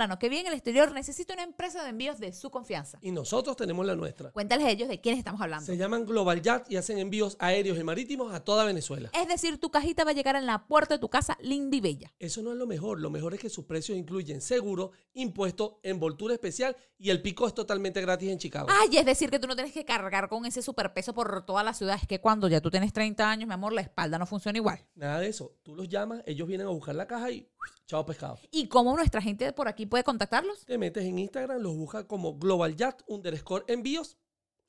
Venezolano 0.00 0.18
que 0.18 0.28
vive 0.30 0.40
en 0.40 0.46
el 0.46 0.54
exterior 0.54 0.92
necesita 0.92 1.34
una 1.34 1.42
empresa 1.42 1.82
de 1.82 1.90
envíos 1.90 2.18
de 2.18 2.32
su 2.32 2.50
confianza. 2.50 2.98
Y 3.02 3.10
nosotros 3.10 3.54
tenemos 3.56 3.84
la 3.84 3.94
nuestra. 3.94 4.30
Cuéntales 4.30 4.66
a 4.66 4.70
ellos 4.70 4.88
de 4.88 5.00
quiénes 5.00 5.18
estamos 5.18 5.40
hablando. 5.40 5.66
Se 5.66 5.76
llaman 5.76 6.06
Global 6.06 6.40
Jet 6.40 6.64
y 6.70 6.76
hacen 6.76 6.98
envíos 6.98 7.36
aéreos 7.38 7.78
y 7.78 7.84
marítimos 7.84 8.32
a 8.32 8.40
toda 8.40 8.64
Venezuela. 8.64 9.10
Es 9.12 9.28
decir, 9.28 9.58
tu 9.58 9.70
cajita 9.70 10.04
va 10.04 10.12
a 10.12 10.14
llegar 10.14 10.36
en 10.36 10.46
la 10.46 10.66
puerta 10.66 10.94
de 10.94 11.00
tu 11.00 11.10
casa 11.10 11.36
linda 11.42 11.76
y 11.76 11.80
bella. 11.80 12.14
Eso 12.18 12.42
no 12.42 12.52
es 12.52 12.56
lo 12.56 12.66
mejor. 12.66 13.00
Lo 13.00 13.10
mejor 13.10 13.34
es 13.34 13.40
que 13.40 13.50
sus 13.50 13.66
precios 13.66 13.98
incluyen 13.98 14.40
seguro, 14.40 14.92
impuesto, 15.12 15.80
envoltura 15.82 16.32
especial 16.32 16.74
y 16.98 17.10
el 17.10 17.20
pico 17.20 17.46
es 17.46 17.54
totalmente 17.54 18.00
gratis 18.00 18.30
en 18.30 18.38
Chicago. 18.38 18.68
Ay, 18.70 18.96
es 18.96 19.04
decir, 19.04 19.30
que 19.30 19.38
tú 19.38 19.46
no 19.46 19.54
tienes 19.54 19.74
que 19.74 19.84
cargar 19.84 20.28
con 20.28 20.46
ese 20.46 20.62
superpeso 20.62 21.12
por 21.12 21.44
toda 21.44 21.62
la 21.62 21.74
ciudad. 21.74 21.98
Es 22.00 22.08
que 22.08 22.20
cuando 22.20 22.48
ya 22.48 22.62
tú 22.62 22.70
tienes 22.70 22.92
30 22.94 23.30
años, 23.30 23.46
mi 23.46 23.54
amor, 23.54 23.74
la 23.74 23.82
espalda 23.82 24.18
no 24.18 24.24
funciona 24.24 24.56
igual. 24.56 24.82
Nada 24.94 25.20
de 25.20 25.28
eso. 25.28 25.56
Tú 25.62 25.74
los 25.74 25.88
llamas, 25.88 26.22
ellos 26.24 26.48
vienen 26.48 26.66
a 26.66 26.70
buscar 26.70 26.94
la 26.94 27.06
caja 27.06 27.30
y 27.30 27.46
chao 27.90 28.06
pescado. 28.06 28.38
¿Y 28.52 28.68
cómo 28.68 28.94
nuestra 28.94 29.20
gente 29.20 29.52
por 29.52 29.66
aquí 29.66 29.84
puede 29.84 30.04
contactarlos? 30.04 30.64
Te 30.64 30.78
metes 30.78 31.04
en 31.04 31.18
Instagram, 31.18 31.60
los 31.60 31.76
buscas 31.76 32.04
como 32.04 32.38
Global 32.38 32.76
Jet 32.76 33.02
underscore 33.08 33.64
envíos 33.66 34.16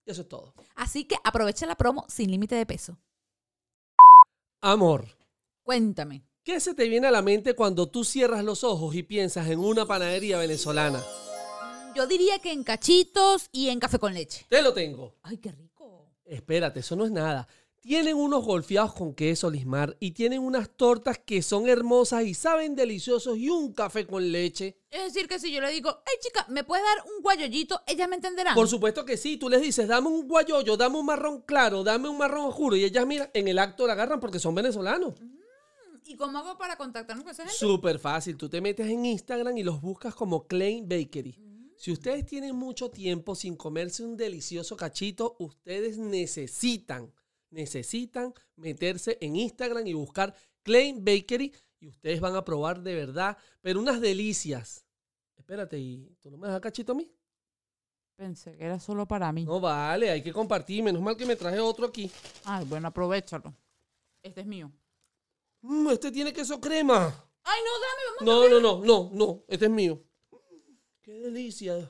y 0.05 0.11
eso 0.11 0.23
es 0.23 0.27
todo. 0.27 0.55
Así 0.75 1.05
que 1.05 1.15
aprovecha 1.23 1.67
la 1.67 1.75
promo 1.75 2.05
sin 2.09 2.31
límite 2.31 2.55
de 2.55 2.65
peso. 2.65 2.97
Amor. 4.61 5.05
Cuéntame. 5.61 6.23
¿Qué 6.43 6.59
se 6.59 6.73
te 6.73 6.89
viene 6.89 7.07
a 7.07 7.11
la 7.11 7.21
mente 7.21 7.53
cuando 7.53 7.87
tú 7.87 8.03
cierras 8.03 8.43
los 8.43 8.63
ojos 8.63 8.95
y 8.95 9.03
piensas 9.03 9.47
en 9.49 9.59
una 9.59 9.85
panadería 9.85 10.39
venezolana? 10.39 11.03
Yo 11.95 12.07
diría 12.07 12.39
que 12.39 12.51
en 12.51 12.63
cachitos 12.63 13.49
y 13.51 13.69
en 13.69 13.79
café 13.79 13.99
con 13.99 14.15
leche. 14.15 14.47
Te 14.49 14.63
lo 14.63 14.73
tengo. 14.73 15.17
Ay, 15.21 15.37
qué 15.37 15.51
rico. 15.51 16.15
Espérate, 16.25 16.79
eso 16.79 16.95
no 16.95 17.05
es 17.05 17.11
nada. 17.11 17.47
Tienen 17.81 18.15
unos 18.15 18.45
golfeados 18.45 18.93
con 18.93 19.15
queso 19.15 19.49
lismar 19.49 19.97
y 19.99 20.11
tienen 20.11 20.43
unas 20.43 20.69
tortas 20.69 21.17
que 21.17 21.41
son 21.41 21.67
hermosas 21.67 22.25
y 22.25 22.35
saben 22.35 22.75
deliciosos 22.75 23.39
y 23.39 23.49
un 23.49 23.73
café 23.73 24.05
con 24.05 24.31
leche. 24.31 24.77
Es 24.91 25.05
decir, 25.05 25.27
que 25.27 25.39
si 25.39 25.51
yo 25.51 25.61
le 25.61 25.71
digo, 25.71 25.89
hey 26.05 26.13
chica, 26.21 26.45
¿me 26.49 26.63
puedes 26.63 26.85
dar 26.85 27.03
un 27.07 27.23
guayollito? 27.23 27.81
Ellas 27.87 28.07
me 28.07 28.17
entenderán. 28.17 28.53
Por 28.53 28.67
supuesto 28.67 29.03
que 29.03 29.17
sí, 29.17 29.37
tú 29.37 29.49
les 29.49 29.61
dices, 29.61 29.87
dame 29.87 30.09
un 30.09 30.27
guayoyo, 30.27 30.77
dame 30.77 30.99
un 30.99 31.07
marrón 31.07 31.41
claro, 31.41 31.83
dame 31.83 32.07
un 32.07 32.19
marrón 32.19 32.45
oscuro 32.45 32.75
y 32.75 32.83
ellas, 32.83 33.07
mira, 33.07 33.31
en 33.33 33.47
el 33.47 33.57
acto 33.57 33.87
la 33.87 33.93
agarran 33.93 34.19
porque 34.19 34.37
son 34.37 34.53
venezolanos. 34.53 35.15
¿Y 36.05 36.15
cómo 36.15 36.37
hago 36.37 36.59
para 36.59 36.75
contactarnos 36.75 37.23
con 37.23 37.33
esa 37.33 37.43
gente? 37.43 37.57
Súper 37.57 37.97
fácil, 37.97 38.37
tú 38.37 38.47
te 38.47 38.61
metes 38.61 38.87
en 38.87 39.05
Instagram 39.05 39.57
y 39.57 39.63
los 39.63 39.81
buscas 39.81 40.13
como 40.13 40.45
Klein 40.45 40.87
Bakery. 40.87 41.35
Si 41.77 41.91
ustedes 41.91 42.27
tienen 42.27 42.55
mucho 42.55 42.91
tiempo 42.91 43.33
sin 43.33 43.55
comerse 43.55 44.03
un 44.03 44.17
delicioso 44.17 44.77
cachito, 44.77 45.35
ustedes 45.39 45.97
necesitan, 45.97 47.11
necesitan 47.51 48.33
meterse 48.55 49.17
en 49.21 49.35
Instagram 49.35 49.85
y 49.85 49.93
buscar 49.93 50.35
Klein 50.63 51.03
Bakery 51.03 51.53
y 51.79 51.87
ustedes 51.87 52.19
van 52.19 52.35
a 52.35 52.43
probar 52.43 52.81
de 52.81 52.95
verdad, 52.95 53.37
pero 53.61 53.79
unas 53.79 54.01
delicias. 54.01 54.85
Espérate, 55.35 55.77
¿y 55.79 56.15
tú 56.21 56.29
no 56.29 56.37
me 56.37 56.47
das 56.47 56.61
cachito 56.61 56.91
a 56.91 56.95
mí? 56.95 57.11
Pensé 58.15 58.55
que 58.55 58.63
era 58.63 58.79
solo 58.79 59.07
para 59.07 59.31
mí. 59.31 59.45
No 59.45 59.59
vale, 59.59 60.11
hay 60.11 60.21
que 60.21 60.31
compartir. 60.31 60.83
Menos 60.83 61.01
mal 61.01 61.17
que 61.17 61.25
me 61.25 61.35
traje 61.35 61.59
otro 61.59 61.87
aquí. 61.87 62.09
Ay, 62.45 62.65
bueno, 62.65 62.87
aprovechalo. 62.87 63.53
Este 64.21 64.41
es 64.41 64.47
mío. 64.47 64.71
Mm, 65.61 65.89
este 65.89 66.11
tiene 66.11 66.31
queso 66.31 66.61
crema. 66.61 67.07
Ay, 67.43 67.61
no, 67.65 67.71
dame, 67.79 68.03
vamos. 68.19 68.51
No, 68.51 68.59
no, 68.59 68.59
no, 68.61 68.85
no, 68.85 69.09
no, 69.11 69.43
este 69.47 69.65
es 69.65 69.71
mío. 69.71 70.03
Qué 71.01 71.13
delicia. 71.13 71.89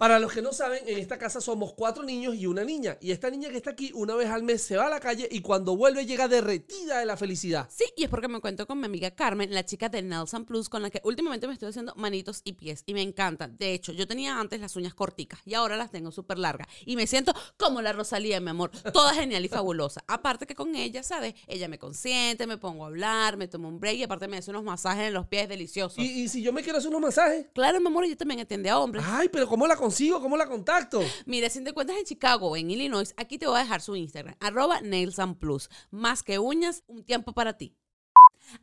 Para 0.00 0.18
los 0.18 0.32
que 0.32 0.40
no 0.40 0.54
saben, 0.54 0.82
en 0.86 0.98
esta 0.98 1.18
casa 1.18 1.42
somos 1.42 1.74
cuatro 1.74 2.02
niños 2.02 2.34
y 2.34 2.46
una 2.46 2.64
niña. 2.64 2.96
Y 3.02 3.10
esta 3.10 3.28
niña 3.28 3.50
que 3.50 3.58
está 3.58 3.72
aquí 3.72 3.92
una 3.94 4.14
vez 4.14 4.30
al 4.30 4.42
mes 4.42 4.62
se 4.62 4.78
va 4.78 4.86
a 4.86 4.88
la 4.88 4.98
calle 4.98 5.28
y 5.30 5.42
cuando 5.42 5.76
vuelve 5.76 6.06
llega 6.06 6.26
derretida 6.26 7.00
de 7.00 7.04
la 7.04 7.18
felicidad. 7.18 7.68
Sí, 7.70 7.84
y 7.98 8.04
es 8.04 8.08
porque 8.08 8.26
me 8.26 8.40
cuento 8.40 8.66
con 8.66 8.80
mi 8.80 8.86
amiga 8.86 9.10
Carmen, 9.10 9.52
la 9.52 9.62
chica 9.62 9.90
de 9.90 10.00
Nelson 10.00 10.46
Plus, 10.46 10.70
con 10.70 10.80
la 10.80 10.88
que 10.88 11.02
últimamente 11.04 11.46
me 11.46 11.52
estoy 11.52 11.68
haciendo 11.68 11.92
manitos 11.96 12.40
y 12.44 12.54
pies. 12.54 12.82
Y 12.86 12.94
me 12.94 13.02
encanta. 13.02 13.46
De 13.48 13.74
hecho, 13.74 13.92
yo 13.92 14.08
tenía 14.08 14.40
antes 14.40 14.58
las 14.58 14.74
uñas 14.74 14.94
corticas 14.94 15.40
y 15.44 15.52
ahora 15.52 15.76
las 15.76 15.90
tengo 15.90 16.10
súper 16.10 16.38
largas. 16.38 16.66
Y 16.86 16.96
me 16.96 17.06
siento 17.06 17.34
como 17.58 17.82
la 17.82 17.92
Rosalía, 17.92 18.40
mi 18.40 18.48
amor. 18.48 18.70
Toda 18.94 19.12
genial 19.12 19.44
y 19.44 19.48
fabulosa. 19.50 20.02
Aparte 20.06 20.46
que 20.46 20.54
con 20.54 20.74
ella, 20.76 21.02
¿sabes? 21.02 21.34
Ella 21.46 21.68
me 21.68 21.78
consiente, 21.78 22.46
me 22.46 22.56
pongo 22.56 22.84
a 22.84 22.86
hablar, 22.86 23.36
me 23.36 23.48
tomo 23.48 23.68
un 23.68 23.78
break 23.78 23.96
y 23.96 24.04
aparte 24.04 24.28
me 24.28 24.38
hace 24.38 24.50
unos 24.50 24.64
masajes 24.64 25.08
en 25.08 25.12
los 25.12 25.26
pies 25.26 25.46
deliciosos. 25.46 25.98
¿Y, 25.98 26.22
y 26.22 26.28
si 26.28 26.40
yo 26.40 26.54
me 26.54 26.62
quiero 26.62 26.78
hacer 26.78 26.88
unos 26.88 27.02
masajes? 27.02 27.48
Claro, 27.52 27.78
mi 27.80 27.88
amor, 27.88 28.04
ella 28.04 28.16
también 28.16 28.40
atiende 28.40 28.70
a 28.70 28.78
hombres. 28.78 29.04
Ay, 29.06 29.28
pero 29.28 29.46
¿cómo 29.46 29.66
la 29.66 29.76
consigo? 29.90 30.20
¿Cómo 30.20 30.36
la 30.36 30.46
contacto? 30.46 31.02
Mira, 31.26 31.50
si 31.50 31.64
te 31.64 31.70
encuentras 31.70 31.98
en 31.98 32.04
Chicago 32.04 32.50
o 32.50 32.56
en 32.56 32.70
Illinois, 32.70 33.12
aquí 33.16 33.38
te 33.38 33.48
voy 33.48 33.56
a 33.56 33.64
dejar 33.64 33.80
su 33.80 33.96
Instagram, 33.96 34.36
arroba 34.38 34.80
Nails 34.80 35.18
and 35.18 35.36
Plus. 35.36 35.68
Más 35.90 36.22
que 36.22 36.38
uñas, 36.38 36.84
un 36.86 37.04
tiempo 37.04 37.32
para 37.32 37.58
ti. 37.58 37.76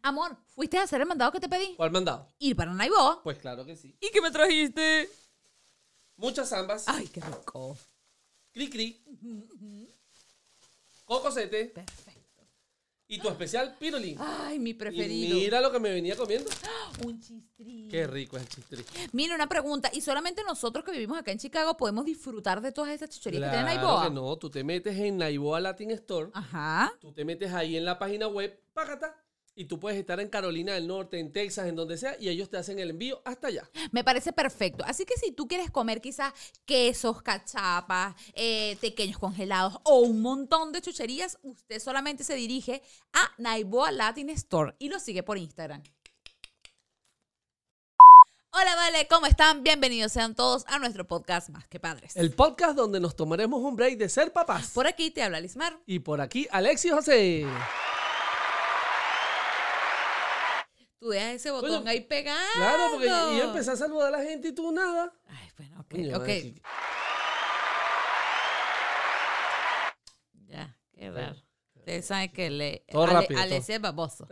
Amor, 0.02 0.38
¿fuiste 0.56 0.78
a 0.78 0.84
hacer 0.84 1.02
el 1.02 1.08
mandado 1.08 1.34
que 1.34 1.42
te 1.42 1.50
pedí? 1.50 1.76
¿Cuál 1.76 1.92
mandado? 1.92 2.32
Ir 2.40 2.56
para 2.56 2.74
Naiboa. 2.74 3.22
Pues 3.24 3.40
claro 3.40 3.66
que 3.66 3.76
sí. 3.76 3.94
¿Y 4.00 4.10
qué 4.10 4.22
me 4.22 4.32
trajiste? 4.32 5.10
Muchas 6.16 6.48
zambas. 6.48 6.86
Ay, 6.88 7.08
qué 7.10 7.20
rico. 7.20 7.78
Cri 8.54 8.70
cri. 8.70 9.04
Cocosete. 11.04 11.66
Perfecto. 11.66 12.17
Y 13.10 13.20
tu 13.20 13.30
especial 13.30 13.74
pirulín. 13.80 14.18
Ay, 14.20 14.60
mi 14.60 14.72
Y 14.72 14.74
preferido. 14.74 15.36
mira 15.38 15.62
lo 15.62 15.72
que 15.72 15.80
me 15.80 15.90
venía 15.92 16.16
comiendo. 16.18 16.50
Un 17.06 17.20
chistrín. 17.22 17.88
Qué 17.90 18.06
rico 18.06 18.36
es 18.36 18.44
el 18.44 18.50
chistri. 18.50 18.84
Mira, 19.14 19.36
una 19.36 19.48
pregunta. 19.48 19.90
¿Y 19.94 20.02
solamente 20.02 20.44
nosotros 20.44 20.84
que 20.84 20.92
vivimos 20.92 21.18
acá 21.18 21.32
en 21.32 21.38
Chicago 21.38 21.78
podemos 21.78 22.04
disfrutar 22.06 22.60
de 22.62 22.72
todas 22.74 22.92
esas 22.92 23.10
chucherías 23.10 23.44
que 23.44 23.50
tiene 23.58 23.72
Claro 23.72 23.82
Naiboa? 23.88 24.04
que 24.10 24.14
no, 24.14 24.36
tú 24.38 24.50
te 24.50 24.64
metes 24.64 24.98
en 24.98 25.18
Naiboa 25.18 25.62
Latin 25.62 25.92
Store, 25.92 26.32
Ajá. 26.34 26.92
tú 27.00 27.14
te 27.14 27.24
metes 27.24 27.54
ahí 27.54 27.78
en 27.78 27.86
la 27.86 27.98
página 27.98 28.28
web, 28.28 28.60
págata, 28.74 29.16
y 29.58 29.66
tú 29.66 29.80
puedes 29.80 30.00
estar 30.00 30.20
en 30.20 30.30
Carolina 30.30 30.76
del 30.76 30.88
Norte, 30.88 31.20
en 31.20 31.34
Texas, 31.34 31.68
en 31.68 31.76
donde 31.76 31.98
sea, 31.98 32.16
y 32.20 32.30
ellos 32.30 32.48
te 32.48 32.58
hacen 32.58 32.78
el 32.78 32.92
envío 32.92 33.22
hasta 33.26 33.48
allá. 33.48 33.68
Me 33.92 34.04
parece 34.04 34.32
perfecto. 34.32 34.84
Así 34.86 35.04
que 35.04 35.16
si 35.18 35.32
tú 35.32 35.48
quieres 35.48 35.72
comer 35.72 36.00
quizás 36.00 36.32
quesos, 36.64 37.24
cachapas, 37.24 38.16
eh, 38.36 38.78
pequeños 38.80 39.18
congelados 39.18 39.80
o 39.84 40.02
un 40.02 40.22
montón 40.22 40.72
de 40.72 40.82
chucherías, 40.82 41.40
usted 41.42 41.80
solamente 41.80 42.24
se 42.24 42.36
dirige 42.36 42.84
a 43.14 43.32
Naiboa 43.40 43.92
Latin 43.92 44.30
Store 44.30 44.76
y 44.78 44.90
lo 44.90 45.00
sigue 45.00 45.24
por 45.24 45.40
Instagram. 45.40 45.82
Hola, 48.52 48.76
vale, 48.76 49.08
¿cómo 49.08 49.26
están? 49.26 49.64
Bienvenidos 49.64 50.12
sean 50.12 50.36
todos 50.36 50.66
a 50.68 50.78
nuestro 50.78 51.08
podcast 51.08 51.50
Más 51.50 51.68
que 51.68 51.80
Padres. 51.80 52.16
El 52.16 52.32
podcast 52.32 52.76
donde 52.76 53.00
nos 53.00 53.16
tomaremos 53.16 53.62
un 53.62 53.76
break 53.76 53.98
de 53.98 54.08
ser 54.08 54.32
papás. 54.32 54.70
Por 54.72 54.86
aquí 54.86 55.10
te 55.10 55.24
habla 55.24 55.40
Lismar. 55.40 55.80
Y 55.88 56.00
por 56.00 56.22
aquí, 56.22 56.48
Alexis 56.52 56.92
José. 56.92 57.46
Tú 61.00 61.10
dejas 61.10 61.36
ese 61.36 61.52
botón 61.52 61.88
ahí 61.88 62.02
pegado. 62.02 62.40
Claro, 62.56 62.84
porque 62.94 63.08
yo 63.08 63.44
empecé 63.44 63.72
a 63.72 63.76
saludar 63.76 64.14
a 64.14 64.18
la 64.18 64.24
gente 64.24 64.48
y 64.48 64.52
tú 64.52 64.72
nada. 64.72 65.14
Ay, 65.28 65.50
bueno, 65.58 65.80
ok, 65.80 65.96
ok. 66.16 66.30
Ya, 70.48 70.76
qué 70.94 71.12
raro. 71.12 71.36
Ustedes 71.76 72.06
saben 72.06 72.32
que 72.32 72.50
le... 72.50 72.86
Todo 72.90 73.04
Ale- 73.04 73.14
rápido, 73.14 73.42
es 73.42 73.82
baboso. 73.82 74.28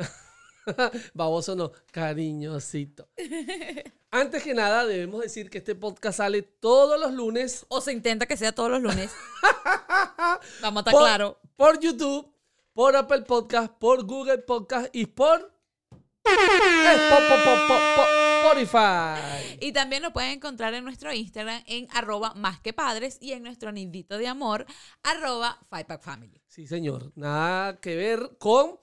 Baboso 1.13 1.55
no, 1.55 1.71
cariñosito. 1.91 3.07
Antes 4.11 4.43
que 4.43 4.53
nada, 4.53 4.85
debemos 4.85 5.21
decir 5.21 5.49
que 5.49 5.59
este 5.59 5.75
podcast 5.75 6.17
sale 6.17 6.41
todos 6.41 6.99
los 6.99 7.13
lunes 7.13 7.65
O 7.67 7.81
se 7.81 7.91
intenta 7.91 8.25
que 8.25 8.37
sea 8.37 8.53
todos 8.53 8.71
los 8.71 8.81
lunes. 8.81 9.11
Vamos 10.61 10.77
a 10.77 10.81
estar 10.81 10.91
por, 10.91 11.01
claro. 11.01 11.39
por 11.55 11.79
YouTube, 11.79 12.33
por 12.73 12.95
Apple 12.95 13.21
Podcast, 13.21 13.73
por 13.73 14.03
Google 14.05 14.39
Podcast 14.39 14.89
y 14.93 15.05
por 15.05 15.54
Spotify. 18.45 19.57
Y 19.59 19.71
también 19.71 20.01
lo 20.01 20.11
pueden 20.13 20.31
encontrar 20.31 20.73
en 20.73 20.83
nuestro 20.83 21.13
Instagram 21.13 21.63
en 21.67 21.87
arroba 21.91 22.33
más 22.35 22.59
que 22.59 22.73
padres 22.73 23.17
y 23.21 23.31
en 23.33 23.43
nuestro 23.43 23.71
nidito 23.71 24.17
de 24.17 24.27
amor 24.27 24.65
arroba 25.03 25.59
Fivepack 25.69 26.01
Family. 26.01 26.41
Sí, 26.47 26.67
señor. 26.67 27.11
Nada 27.15 27.79
que 27.79 27.95
ver 27.95 28.37
con. 28.39 28.79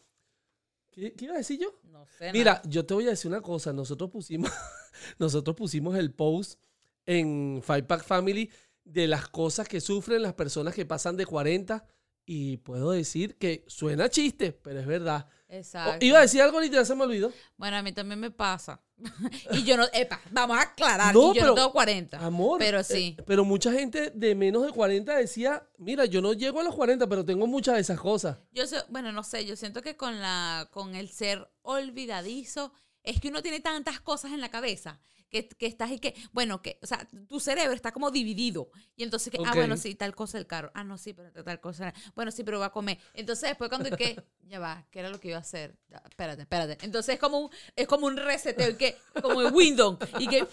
¿Qué, 0.90 1.14
qué 1.14 1.24
iba 1.26 1.34
a 1.34 1.38
decir 1.38 1.58
yo? 1.60 1.80
No 1.84 2.06
sé. 2.06 2.32
Mira, 2.32 2.60
yo 2.64 2.84
te 2.84 2.94
voy 2.94 3.06
a 3.06 3.10
decir 3.10 3.30
una 3.30 3.40
cosa. 3.40 3.72
Nosotros 3.72 4.10
pusimos, 4.10 4.50
nosotros 5.18 5.56
pusimos 5.56 5.96
el 5.96 6.12
post 6.12 6.60
en 7.06 7.62
Five 7.64 7.84
Pack 7.84 8.04
Family 8.04 8.50
de 8.84 9.06
las 9.06 9.28
cosas 9.28 9.68
que 9.68 9.80
sufren 9.80 10.22
las 10.22 10.34
personas 10.34 10.74
que 10.74 10.84
pasan 10.84 11.16
de 11.16 11.26
40 11.26 11.84
y 12.26 12.58
puedo 12.58 12.90
decir 12.92 13.36
que 13.36 13.64
suena 13.66 14.08
chiste, 14.08 14.52
pero 14.52 14.80
es 14.80 14.86
verdad. 14.86 15.26
O- 15.28 15.54
Exacto. 15.54 16.04
iba 16.04 16.18
a 16.18 16.22
decir 16.22 16.40
algo 16.40 16.62
y 16.62 16.70
ya 16.70 16.84
se 16.84 16.94
me 16.94 17.04
olvidó. 17.04 17.30
Bueno, 17.58 17.76
a 17.76 17.82
mí 17.82 17.92
también 17.92 18.18
me 18.18 18.30
pasa. 18.30 18.80
y 19.52 19.64
yo 19.64 19.76
no, 19.76 19.84
epa, 19.92 20.20
vamos 20.30 20.56
a 20.56 20.62
aclarar. 20.62 21.12
No, 21.14 21.32
y 21.32 21.34
yo 21.34 21.40
pero- 21.42 21.46
no 21.48 21.54
tengo 21.54 21.72
40. 21.72 22.24
Amor. 22.24 22.58
Pero 22.58 22.80
eh, 22.80 22.84
sí. 22.84 23.16
pero 23.26 23.44
mucha 23.44 23.70
gente 23.72 24.10
de 24.14 24.34
menos 24.34 24.64
de 24.64 24.72
40 24.72 25.14
decía, 25.16 25.68
mira, 25.76 26.06
yo 26.06 26.22
no 26.22 26.32
llego 26.32 26.60
a 26.60 26.62
los 26.62 26.74
40, 26.74 27.06
pero 27.08 27.24
tengo 27.24 27.46
muchas 27.46 27.74
de 27.74 27.80
esas 27.82 28.00
cosas. 28.00 28.38
Yo 28.52 28.66
sé, 28.66 28.76
bueno, 28.88 29.12
no 29.12 29.24
sé, 29.24 29.44
yo 29.44 29.56
siento 29.56 29.82
que 29.82 29.96
con 29.96 30.20
la, 30.20 30.68
con 30.72 30.94
el 30.94 31.08
ser 31.10 31.50
olvidadizo, 31.62 32.72
es 33.02 33.20
que 33.20 33.28
uno 33.28 33.42
tiene 33.42 33.60
tantas 33.60 34.00
cosas 34.00 34.32
en 34.32 34.40
la 34.40 34.50
cabeza 34.50 35.00
que, 35.32 35.48
que 35.48 35.66
estás 35.66 35.90
y 35.90 35.98
que, 35.98 36.14
bueno, 36.32 36.60
que, 36.60 36.78
o 36.82 36.86
sea, 36.86 37.08
tu 37.26 37.40
cerebro 37.40 37.72
está 37.74 37.90
como 37.90 38.10
dividido. 38.10 38.70
Y 38.96 39.02
entonces 39.02 39.32
que, 39.32 39.38
ah, 39.44 39.54
bueno, 39.54 39.76
sí, 39.78 39.94
tal 39.94 40.14
cosa 40.14 40.36
el 40.38 40.46
carro. 40.46 40.70
Ah, 40.74 40.84
no, 40.84 40.98
sí, 40.98 41.14
pero 41.14 41.32
tal 41.42 41.58
cosa. 41.58 41.92
Bueno, 42.14 42.30
sí, 42.30 42.44
pero 42.44 42.60
va 42.60 42.66
a 42.66 42.72
comer. 42.72 42.98
Entonces 43.14 43.48
después 43.48 43.70
cuando 43.70 43.88
y 43.88 43.92
que, 43.92 44.22
ya 44.42 44.60
va, 44.60 44.86
¿qué 44.90 45.00
era 45.00 45.08
lo 45.08 45.18
que 45.18 45.28
iba 45.28 45.38
a 45.38 45.40
hacer? 45.40 45.74
Ya, 45.88 46.02
espérate, 46.08 46.42
espérate. 46.42 46.84
Entonces 46.84 47.14
es 47.14 47.18
como 47.20 47.38
un, 47.38 47.50
es 47.74 47.86
como 47.88 48.06
un 48.06 48.16
reseteo, 48.18 48.70
y 48.70 48.76
que, 48.76 48.96
como 49.22 49.40
el 49.40 49.52
Windows. 49.54 49.98
Y 50.18 50.28
que, 50.28 50.46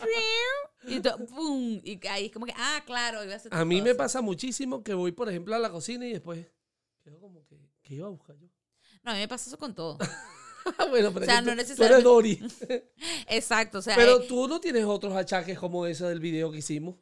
y, 0.88 1.02
to- 1.02 1.18
pum, 1.28 1.82
y 1.84 1.98
que 1.98 2.08
ahí 2.08 2.28
es 2.28 2.32
como 2.32 2.46
que, 2.46 2.54
ah, 2.56 2.82
claro, 2.86 3.22
iba 3.24 3.34
a 3.34 3.36
hacer 3.36 3.54
A 3.54 3.66
mí 3.66 3.82
me 3.82 3.90
cosa. 3.92 3.98
pasa 3.98 4.22
muchísimo 4.22 4.82
que 4.84 4.94
voy, 4.94 5.12
por 5.12 5.28
ejemplo, 5.30 5.54
a 5.56 5.60
la 5.60 5.70
cocina 5.70 6.08
y 6.08 6.14
después 6.14 6.48
quedo 7.04 7.20
como 7.20 7.46
que, 7.46 7.60
¿qué 7.82 7.96
iba 7.96 8.08
a 8.08 8.12
buscar 8.12 8.38
yo? 8.38 8.48
No, 9.04 9.12
a 9.12 9.14
mí 9.16 9.20
me 9.20 9.28
pasa 9.28 9.50
eso 9.50 9.58
con 9.58 9.76
todo. 9.76 9.98
bueno, 10.90 11.12
pero 11.14 11.24
O 11.24 11.26
sea, 11.26 11.42
no 11.42 11.54
tú- 11.56 11.84
eres 11.84 12.04
Dori. 12.04 12.40
Exacto, 13.28 13.80
o 13.80 13.82
sea, 13.82 13.96
Pero 13.96 14.22
eh, 14.22 14.26
tú 14.28 14.48
no 14.48 14.60
tienes 14.60 14.86
otros 14.86 15.16
achaques 15.16 15.58
como 15.58 15.86
ese 15.86 16.06
del 16.06 16.20
video 16.20 16.52
que 16.52 16.60
hicimos. 16.60 16.96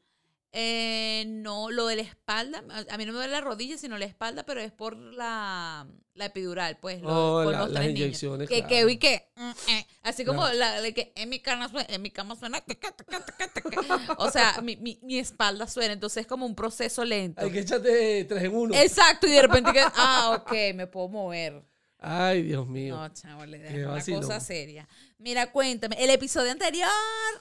Eh, 0.54 1.25
no, 1.28 1.69
lo 1.69 1.86
de 1.88 1.98
la 1.98 2.02
espalda, 2.04 2.64
a- 2.90 2.98
mí 2.98 3.06
no 3.06 3.12
me 3.12 3.18
duele 3.19 3.34
la 3.34 3.42
rodilla, 3.42 3.78
sino 3.78 3.98
la 3.98 4.06
espalda, 4.06 4.44
pero 4.44 4.60
es 4.62 4.72
por 4.72 4.96
la, 4.96 5.86
la 6.16 6.25
epidural, 6.25 6.78
pues, 6.80 7.02
Oh, 7.04 7.42
con 7.44 7.52
la- 7.52 7.60
los 7.60 7.69
las 7.72 7.84
tres 7.84 7.92
inyecciones, 7.96 8.48
Que, 8.50 8.64
claro. 8.64 8.88
que, 8.88 8.94
y 8.94 8.98
que, 8.98 9.30
mm, 9.36 9.52
eh, 9.69 9.86
así 10.04 10.25
como 10.25 10.40
Claro. 10.42 10.58
la, 10.58 10.81
de 10.81 10.94
que 10.94 11.12
en 11.16 11.30
mi 11.30 11.42
cama 11.42 11.69
suena, 11.69 11.86
en 11.94 12.02
mi 12.02 12.10
cama 12.12 12.36
suena, 12.38 12.64
o 14.18 14.31
sea, 14.31 14.60
mi, 14.64 14.78
mi, 14.78 15.00
mi 15.04 15.19
espalda 15.19 15.68
suena, 15.68 15.94
entonces 15.94 16.22
es 16.22 16.28
como 16.28 16.46
un 16.46 16.56
proceso 16.56 17.04
lento. 17.06 17.42
Hay 17.42 17.52
que 17.52 17.60
echarte 17.60 18.24
tres 18.25 18.44
en 18.44 18.56
uno. 18.56 18.74
Exacto, 18.75 19.28
y 19.28 19.31
de 19.31 19.42
repente 19.42 19.74
que, 19.74 19.81
ah, 19.84 20.38
ok, 20.42 20.52
me 20.75 20.88
puedo 20.88 21.10
mover. 21.10 21.62
Ay, 22.00 22.44
Dios 22.44 22.68
mío. 22.68 22.96
No, 22.96 23.10
chavo, 23.14 23.46
le 23.46 23.58
dejo 23.60 23.76
una 23.78 23.88
vacilón. 23.96 24.22
cosa 24.22 24.40
seria. 24.40 24.88
Mira, 25.18 25.52
cuéntame, 25.52 25.96
el 26.00 26.10
episodio 26.12 26.52
anterior, 26.52 26.90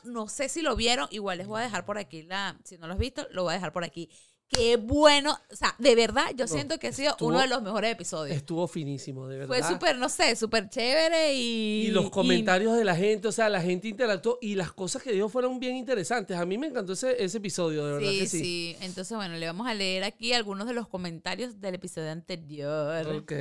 no 0.04 0.28
sé 0.28 0.48
si 0.48 0.62
lo 0.62 0.76
vieron, 0.76 1.08
igual 1.10 1.38
les 1.38 1.46
voy 1.46 1.60
a 1.60 1.64
dejar 1.64 1.84
por 1.84 1.98
aquí 1.98 2.22
la, 2.22 2.58
si 2.64 2.78
no 2.78 2.86
lo 2.86 2.94
has 2.94 2.98
visto, 2.98 3.26
lo 3.32 3.42
voy 3.42 3.50
a 3.52 3.54
dejar 3.54 3.72
por 3.72 3.84
aquí. 3.84 4.08
Qué 4.48 4.76
bueno, 4.76 5.36
o 5.52 5.56
sea, 5.56 5.74
de 5.80 5.96
verdad, 5.96 6.26
yo 6.36 6.44
No, 6.44 6.48
siento 6.48 6.78
que 6.78 6.86
ha 6.86 6.92
sido 6.92 7.10
estuvo- 7.10 7.30
uno 7.30 7.40
de 7.40 7.48
los 7.48 7.62
mejores 7.62 7.90
episodios. 7.92 8.36
Estuvo 8.36 8.68
finísimo, 8.68 9.26
de 9.26 9.38
verdad. 9.38 9.48
Fue 9.58 9.62
súper, 9.68 9.98
no 9.98 10.08
sé, 10.08 10.36
súper 10.36 10.70
chévere 10.70 11.34
y... 11.34 11.86
Y 11.88 11.90
los 11.90 12.10
comentarios 12.10 12.76
de 12.76 12.84
la 12.84 12.94
gente, 12.94 13.26
o 13.26 13.32
sea, 13.32 13.48
la 13.48 13.60
gente 13.60 13.88
interactuó 13.88 14.38
y 14.40 14.54
las 14.54 14.72
cosas 14.72 15.02
que 15.02 15.10
dijo 15.12 15.28
fueron 15.28 15.58
bien 15.58 15.74
interesantes. 15.76 16.36
A 16.36 16.46
mí 16.46 16.56
me 16.58 16.68
encantó 16.68 16.92
ese, 16.92 17.22
ese 17.22 17.38
episodio, 17.38 17.84
de 17.86 17.92
verdad 17.94 18.08
Sí, 18.08 18.18
que 18.20 18.26
sí, 18.26 18.38
sí. 18.38 18.76
Entonces, 18.82 19.16
bueno, 19.16 19.34
le 19.34 19.46
vamos 19.46 19.66
a 19.66 19.74
leer 19.74 20.04
aquí 20.04 20.32
algunos 20.32 20.68
de 20.68 20.74
los 20.74 20.86
comentarios 20.86 21.60
del 21.60 21.74
episodio 21.74 22.12
anterior. 22.12 23.04
Ok. 23.16 23.32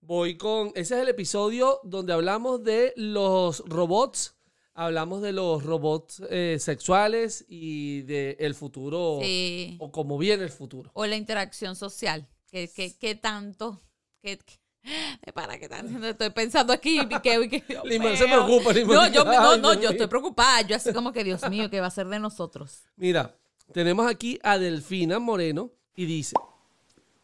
Voy 0.00 0.36
con. 0.36 0.68
Ese 0.74 0.94
es 0.96 1.02
el 1.02 1.08
episodio 1.08 1.80
donde 1.84 2.12
hablamos 2.12 2.62
de 2.62 2.92
los 2.96 3.62
robots. 3.66 4.34
Hablamos 4.74 5.22
de 5.22 5.32
los 5.32 5.64
robots 5.64 6.22
eh, 6.30 6.56
sexuales 6.60 7.44
y 7.48 8.02
del 8.02 8.36
el 8.38 8.54
futuro. 8.54 9.18
Sí. 9.20 9.76
O 9.80 9.90
cómo 9.90 10.16
viene 10.18 10.44
el 10.44 10.50
futuro. 10.50 10.90
O 10.94 11.04
la 11.04 11.16
interacción 11.16 11.74
social. 11.74 12.28
¿Qué, 12.50 12.70
qué, 12.74 12.96
qué 12.96 13.14
tanto? 13.16 13.82
¿Qué, 14.22 14.38
qué- 14.38 15.32
para 15.34 15.58
qué 15.58 15.68
tanto? 15.68 16.06
Estoy 16.06 16.30
pensando 16.30 16.72
aquí. 16.72 17.00
que, 17.08 17.20
que, 17.50 17.64
Limón 17.84 18.16
se 18.16 18.24
preocupa, 18.24 18.72
Limón 18.72 18.94
No, 18.94 19.08
yo, 19.08 19.24
no, 19.24 19.30
"Ay, 19.32 19.60
no, 19.60 19.74
yo 19.74 19.80
mío". 19.80 19.90
estoy 19.90 20.06
preocupada. 20.06 20.62
Yo 20.62 20.76
así 20.76 20.92
como 20.92 21.12
que, 21.12 21.24
Dios 21.24 21.46
mío, 21.50 21.68
¿qué 21.68 21.80
va 21.80 21.88
a 21.88 21.90
ser 21.90 22.06
de 22.06 22.20
nosotros? 22.20 22.84
Mira, 22.96 23.34
tenemos 23.72 24.08
aquí 24.08 24.38
a 24.44 24.58
Delfina 24.58 25.18
Moreno 25.18 25.72
y 25.96 26.06
dice: 26.06 26.36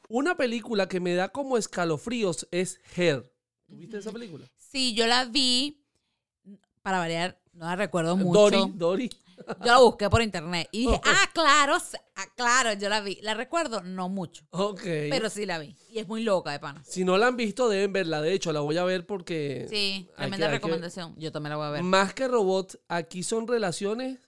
Una 0.08 0.36
película 0.36 0.88
que 0.88 1.00
me 1.00 1.14
da 1.14 1.28
como 1.30 1.56
escalofríos 1.56 2.46
es 2.50 2.80
Her. 2.96 3.22
¿Tú 3.66 3.76
viste 3.76 3.98
esa 3.98 4.12
película? 4.12 4.46
Sí, 4.56 4.94
yo 4.94 5.06
la 5.06 5.24
vi, 5.24 5.82
para 6.82 6.98
variar, 6.98 7.40
no 7.52 7.66
la 7.66 7.76
recuerdo 7.76 8.16
mucho. 8.16 8.38
Dori, 8.50 8.72
Dori. 8.74 9.10
Yo 9.64 9.66
la 9.66 9.78
busqué 9.80 10.08
por 10.08 10.22
internet 10.22 10.68
y 10.70 10.82
dije, 10.86 11.00
ah, 11.04 11.28
claro, 11.34 11.76
ah, 12.14 12.24
claro, 12.36 12.72
yo 12.74 12.88
la 12.88 13.00
vi. 13.00 13.18
¿La 13.20 13.34
recuerdo? 13.34 13.82
No 13.82 14.08
mucho, 14.08 14.44
Ok. 14.50 14.80
pero 15.10 15.28
sí 15.28 15.44
la 15.44 15.58
vi. 15.58 15.74
Y 15.90 15.98
es 15.98 16.06
muy 16.06 16.22
loca 16.22 16.52
de 16.52 16.60
pana. 16.60 16.84
Si 16.86 17.04
no 17.04 17.18
la 17.18 17.26
han 17.26 17.36
visto, 17.36 17.68
deben 17.68 17.92
verla. 17.92 18.22
De 18.22 18.32
hecho, 18.32 18.52
la 18.52 18.60
voy 18.60 18.76
a 18.78 18.84
ver 18.84 19.06
porque. 19.06 19.66
Sí, 19.68 20.08
tremenda 20.16 20.36
que- 20.36 20.44
hay 20.44 20.48
que- 20.50 20.54
recomendación. 20.54 21.16
Yo 21.18 21.32
también 21.32 21.50
la 21.50 21.56
voy 21.56 21.66
a 21.66 21.70
ver. 21.70 21.82
Más 21.82 22.14
que 22.14 22.28
robots, 22.28 22.78
aquí 22.86 23.24
son 23.24 23.48
relaciones. 23.48 24.20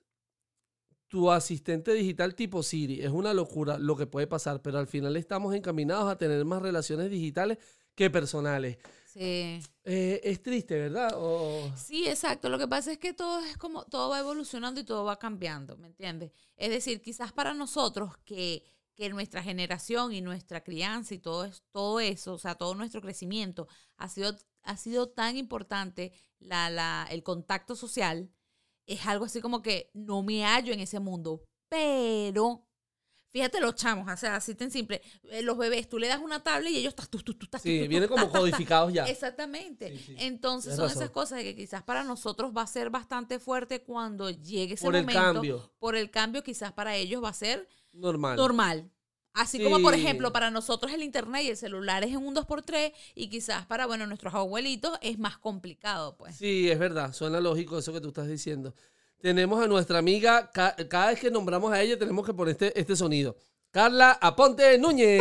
Tu 1.09 1.31
asistente 1.31 1.93
digital 1.95 2.35
tipo 2.35 2.63
Siri. 2.63 3.01
Es 3.03 3.11
una 3.11 3.33
locura 3.33 3.79
lo 3.79 3.97
que 3.97 4.07
puede 4.07 4.27
pasar, 4.27 4.61
pero 4.63 4.79
al 4.79 4.87
final 4.89 5.17
estamos 5.17 5.55
encaminados 5.55 6.11
a 6.11 6.19
tener 6.19 6.45
más 6.45 6.61
relaciones 6.63 7.11
digitales 7.11 7.59
que 7.95 8.11
personales. 8.11 8.79
Sí. 9.05 9.61
Eh, 9.85 10.21
es 10.25 10.43
triste, 10.43 10.75
¿verdad? 10.79 11.13
O- 11.17 11.73
Sí, 11.77 12.07
exacto. 12.09 12.49
Lo 12.49 12.59
que 12.59 12.69
pasa 12.69 12.93
es 12.93 12.99
que 12.99 13.15
todo 13.15 13.39
es 13.45 13.57
como, 13.57 13.85
todo 13.87 14.11
va 14.11 14.19
evolucionando 14.19 14.81
y 14.81 14.85
todo 14.85 15.05
va 15.05 15.19
cambiando, 15.19 15.77
¿me 15.77 15.87
entiendes? 15.87 16.33
Es 16.57 16.71
decir, 16.71 17.01
quizás 17.01 17.33
para 17.33 17.55
nosotros 17.55 18.17
que, 18.25 18.65
que 18.95 19.09
nuestra 19.09 19.43
generación 19.43 20.13
y 20.13 20.21
nuestra 20.21 20.63
crianza 20.65 21.15
y 21.15 21.19
todo, 21.19 21.45
es, 21.45 21.63
todo 21.73 22.01
eso, 22.01 22.35
o 22.35 22.39
sea, 22.39 22.57
todo 22.57 22.75
nuestro 22.75 23.01
crecimiento 23.01 23.69
ha 23.97 24.09
sido, 24.09 24.37
ha 24.63 24.77
sido 24.77 25.09
tan 25.09 25.37
importante 25.39 26.13
la, 26.41 26.69
la, 26.69 27.07
el 27.11 27.23
contacto 27.23 27.75
social, 27.77 28.31
es 28.87 29.07
algo 29.07 29.25
así 29.25 29.41
como 29.41 29.63
que 29.63 29.91
no 29.95 30.23
me 30.23 30.45
hallo 30.45 30.73
en 30.73 30.81
ese 30.81 31.01
mundo, 31.01 31.43
pero... 31.69 32.63
Fíjate 33.33 33.61
los 33.61 33.75
chamos, 33.75 34.11
o 34.11 34.17
sea, 34.17 34.37
así 34.37 34.55
tan 34.55 34.71
simple. 34.71 35.03
Eh, 35.25 35.43
Los 35.43 35.59
bebés, 35.59 35.91
tú 35.91 35.99
le 35.99 36.09
das 36.09 36.21
una 36.23 36.43
tablet 36.43 36.73
y 36.73 36.79
ellos 36.79 36.93
estás, 36.93 37.11
tú, 37.11 37.19
tú, 37.19 37.35
tú, 37.35 37.45
estás, 37.45 37.61
Sí, 37.61 37.81
tú, 37.81 37.85
tú, 37.85 37.91
viene 37.91 38.09
como 38.09 38.31
codificados 38.31 38.91
ya. 38.95 39.05
Exactamente. 39.05 40.01
Entonces 40.17 40.75
son 40.75 40.91
esas 40.91 41.11
cosas 41.11 41.43
que 41.43 41.55
quizás 41.55 41.83
para 41.83 42.03
nosotros 42.03 42.53
va 42.57 42.63
a 42.63 42.67
ser 42.67 42.89
bastante 42.89 43.39
fuerte 43.39 43.83
cuando 43.83 44.31
llegue 44.31 44.75
ese 44.75 44.87
Por 44.87 44.97
el 44.97 45.03
momento. 45.03 45.21
cambio. 45.21 45.75
Por 45.79 45.97
el 45.97 46.11
cambio, 46.11 46.43
quizás 46.43 46.73
para 46.73 46.97
ellos 46.97 47.23
va 47.23 47.29
a 47.29 47.35
ser 47.35 47.69
Normal. 47.93 48.37
normal. 48.39 48.91
Así 49.37 49.63
como, 49.63 49.81
por 49.83 49.95
ejemplo, 49.95 50.33
para 50.33 50.51
nosotros 50.51 50.93
el 50.93 51.03
internet 51.03 51.43
y 51.45 51.51
el 51.51 51.57
celular 51.57 52.03
es 52.05 52.11
en 52.11 52.19
un 52.27 52.35
2x3 52.35 52.93
y 53.15 53.29
quizás 53.29 53.67
para, 53.67 53.87
bueno, 53.87 54.07
nuestros 54.07 54.35
abuelitos 54.35 54.99
es 55.03 55.19
más 55.19 55.39
complicado, 55.39 56.17
pues. 56.17 56.37
Sí, 56.37 56.71
es 56.71 56.79
verdad. 56.79 57.13
Suena 57.13 57.39
lógico 57.41 57.79
eso 57.79 57.93
que 57.93 58.01
tú 58.01 58.09
estás 58.09 58.29
diciendo. 58.29 58.75
Tenemos 59.21 59.63
a 59.63 59.67
nuestra 59.67 59.99
amiga, 59.99 60.51
ca- 60.53 60.75
cada 60.89 61.09
vez 61.11 61.21
que 61.21 61.31
nombramos 61.31 61.73
a 61.73 61.81
ella 61.83 61.99
tenemos 61.99 62.25
que 62.27 62.33
poner 62.35 62.53
este, 62.53 62.79
este 62.81 62.97
sonido. 62.97 63.37
Carla 63.71 64.13
Aponte 64.21 64.79
Núñez. 64.79 65.21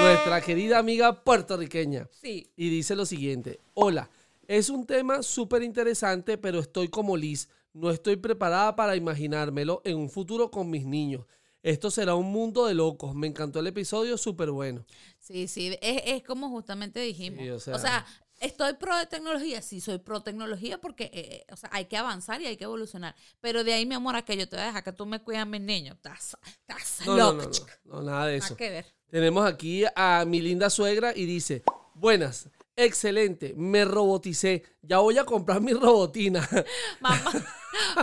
nuestra 0.00 0.40
querida 0.40 0.78
amiga 0.78 1.22
puertorriqueña. 1.24 2.08
Sí. 2.12 2.50
Y 2.56 2.68
dice 2.70 2.94
lo 2.96 3.06
siguiente. 3.06 3.60
Hola, 3.74 4.08
es 4.46 4.70
un 4.70 4.86
tema 4.86 5.22
súper 5.22 5.62
interesante, 5.62 6.38
pero 6.38 6.60
estoy 6.60 6.88
como 6.88 7.16
Liz. 7.16 7.48
No 7.72 7.90
estoy 7.90 8.16
preparada 8.16 8.74
para 8.76 8.96
imaginármelo 8.96 9.82
en 9.84 9.98
un 9.98 10.08
futuro 10.08 10.50
con 10.50 10.70
mis 10.70 10.86
niños. 10.86 11.26
Esto 11.66 11.90
será 11.90 12.14
un 12.14 12.30
mundo 12.30 12.66
de 12.66 12.74
locos. 12.74 13.14
Me 13.16 13.26
encantó 13.26 13.58
el 13.58 13.66
episodio, 13.66 14.16
súper 14.16 14.50
bueno. 14.52 14.84
Sí, 15.18 15.48
sí, 15.48 15.76
es, 15.80 16.02
es 16.06 16.22
como 16.22 16.48
justamente 16.48 17.00
dijimos. 17.00 17.40
Sí, 17.40 17.50
o 17.50 17.56
o, 17.56 17.78
sea- 17.78 18.06
¿estoy 18.40 18.74
pro 18.74 18.96
de 18.96 19.06
tecnología? 19.06 19.60
Sí, 19.62 19.80
soy 19.80 19.98
pro 19.98 20.22
tecnología 20.22 20.78
porque 20.80 21.10
eh, 21.12 21.44
o 21.52 21.56
sea, 21.56 21.68
hay 21.72 21.86
que 21.86 21.96
avanzar 21.96 22.40
y 22.40 22.46
hay 22.46 22.56
que 22.56 22.64
evolucionar. 22.64 23.16
Pero 23.40 23.64
de 23.64 23.72
ahí, 23.74 23.84
mi 23.84 23.96
amor, 23.96 24.14
a 24.14 24.24
que 24.24 24.36
yo 24.36 24.48
te 24.48 24.54
voy 24.56 24.62
a 24.62 24.66
dejar 24.66 24.84
que 24.84 24.92
tú 24.92 25.06
me 25.06 25.20
cuides 25.20 25.42
a 25.42 25.44
mis 25.44 25.60
niños. 25.60 25.96
Estás, 25.96 26.36
estás 26.68 27.06
No, 27.06 27.16
no, 27.16 27.32
loca, 27.32 27.36
no, 27.42 27.42
no, 27.44 27.50
chica. 27.50 27.80
no, 27.84 28.02
nada 28.02 28.26
de 28.26 28.38
Nada 28.38 28.46
eso. 28.46 28.56
que 28.56 28.70
ver. 28.70 28.86
Tenemos 29.10 29.44
aquí 29.44 29.84
a 29.96 30.24
mi 30.24 30.40
linda 30.40 30.70
suegra 30.70 31.12
y 31.16 31.26
dice, 31.26 31.62
buenas, 31.94 32.48
excelente, 32.76 33.54
me 33.56 33.84
roboticé, 33.84 34.62
ya 34.82 34.98
voy 34.98 35.18
a 35.18 35.24
comprar 35.24 35.60
mi 35.60 35.72
robotina. 35.72 36.48
Mamá, 37.00 37.32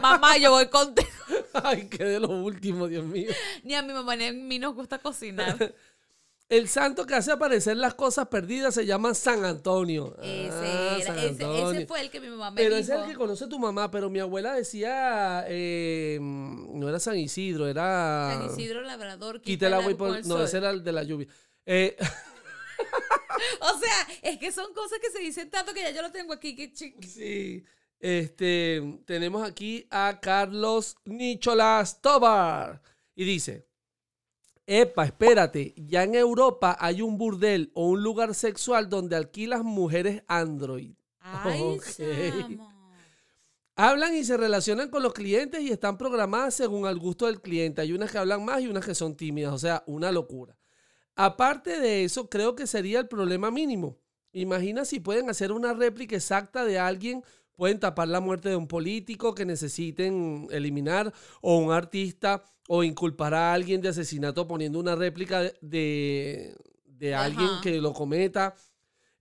mamá, 0.01 0.37
yo 0.37 0.51
voy 0.51 0.67
contigo. 0.67 1.07
Ay, 1.63 1.87
qué 1.87 2.03
de 2.03 2.19
lo 2.19 2.29
último, 2.29 2.87
Dios 2.87 3.05
mío. 3.05 3.31
Ni 3.63 3.75
a 3.75 3.81
mi 3.81 3.93
mamá 3.93 4.15
ni 4.15 4.25
a 4.25 4.33
mí 4.33 4.59
nos 4.59 4.73
gusta 4.75 4.99
cocinar. 4.99 5.73
El 6.49 6.67
santo 6.67 7.05
que 7.07 7.15
hace 7.15 7.31
aparecer 7.31 7.77
las 7.77 7.95
cosas 7.95 8.27
perdidas 8.27 8.75
se 8.75 8.85
llama 8.85 9.13
San 9.15 9.43
Antonio. 9.43 10.15
Ese, 10.21 10.49
Ah, 10.51 10.97
era- 10.97 11.05
San 11.05 11.17
ese, 11.17 11.25
ese 11.33 11.43
Antonio. 11.45 11.87
fue 11.87 12.01
el 12.01 12.11
que 12.11 12.19
mi 12.19 12.27
mamá 12.27 12.51
me 12.51 12.57
Pero 12.61 12.75
dijo. 12.75 12.83
ese 12.83 12.93
es 12.95 13.01
el 13.01 13.07
que 13.11 13.15
conoce 13.17 13.47
tu 13.47 13.57
mamá, 13.57 13.89
pero 13.89 14.09
mi 14.09 14.19
abuela 14.19 14.53
decía, 14.53 15.45
eh, 15.47 16.19
no 16.21 16.87
era 16.89 16.99
San 16.99 17.17
Isidro, 17.17 17.67
era... 17.67 18.37
San 18.37 18.51
Isidro 18.51 18.81
Labrador. 18.81 19.41
Quita 19.41 19.65
el 19.67 19.73
agua 19.73 19.91
y 19.91 19.95
pon- 19.95 20.21
No, 20.25 20.43
ese 20.43 20.57
era 20.57 20.69
el 20.69 20.83
de 20.83 20.91
la 20.91 21.03
lluvia. 21.03 21.27
Eh, 21.65 21.95
O 23.59 23.79
sea, 23.79 24.07
es 24.21 24.37
que 24.37 24.51
son 24.51 24.73
cosas 24.73 24.99
que 24.99 25.09
se 25.09 25.19
dicen 25.19 25.49
tanto 25.49 25.73
que 25.73 25.81
ya 25.81 25.91
yo 25.91 26.01
lo 26.01 26.11
tengo 26.11 26.33
aquí. 26.33 26.55
Que 26.55 26.71
chi- 26.71 26.95
Sí. 27.01 27.63
Este, 28.03 28.99
tenemos 29.05 29.47
aquí 29.47 29.87
a 29.89 30.19
Carlos 30.21 30.97
Nicholas 31.05 32.01
Tobar. 32.01 32.81
Y 33.15 33.23
dice, 33.23 33.65
epa, 34.65 35.05
espérate, 35.05 35.73
ya 35.77 36.03
en 36.03 36.15
Europa 36.15 36.75
hay 36.81 37.01
un 37.01 37.17
burdel 37.17 37.71
o 37.73 37.87
un 37.87 38.03
lugar 38.03 38.35
sexual 38.35 38.89
donde 38.89 39.15
alquilas 39.15 39.63
mujeres 39.63 40.21
android. 40.27 40.95
Ay. 41.21 41.79
Hablan 43.77 44.15
y 44.15 44.25
se 44.25 44.35
relacionan 44.35 44.89
con 44.89 45.01
los 45.01 45.13
clientes 45.13 45.61
y 45.61 45.69
están 45.69 45.97
programadas 45.97 46.55
según 46.55 46.85
al 46.85 46.99
gusto 46.99 47.27
del 47.27 47.39
cliente. 47.39 47.79
Hay 47.79 47.93
unas 47.93 48.11
que 48.11 48.17
hablan 48.17 48.43
más 48.43 48.61
y 48.61 48.67
unas 48.67 48.85
que 48.85 48.95
son 48.95 49.15
tímidas, 49.15 49.53
o 49.53 49.57
sea, 49.57 49.81
una 49.87 50.11
locura. 50.11 50.57
Aparte 51.15 51.79
de 51.79 52.03
eso, 52.03 52.29
creo 52.29 52.53
que 52.53 52.67
sería 52.67 52.99
el 52.99 53.07
problema 53.07 53.49
mínimo. 53.49 53.97
Imagina 54.33 54.83
si 54.83 54.99
pueden 54.99 55.29
hacer 55.29 55.53
una 55.53 55.73
réplica 55.73 56.17
exacta 56.17 56.65
de 56.65 56.79
alguien 56.79 57.23
pueden 57.55 57.79
tapar 57.79 58.07
la 58.07 58.19
muerte 58.19 58.49
de 58.49 58.55
un 58.55 58.67
político 58.67 59.35
que 59.35 59.45
necesiten 59.45 60.47
eliminar 60.51 61.13
o 61.41 61.57
un 61.57 61.71
artista 61.71 62.43
o 62.67 62.83
inculpar 62.83 63.33
a 63.33 63.53
alguien 63.53 63.81
de 63.81 63.89
asesinato 63.89 64.47
poniendo 64.47 64.79
una 64.79 64.95
réplica 64.95 65.41
de, 65.61 66.55
de, 66.85 67.15
alguien 67.15 67.49
Ajá. 67.49 67.61
que 67.61 67.81
lo 67.81 67.93
cometa. 67.93 68.55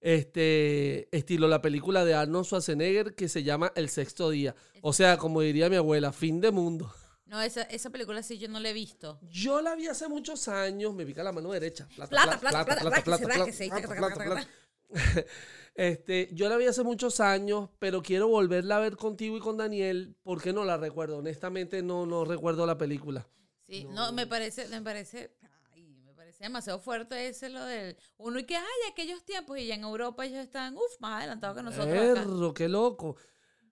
Este 0.01 1.09
estilo 1.17 1.47
la 1.47 1.63
película 1.63 2.05
de 2.05 2.15
Arnold 2.15 2.45
Schwarzenegger 2.45 3.15
que 3.15 3.29
se 3.29 3.45
llama 3.45 3.73
El 3.77 3.89
sexto 3.89 4.31
día. 4.31 4.55
O 4.81 4.93
sea, 4.93 5.17
como 5.17 5.41
diría 5.43 5.71
mi 5.71 5.77
abuela, 5.77 6.13
fin 6.13 6.41
de 6.41 6.51
mundo. 6.51 6.93
No, 7.33 7.41
esa, 7.41 7.63
esa 7.63 7.89
película 7.89 8.23
sí 8.23 8.37
yo 8.37 8.49
no 8.49 8.61
la 8.61 8.69
he 8.69 8.73
visto. 8.73 9.19
Yo 9.23 9.63
la 9.63 9.75
vi 9.75 9.87
hace 9.87 10.07
muchos 10.09 10.49
años, 10.49 10.93
me 10.93 11.07
pica 11.07 11.23
la 11.23 11.33
mano 11.33 11.51
derecha. 11.53 11.89
Plata, 11.95 12.11
Plata, 12.11 12.39
plata, 12.39 12.65
plata, 12.65 12.91
ráquese, 12.91 13.27
ráquese, 13.27 13.67
plata, 13.69 13.89
taca, 13.89 13.97
plata, 13.97 14.15
taca, 14.17 14.25
plata. 14.27 14.41
taca, 14.43 14.62
Este, 15.75 16.29
yo 16.33 16.51
la 16.51 16.59
vi 16.59 16.67
hace 16.67 16.83
muchos 16.83 17.19
años, 17.21 17.71
pero 17.79 18.03
quiero 18.03 18.29
volverla 18.29 18.77
a 18.77 18.81
ver 18.81 18.97
contigo 18.97 19.39
y 19.39 19.41
con 19.41 19.57
Daniel, 19.57 20.15
porque 20.23 20.53
no 20.53 20.65
la 20.65 20.77
recuerdo. 20.77 21.19
Honestamente, 21.19 21.83
no, 21.83 22.05
no 22.05 22.25
recuerdo 22.25 22.67
la 22.67 22.77
película. 22.77 23.27
Sí, 23.67 23.87
no, 23.91 24.13
me 24.13 24.27
parece, 24.27 24.69
me 24.69 24.83
parece, 24.83 25.35
ay, 25.73 25.87
me 26.05 26.13
parece 26.13 26.45
demasiado 26.45 26.79
fuerte 26.79 27.27
ese 27.27 27.49
lo 27.49 27.65
del 27.65 27.97
uno 28.19 28.39
y 28.39 28.45
que 28.45 28.57
ay, 28.57 28.91
aquellos 28.91 29.25
tiempos 29.25 29.59
y 29.59 29.67
ya 29.67 29.75
en 29.75 29.85
Europa 29.85 30.27
ellos 30.27 30.41
están, 30.41 30.77
uff, 30.77 31.01
más 31.01 31.21
adelantados 31.21 31.57
que 31.57 31.63
nosotros 31.63 31.89
acá. 31.89 32.15
Perro, 32.15 32.53
qué 32.53 32.69
loco. 32.69 33.17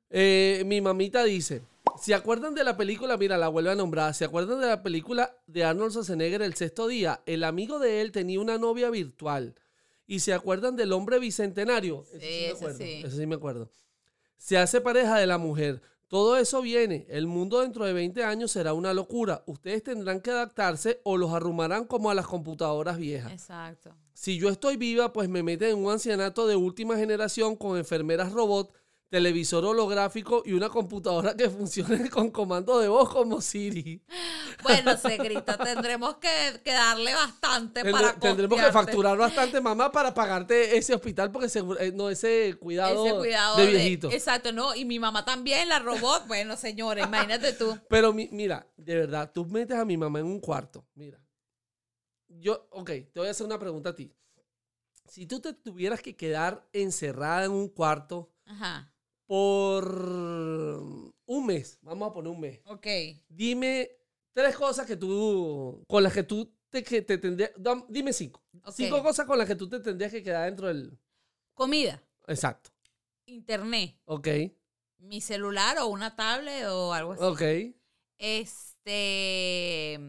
Eh, 0.08 0.62
mi 0.64 0.80
mamita 0.80 1.22
dice, 1.22 1.62
¿se 2.00 2.14
acuerdan 2.14 2.54
de 2.54 2.64
la 2.64 2.78
película? 2.78 3.18
Mira, 3.18 3.36
la 3.36 3.48
vuelve 3.48 3.72
a 3.72 3.74
nombrar. 3.74 4.14
¿Se 4.14 4.24
acuerdan 4.24 4.60
de 4.60 4.68
la 4.68 4.82
película 4.82 5.36
de 5.46 5.64
Arnold 5.64 5.92
Schwarzenegger, 5.92 6.40
El 6.40 6.54
sexto 6.54 6.88
día? 6.88 7.20
El 7.26 7.44
amigo 7.44 7.78
de 7.78 8.00
él 8.00 8.10
tenía 8.10 8.40
una 8.40 8.56
novia 8.56 8.88
virtual. 8.88 9.54
¿Y 10.10 10.18
se 10.18 10.32
acuerdan 10.34 10.74
del 10.74 10.92
hombre 10.92 11.20
bicentenario? 11.20 12.04
Eso 12.12 12.18
Sí, 12.18 12.26
me 12.26 12.46
ese 12.48 12.52
acuerdo. 12.56 12.78
sí. 12.78 13.02
Eso 13.04 13.16
sí 13.16 13.26
me 13.26 13.34
acuerdo. 13.36 13.70
Se 14.36 14.58
hace 14.58 14.80
pareja 14.80 15.16
de 15.16 15.26
la 15.28 15.38
mujer. 15.38 15.80
Todo 16.08 16.36
eso 16.36 16.60
viene. 16.62 17.06
El 17.08 17.28
mundo 17.28 17.60
dentro 17.60 17.84
de 17.84 17.92
20 17.92 18.24
años 18.24 18.50
será 18.50 18.72
una 18.72 18.92
locura. 18.92 19.44
Ustedes 19.46 19.84
tendrán 19.84 20.20
que 20.20 20.32
adaptarse 20.32 21.00
o 21.04 21.16
los 21.16 21.32
arrumarán 21.32 21.84
como 21.84 22.10
a 22.10 22.14
las 22.14 22.26
computadoras 22.26 22.98
viejas. 22.98 23.30
Exacto. 23.30 23.94
Si 24.12 24.36
yo 24.36 24.48
estoy 24.48 24.76
viva, 24.76 25.12
pues 25.12 25.28
me 25.28 25.44
meten 25.44 25.70
en 25.78 25.84
un 25.84 25.92
ancianato 25.92 26.48
de 26.48 26.56
última 26.56 26.96
generación 26.96 27.54
con 27.54 27.78
enfermeras 27.78 28.32
robot, 28.32 28.74
televisor 29.10 29.64
holográfico 29.64 30.42
y 30.46 30.52
una 30.52 30.68
computadora 30.68 31.36
que 31.36 31.50
funcione 31.50 32.08
con 32.10 32.30
comando 32.30 32.78
de 32.78 32.88
voz 32.88 33.08
como 33.08 33.40
Siri. 33.40 34.00
Bueno, 34.62 34.96
Segrita, 34.96 35.58
tendremos 35.58 36.16
que, 36.16 36.60
que 36.64 36.72
darle 36.72 37.12
bastante 37.14 37.84
para 37.84 38.12
tendremos 38.14 38.58
que 38.60 38.72
facturar 38.72 39.18
bastante, 39.18 39.60
mamá, 39.60 39.90
para 39.90 40.14
pagarte 40.14 40.78
ese 40.78 40.94
hospital, 40.94 41.32
porque 41.32 41.48
eh, 41.80 41.92
no 41.92 42.08
ese 42.08 42.56
cuidado, 42.60 43.06
ese 43.06 43.16
cuidado 43.16 43.56
de 43.56 43.66
viejito. 43.66 44.10
exacto, 44.10 44.52
no, 44.52 44.74
y 44.74 44.84
mi 44.84 44.98
mamá 44.98 45.24
también, 45.24 45.68
la 45.68 45.80
robot, 45.80 46.26
bueno, 46.28 46.56
señores, 46.56 47.04
imagínate 47.04 47.52
tú. 47.52 47.76
Pero 47.88 48.12
mi- 48.12 48.28
mira, 48.30 48.66
de 48.76 48.94
verdad, 48.94 49.30
tú 49.34 49.44
metes 49.44 49.76
a 49.76 49.84
mi 49.84 49.96
mamá 49.96 50.20
en 50.20 50.26
un 50.26 50.40
cuarto. 50.40 50.86
Mira. 50.94 51.18
Yo, 52.28 52.68
ok, 52.70 52.86
te 53.12 53.12
voy 53.16 53.26
a 53.28 53.32
hacer 53.32 53.44
una 53.44 53.58
pregunta 53.58 53.90
a 53.90 53.94
ti. 53.94 54.12
Si 55.08 55.26
tú 55.26 55.40
te 55.40 55.52
tuvieras 55.52 56.00
que 56.00 56.14
quedar 56.16 56.64
encerrada 56.72 57.44
en 57.46 57.50
un 57.50 57.68
cuarto 57.68 58.30
Ajá, 58.46 58.92
por 59.30 59.86
un 61.24 61.46
mes, 61.46 61.78
vamos 61.82 62.10
a 62.10 62.12
poner 62.12 62.32
un 62.32 62.40
mes, 62.40 62.60
ok. 62.66 62.84
dime 63.28 63.88
tres 64.32 64.56
cosas 64.56 64.84
que 64.88 64.96
tú, 64.96 65.84
con 65.86 66.02
las 66.02 66.12
que 66.12 66.24
tú 66.24 66.52
te, 66.68 66.82
que 66.82 67.00
te 67.02 67.16
tendrías, 67.16 67.52
dime 67.88 68.12
cinco. 68.12 68.42
Cinco 68.72 69.00
cosas 69.04 69.26
con 69.26 69.38
las 69.38 69.46
que 69.46 69.54
tú 69.54 69.68
te 69.68 69.78
tendrías 69.78 70.10
que 70.10 70.24
quedar 70.24 70.46
dentro 70.46 70.66
del... 70.66 70.98
Comida, 71.54 72.02
Exacto. 72.26 72.70
internet, 73.26 74.00
Ok, 74.04 74.26
mi 74.98 75.20
celular 75.20 75.78
o 75.78 75.86
una 75.86 76.16
tablet 76.16 76.66
o 76.66 76.92
algo 76.92 77.12
así. 77.12 77.22
ok. 77.22 77.42
Este. 78.18 80.00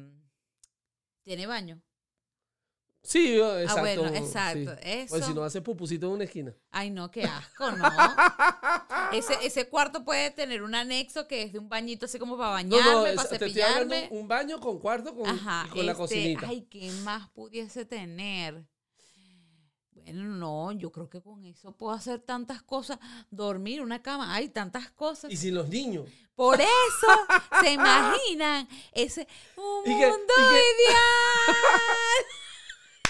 ¿Tiene 1.22 1.46
baño? 1.46 1.80
Sí, 3.04 3.36
yo- 3.38 3.58
exacto. 3.60 3.80
ah, 3.80 3.82
bueno, 3.82 4.10
sí. 4.10 4.16
exacto. 4.18 4.72
Eso. 4.82 5.10
Pues 5.10 5.26
si 5.26 5.34
no 5.34 5.44
hace 5.44 5.62
pupusito 5.62 6.08
en 6.08 6.14
una 6.14 6.24
esquina. 6.24 6.56
Ay, 6.72 6.90
no, 6.92 7.10
qué 7.10 7.24
asco, 7.24 7.72
¿no? 7.72 7.84
ese, 9.14 9.34
ese 9.44 9.68
cuarto 9.70 10.04
puede 10.04 10.32
tener 10.32 10.62
un 10.64 10.76
anexo 10.76 11.28
que 11.28 11.44
es 11.44 11.54
de 11.54 11.60
un 11.60 11.70
bañito 11.70 12.06
así 12.06 12.18
como 12.20 12.38
para 12.38 12.64
No, 12.64 12.76
bañarme, 12.78 13.10
no, 13.12 13.16
para 13.16 13.30
te 13.30 13.36
estoy 13.36 13.50
cepillarme. 13.54 14.08
un 14.12 14.28
baño 14.28 14.60
con 14.60 14.80
cuarto 14.80 15.16
con, 15.16 15.28
Ajá. 15.28 15.66
y 15.68 15.70
con 15.70 15.86
la 15.86 15.92
este, 15.94 16.02
cocinita. 16.02 16.48
Ay, 16.48 16.62
¿qué 16.70 16.92
más 17.04 17.30
pudiese 17.30 17.86
tener? 17.86 18.64
Bueno, 19.92 20.24
no, 20.24 20.72
yo 20.72 20.92
creo 20.92 21.10
que 21.10 21.22
con 21.22 21.46
eso 21.46 21.74
puedo 21.74 21.94
hacer 21.94 22.20
tantas 22.22 22.64
cosas. 22.64 22.98
Dormir, 23.30 23.82
una 23.84 24.02
cama, 24.02 24.34
hay 24.34 24.50
tantas 24.50 24.90
cosas. 24.92 25.32
Y 25.32 25.38
sin 25.38 25.54
los 25.54 25.70
niños. 25.70 26.10
Por 26.34 26.60
eso 26.60 26.68
se 27.62 27.72
imaginan 27.74 28.68
ese 28.94 29.28
un 29.58 29.82
Y 29.92 30.00
que- 30.00 30.08
mundo 30.08 30.34
y 30.40 30.54
que- 30.54 30.92
ideal. 30.92 32.26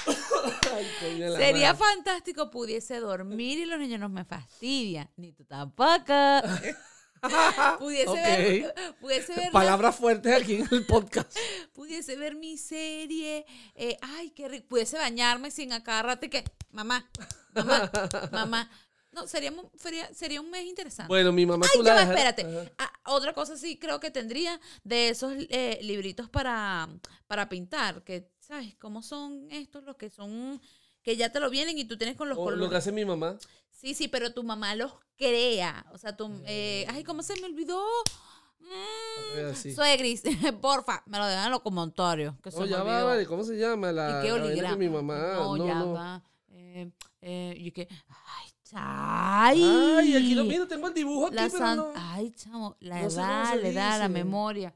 Ay, 0.73 0.87
coño 0.99 1.25
de 1.25 1.29
la 1.31 1.37
Sería 1.37 1.73
madre. 1.73 1.85
fantástico 1.85 2.49
pudiese 2.51 2.99
dormir 2.99 3.59
y 3.59 3.65
los 3.65 3.79
niños 3.79 3.99
no 3.99 4.09
me 4.09 4.25
fastidian, 4.25 5.09
ni 5.17 5.31
tú 5.33 5.45
tampoco. 5.45 6.13
pudiese 7.79 8.13
ver, 8.13 8.95
pudiese 8.99 9.35
ver, 9.35 9.45
la- 9.45 9.51
Palabras 9.51 9.95
fuertes 9.95 10.33
aquí 10.41 10.55
en 10.55 10.67
el 10.71 10.85
podcast. 10.85 11.35
pudiese 11.73 12.15
ver 12.15 12.35
mi 12.35 12.57
serie, 12.57 13.45
eh, 13.75 13.97
ay, 14.01 14.31
qué 14.31 14.47
rico, 14.47 14.67
pudiese 14.69 14.97
bañarme 14.97 15.51
sin 15.51 15.71
agarrarte 15.73 16.29
que, 16.29 16.43
mamá, 16.71 17.07
mamá, 17.53 17.91
mamá. 18.31 18.71
No, 19.11 19.27
sería, 19.27 19.51
sería, 19.75 20.11
sería 20.13 20.39
un 20.39 20.49
mes 20.49 20.63
interesante. 20.65 21.09
Bueno, 21.09 21.33
mi 21.33 21.45
mamá 21.45 21.65
Ay, 21.69 21.77
tú 21.79 21.85
ya 21.85 21.95
la 21.95 22.03
espérate. 22.03 22.71
Ah, 22.77 22.93
otra 23.07 23.33
cosa 23.33 23.57
sí 23.57 23.77
creo 23.77 23.99
que 23.99 24.09
tendría 24.09 24.57
de 24.85 25.09
esos 25.09 25.33
eh, 25.49 25.79
libritos 25.81 26.29
para, 26.29 26.87
para 27.27 27.49
pintar, 27.49 28.03
que, 28.05 28.30
¿sabes? 28.51 28.75
¿Cómo 28.79 29.01
son 29.01 29.47
estos? 29.49 29.81
Los 29.85 29.95
que 29.95 30.09
son, 30.09 30.59
que 31.03 31.15
ya 31.15 31.31
te 31.31 31.39
lo 31.39 31.49
vienen 31.49 31.77
y 31.77 31.85
tú 31.85 31.97
tienes 31.97 32.17
con 32.17 32.27
los 32.27 32.37
O 32.37 32.41
lo 32.41 32.47
que 32.49 32.59
colores. 32.59 32.79
hace 32.79 32.91
mi 32.91 33.05
mamá. 33.05 33.37
Sí, 33.69 33.93
sí, 33.93 34.09
pero 34.09 34.33
tu 34.33 34.43
mamá 34.43 34.75
los 34.75 34.91
crea. 35.15 35.85
O 35.93 35.97
sea, 35.97 36.17
tú, 36.17 36.29
eh, 36.45 36.85
ay, 36.89 37.05
¿cómo 37.05 37.23
se 37.23 37.39
me 37.39 37.45
olvidó? 37.45 37.81
Mm, 38.59 39.51
Así. 39.51 39.73
Suegris, 39.73 40.23
porfa, 40.61 41.01
me 41.05 41.17
lo 41.17 41.25
dejan 41.27 41.45
en 41.45 41.51
los 41.51 41.61
comentarios. 41.61 42.35
Que 42.43 42.49
No, 42.51 42.65
ya 42.65 42.83
va, 42.83 43.03
vale. 43.05 43.25
¿Cómo 43.25 43.45
se 43.45 43.57
llama? 43.57 43.93
La, 43.93 44.19
¿Y 44.19 44.27
qué 44.27 44.61
la 44.61 44.69
que 44.71 44.75
mi 44.75 44.89
mamá. 44.89 45.35
No, 45.35 45.55
No, 45.55 45.65
ya 45.67 45.75
no. 45.75 45.93
va. 45.93 46.21
Eh, 46.49 46.91
eh, 47.21 47.53
y 47.57 47.71
que, 47.71 47.87
ay, 48.09 48.51
ay. 48.73 49.63
Ay, 49.63 50.15
aquí 50.17 50.35
lo 50.35 50.43
miro, 50.43 50.67
tengo 50.67 50.89
el 50.89 50.93
dibujo 50.93 51.27
aquí, 51.27 51.35
La 51.37 51.49
pero 51.49 51.75
no. 51.75 51.91
Ay, 51.95 52.31
chamo, 52.31 52.75
la 52.81 53.01
No 53.01 53.07
edad, 53.07 53.51
se 53.51 53.61
la 53.61 53.67
edad, 53.69 53.99
la 53.99 54.09
memoria. 54.09 54.73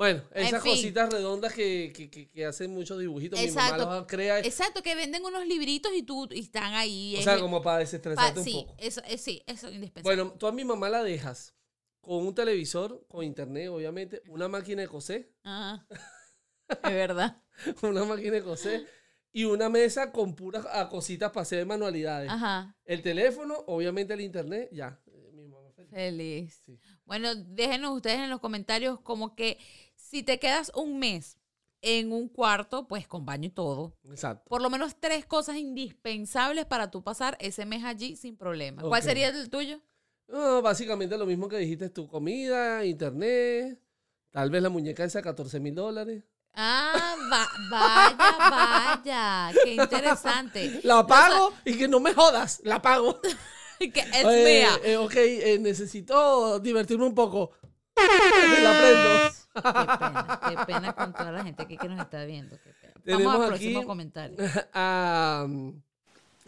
Bueno, 0.00 0.22
En 0.32 0.46
esas 0.46 0.62
fin. 0.62 0.72
cositas 0.72 1.12
redondas 1.12 1.52
que, 1.52 1.92
que, 1.94 2.08
que, 2.10 2.30
que 2.30 2.46
hacen 2.46 2.70
muchos 2.70 2.98
dibujitos. 2.98 3.38
Mi 3.38 3.44
Exacto. 3.44 3.84
mamá 3.84 3.96
los 3.98 4.06
crea. 4.06 4.38
Exacto, 4.38 4.82
que 4.82 4.94
venden 4.94 5.22
unos 5.22 5.46
libritos 5.46 5.92
y 5.94 6.02
tú 6.02 6.26
y 6.30 6.40
están 6.40 6.72
ahí. 6.72 7.16
o 7.18 7.22
sea, 7.22 7.34
el- 7.34 7.40
como 7.40 7.60
para 7.60 7.76
pa- 7.76 7.80
desestresarte 7.80 8.38
un 8.38 8.44
sí, 8.46 8.52
poco. 8.66 8.74
eso, 8.78 9.02
eh, 9.06 9.18
sí, 9.18 9.42
eso 9.46 9.68
es 9.68 9.74
indispensable. 9.74 10.16
Bueno, 10.22 10.38
tú 10.38 10.46
a 10.46 10.52
mi 10.52 10.64
mamá 10.64 10.88
la 10.88 11.02
dejas 11.02 11.54
con 12.00 12.26
un 12.26 12.34
televisor, 12.34 13.04
con 13.08 13.22
internet, 13.24 13.68
obviamente, 13.68 14.22
una 14.30 14.48
máquina 14.48 14.80
de 14.80 14.88
coser, 14.88 15.30
Ajá. 15.44 15.86
Es 16.68 16.92
verdad. 16.94 17.42
una 17.82 18.04
máquina 18.06 18.32
de 18.32 18.42
coser 18.42 18.86
y 19.32 19.44
una 19.44 19.68
mesa 19.68 20.12
con 20.12 20.34
puras 20.34 20.64
ah, 20.72 20.88
cositas 20.88 21.30
para 21.30 21.42
hacer 21.42 21.66
manualidades. 21.66 22.30
Ajá. 22.30 22.74
El 22.86 23.02
teléfono, 23.02 23.54
obviamente 23.66 24.14
el 24.14 24.22
internet, 24.22 24.70
ya. 24.72 24.98
Mi 25.34 25.46
mamá 25.46 25.70
feliz. 25.76 25.90
Feliz. 25.90 26.62
Sí. 26.64 26.78
Bueno, 27.04 27.34
déjenos 27.34 27.94
ustedes 27.94 28.20
en 28.20 28.30
los 28.30 28.40
comentarios 28.40 28.98
como 29.00 29.34
que 29.34 29.58
si 30.10 30.22
te 30.22 30.38
quedas 30.40 30.72
un 30.74 30.98
mes 30.98 31.36
en 31.82 32.12
un 32.12 32.28
cuarto, 32.28 32.88
pues 32.88 33.06
con 33.06 33.24
baño 33.24 33.46
y 33.46 33.50
todo, 33.50 33.94
Exacto. 34.10 34.44
por 34.48 34.60
lo 34.60 34.68
menos 34.68 34.96
tres 35.00 35.24
cosas 35.24 35.56
indispensables 35.56 36.66
para 36.66 36.90
tú 36.90 37.02
pasar 37.02 37.36
ese 37.40 37.64
mes 37.64 37.84
allí 37.84 38.16
sin 38.16 38.36
problema. 38.36 38.82
¿Cuál 38.82 39.02
sería 39.02 39.28
el 39.28 39.48
tuyo? 39.48 39.80
No, 40.28 40.60
básicamente 40.62 41.16
lo 41.16 41.26
mismo 41.26 41.48
que 41.48 41.56
dijiste 41.58 41.88
tú, 41.88 42.06
comida, 42.08 42.84
internet, 42.84 43.80
tal 44.30 44.50
vez 44.50 44.62
la 44.62 44.68
muñeca 44.68 45.04
esa 45.04 45.22
14 45.22 45.58
mil 45.60 45.74
dólares. 45.74 46.24
Ah, 46.54 47.14
va- 47.32 47.48
vaya, 47.70 49.00
vaya. 49.04 49.52
Qué 49.64 49.74
interesante. 49.76 50.80
La 50.84 51.06
pago 51.06 51.52
y 51.64 51.78
que 51.78 51.86
no 51.88 52.00
me 52.00 52.12
jodas, 52.12 52.60
la 52.64 52.82
pago. 52.82 53.20
que 53.78 54.00
es 54.00 54.24
Eh, 54.24 54.44
mía. 54.44 54.80
eh, 54.84 54.96
ok, 54.96 55.14
eh, 55.16 55.58
necesito 55.60 56.58
divertirme 56.58 57.06
un 57.06 57.14
poco. 57.14 57.52
la 57.96 58.78
prendo. 58.78 59.39
Qué 59.54 59.62
pena, 59.62 60.40
qué 60.48 60.56
pena 60.66 60.92
con 60.94 61.12
toda 61.12 61.32
la 61.32 61.42
gente 61.44 61.62
aquí 61.62 61.76
que 61.76 61.88
nos 61.88 62.00
está 62.00 62.24
viendo. 62.24 62.56
Qué 62.62 62.70
pena. 62.80 62.94
Tenemos 63.04 63.24
Vamos 63.32 63.48
al 63.48 63.54
aquí- 63.54 63.64
próximo 63.64 63.86
comentario. 63.86 64.36
a 64.74 65.42
um, 65.46 65.80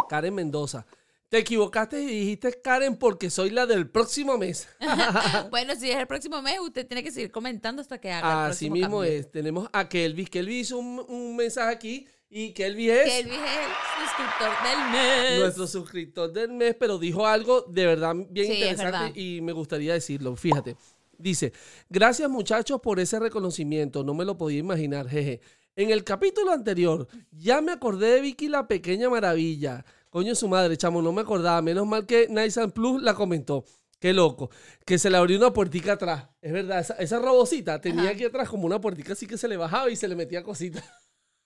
Karen 0.09 0.35
Mendoza. 0.35 0.87
Te 1.29 1.39
equivocaste 1.39 2.03
y 2.03 2.07
dijiste 2.07 2.61
Karen 2.61 2.97
porque 2.97 3.31
soy 3.31 3.49
la 3.51 3.65
del 3.65 3.89
próximo 3.89 4.37
mes. 4.37 4.69
Bueno, 5.51 5.75
si 5.77 5.91
es 5.91 5.97
el 5.97 6.07
próximo 6.07 6.43
mes, 6.43 6.61
usted 6.61 6.87
tiene 6.87 7.03
que 7.03 7.11
seguir 7.11 7.31
comentando 7.31 7.81
hasta 7.81 7.99
que 7.99 8.13
haga 8.13 8.47
Así 8.49 8.69
mismo 8.71 8.99
cambio. 9.01 9.05
es. 9.19 9.31
Tenemos 9.33 9.69
a 9.73 9.89
Kelvis. 9.89 10.29
Kelvis 10.29 10.67
hizo 10.69 10.79
un, 10.79 11.05
un 11.09 11.35
mensaje 11.37 11.71
aquí 11.75 12.07
Y 12.29 12.53
Kelby 12.53 12.91
es 12.91 13.05
Que 13.05 13.19
Elvis 13.21 13.35
es 13.39 13.41
el 13.41 14.07
suscriptor 14.07 14.51
del 14.69 14.91
mes. 14.91 15.41
nuestro 15.41 15.67
suscriptor 15.67 16.33
del 16.33 16.53
mes, 16.53 16.77
pero 16.79 16.99
dijo 16.99 17.27
algo 17.27 17.63
de 17.63 17.87
verdad 17.87 18.15
bien 18.29 18.47
Sí, 18.47 18.53
interesante 18.55 18.99
verdad. 18.99 19.13
y 19.15 19.41
me 19.41 19.53
gustaría 19.53 19.95
decirlo. 19.95 20.37
Fíjate. 20.37 20.77
Dice, 21.19 21.53
gracias 21.89 22.29
muchachos 22.29 22.81
por 22.81 23.01
ese 23.01 23.19
reconocimiento, 23.19 24.03
no 24.05 24.15
me 24.15 24.25
lo 24.25 24.37
podía 24.37 24.59
imaginar, 24.59 25.09
jeje. 25.09 25.41
En 25.75 25.91
el 25.91 26.05
capítulo 26.05 26.53
anterior, 26.53 27.09
ya 27.31 27.63
me 27.63 27.73
acordé 27.73 28.15
de 28.15 28.21
Vicky 28.21 28.49
la 28.49 28.69
pequeña 28.69 29.09
maravilla. 29.09 29.85
Coño, 30.11 30.35
su 30.35 30.47
madre, 30.47 30.77
chamo, 30.77 31.01
no 31.01 31.13
me 31.13 31.23
acordaba. 31.23 31.63
Menos 31.63 31.87
mal 31.87 32.05
que 32.05 32.29
Nice 32.29 32.61
and 32.61 32.75
Plus 32.75 33.03
la 33.03 33.15
comentó. 33.15 33.65
Qué 33.99 34.13
loco. 34.13 34.51
Que 34.85 34.99
se 34.99 35.09
le 35.09 35.17
abrió 35.17 35.39
una 35.39 35.55
puertica 35.55 35.93
atrás. 35.93 36.29
Es 36.43 36.53
verdad, 36.53 36.81
esa, 36.81 36.95
esa 36.95 37.19
robocita 37.19 37.81
tenía 37.81 38.03
Ajá. 38.03 38.11
aquí 38.11 38.25
atrás 38.25 38.51
como 38.51 38.67
una 38.67 38.81
puertica 38.81 39.15
así 39.15 39.27
que 39.27 39.39
se 39.39 39.49
le 39.49 39.57
bajaba 39.57 39.89
y 39.91 39.97
se 39.97 40.09
le 40.09 40.17
metía 40.17 40.43
cositas. 40.43 40.85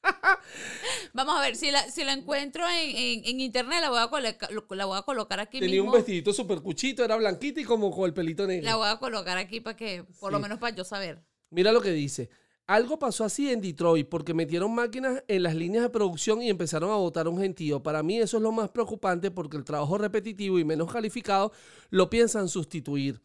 Vamos 1.13 1.37
a 1.37 1.41
ver, 1.41 1.57
si 1.57 1.71
la, 1.71 1.83
si 1.91 2.05
la 2.05 2.13
encuentro 2.13 2.65
en, 2.69 2.97
en- 2.97 3.25
en 3.25 3.41
internet, 3.41 3.79
la 3.81 3.91
voy, 3.91 4.01
a 4.01 4.09
coloca- 4.09 4.49
lo- 4.51 4.67
la 4.75 4.85
voy 4.85 4.99
a 4.99 5.03
colocar 5.03 5.41
aquí 5.41 5.59
Tenía 5.61 5.77
mismo. 5.77 5.91
un 5.93 5.97
vestidito 5.99 6.33
súper 6.33 6.61
cuchito, 6.61 7.05
era 7.05 7.17
blanquita 7.17 7.61
y 7.61 7.65
como 7.65 7.91
con 7.91 8.05
el 8.07 8.15
pelito 8.15 8.47
negro. 8.47 8.65
La 8.65 8.77
voy 8.77 8.89
a 8.89 8.97
colocar 8.99 9.39
aquí 9.39 9.61
para 9.61 9.77
que, 9.77 10.05
por 10.21 10.33
lo 10.33 10.39
Sí. 10.39 10.43
menos 10.43 10.59
para 10.59 10.75
yo 10.77 10.85
saber. 10.85 11.23
Mira 11.51 11.73
lo 11.73 11.81
que 11.81 11.91
dice. 11.93 12.29
Algo 12.69 12.99
pasó 12.99 13.25
así 13.25 13.51
en 13.53 13.61
Detroit 13.61 14.09
porque 14.09 14.35
metieron 14.35 14.75
máquinas 14.75 15.23
en 15.29 15.45
las 15.45 15.55
líneas 15.55 15.85
de 15.85 15.91
producción 15.91 16.43
y 16.43 16.51
empezaron 16.51 16.91
a 16.91 16.97
botar 16.97 17.29
un 17.29 17.39
gentío. 17.39 17.81
Para 17.81 18.03
mí 18.03 18.19
eso 18.19 18.39
es 18.39 18.43
lo 18.43 18.51
más 18.51 18.71
preocupante 18.71 19.31
porque 19.31 19.57
el 19.57 19.65
trabajo 19.65 19.97
repetitivo 19.99 20.59
y 20.59 20.65
menos 20.65 20.93
calificado 20.93 21.53
lo 21.91 22.11
piensan 22.11 22.49
sustituir. 22.49 23.23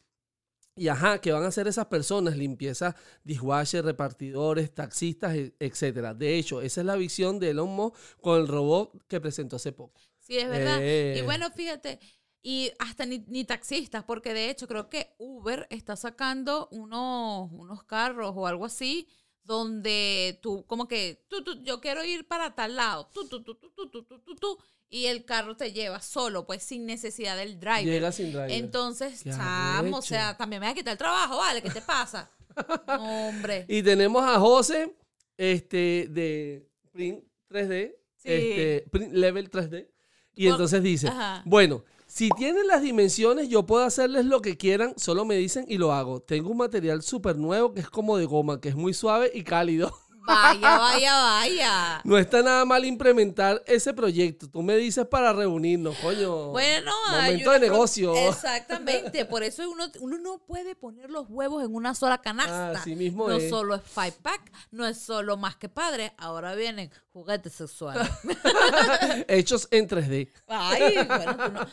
Y 0.76 0.88
ajá, 0.88 1.20
¿qué 1.20 1.32
van 1.32 1.44
a 1.44 1.48
hacer 1.48 1.68
esas 1.68 1.88
personas? 1.88 2.38
Limpieza, 2.38 2.96
dishwasher, 3.24 3.84
repartidores, 3.84 4.74
taxistas, 4.74 5.36
e- 5.36 5.54
etcétera. 5.60 6.14
De 6.14 6.38
hecho, 6.38 6.62
esa 6.62 6.82
es 6.82 6.88
la 6.88 6.96
visión 6.96 7.40
de 7.40 7.50
Elon 7.50 7.70
Musk 7.70 7.96
con 8.22 8.40
el 8.40 8.48
robot 8.48 9.04
que 9.08 9.20
presentó 9.20 9.58
hace 9.58 9.74
poco. 9.74 10.00
Sí, 10.20 10.38
es 10.38 10.50
verdad. 10.50 10.80
Eh. 10.82 11.16
Y 11.18 11.22
bueno, 11.24 11.52
fíjate, 11.52 12.00
y 12.42 12.72
hasta 12.80 13.06
ni, 13.06 13.20
ni 13.28 13.44
taxistas, 13.44 14.04
porque 14.04 14.34
de 14.34 14.50
hecho 14.50 14.68
creo 14.68 14.90
que 14.90 15.14
Uber 15.18 15.68
está 15.70 15.96
sacando 15.96 16.70
unos, 16.72 17.52
unos 17.52 17.84
carros 17.84 18.34
o 18.36 18.48
algo 18.48 18.66
así, 18.66 19.08
donde 19.52 20.40
tú, 20.42 20.66
como 20.66 20.88
que, 20.88 21.26
tú, 21.28 21.44
tú, 21.44 21.62
yo 21.62 21.82
quiero 21.82 22.06
ir 22.06 22.26
para 22.26 22.56
tal 22.56 22.78
lado, 22.78 23.10
tú, 23.14 23.28
tú, 23.28 23.44
tú, 23.44 23.56
tú, 23.56 23.70
tú, 23.76 23.90
tú, 23.90 24.04
tú, 24.04 24.20
tú, 24.20 24.36
tú, 24.36 24.58
y 24.90 25.08
el 25.08 25.26
carro 25.26 25.58
te 25.58 25.74
lleva 25.74 26.02
solo, 26.02 26.46
pues 26.46 26.64
sin 26.64 26.86
necesidad 26.86 27.36
del 27.36 27.60
driver. 27.60 27.84
Llega 27.84 28.12
sin 28.14 28.32
driver. 28.32 28.50
Entonces, 28.52 29.24
chamo, 29.26 29.98
o 29.98 30.02
sea, 30.02 30.38
también 30.38 30.62
me 30.62 30.68
va 30.68 30.72
a 30.72 30.76
quitar 30.76 30.94
el 30.94 30.98
trabajo, 30.98 31.38
¿vale? 31.38 31.62
¿Qué 31.62 31.70
te 31.70 31.82
pasa? 31.82 32.32
No, 32.88 33.28
hombre. 33.30 33.66
Y 33.70 33.82
tenemos 33.82 34.24
a 34.24 34.38
José 34.38 34.94
este, 35.38 36.08
de 36.10 36.70
Print 36.92 37.24
3D, 37.50 37.96
Sí. 38.18 38.30
este, 38.30 38.90
Print 38.92 39.14
Level 39.14 39.50
3D. 39.50 39.90
Y 40.36 40.48
entonces 40.48 40.84
dice, 40.84 41.08
Ajá. 41.08 41.44
bueno, 41.46 41.84
si 42.14 42.30
tienen 42.32 42.68
las 42.68 42.82
dimensiones, 42.82 43.48
yo 43.48 43.66
puedo 43.66 43.86
hacerles 43.86 44.26
lo 44.26 44.42
que 44.42 44.58
quieran, 44.58 44.94
solo 44.98 45.24
me 45.24 45.36
dicen 45.36 45.64
y 45.70 45.78
lo 45.78 45.94
hago. 45.94 46.22
Tengo 46.22 46.50
un 46.50 46.58
material 46.58 47.02
súper 47.04 47.38
nuevo 47.38 47.74
que 47.74 47.80
es 47.80 47.90
como 47.90 48.18
de 48.18 48.26
goma, 48.26 48.60
que 48.60 48.68
es 48.68 48.76
muy 48.76 48.94
suave 48.94 49.32
y 49.34 49.44
cálido. 49.46 49.98
Vaya, 50.24 50.78
vaya, 50.78 51.14
vaya. 51.20 52.02
No 52.04 52.16
está 52.16 52.44
nada 52.44 52.64
mal 52.64 52.86
implementar 52.86 53.64
ese 53.66 53.92
proyecto. 53.92 54.48
Tú 54.48 54.62
me 54.62 54.78
dices 54.78 55.08
para 55.08 55.34
reunirnos, 55.34 55.98
coño. 55.98 56.50
Bueno, 56.50 56.92
momento 57.10 57.52
de 57.52 57.60
negocio. 57.60 58.16
Exactamente, 58.16 59.26
por 59.26 59.42
eso 59.42 59.68
uno, 59.68 59.86
uno 60.00 60.20
no 60.20 60.38
puede 60.46 60.76
poner 60.76 61.10
los 61.10 61.26
huevos 61.28 61.64
en 61.64 61.74
una 61.74 61.96
sola 61.96 62.20
canasta. 62.20 62.70
Así 62.72 62.96
mismo 62.96 63.28
no 63.28 63.38
es. 63.38 63.50
solo 63.50 63.74
es 63.74 63.82
five 63.84 64.14
pack, 64.22 64.52
no 64.70 64.86
es 64.86 65.00
solo 65.00 65.38
más 65.38 65.56
que 65.56 65.70
padre, 65.70 66.14
ahora 66.20 66.54
vienen 66.54 66.92
juguetes 67.12 67.54
sexuales. 67.54 68.08
Hechos 69.28 69.68
en 69.72 69.88
3D. 69.90 70.30
Ay, 70.48 71.00
bueno, 71.08 71.36
tú 71.38 71.52
no- 71.52 71.68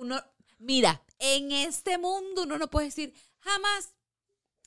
uno, 0.00 0.18
mira, 0.58 1.02
en 1.18 1.52
este 1.52 1.98
mundo 1.98 2.44
uno 2.44 2.58
no 2.58 2.68
puede 2.70 2.86
decir 2.86 3.12
jamás. 3.40 3.94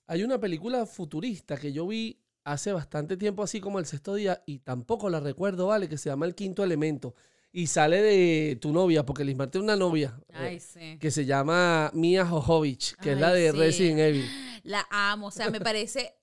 Hay 0.05 0.23
una 0.23 0.39
película 0.39 0.85
futurista 0.85 1.57
que 1.57 1.73
yo 1.73 1.87
vi 1.87 2.19
hace 2.43 2.71
bastante 2.71 3.17
tiempo, 3.17 3.41
así 3.41 3.59
como 3.59 3.79
el 3.79 3.85
sexto 3.85 4.13
día, 4.15 4.43
y 4.45 4.59
tampoco 4.59 5.09
la 5.09 5.19
recuerdo, 5.19 5.67
¿vale? 5.67 5.89
Que 5.89 5.97
se 5.97 6.09
llama 6.09 6.25
El 6.25 6.35
Quinto 6.35 6.63
Elemento. 6.63 7.15
Y 7.51 7.67
sale 7.67 8.01
de 8.01 8.57
tu 8.59 8.73
novia, 8.73 9.05
porque 9.05 9.23
Lismar 9.23 9.49
tiene 9.49 9.65
una 9.65 9.75
novia 9.75 10.19
Ay, 10.33 10.55
eh, 10.55 10.59
sí. 10.59 10.97
que 10.99 11.11
se 11.11 11.25
llama 11.25 11.91
Mia 11.93 12.25
Jojovic, 12.25 12.97
que 12.99 13.13
es 13.13 13.19
la 13.19 13.29
Ay, 13.29 13.41
de 13.41 13.51
sí. 13.51 13.57
Resident 13.57 13.99
Evil. 13.99 14.29
La 14.63 14.87
amo, 14.89 15.27
o 15.27 15.31
sea, 15.31 15.49
me 15.49 15.61
parece 15.61 16.15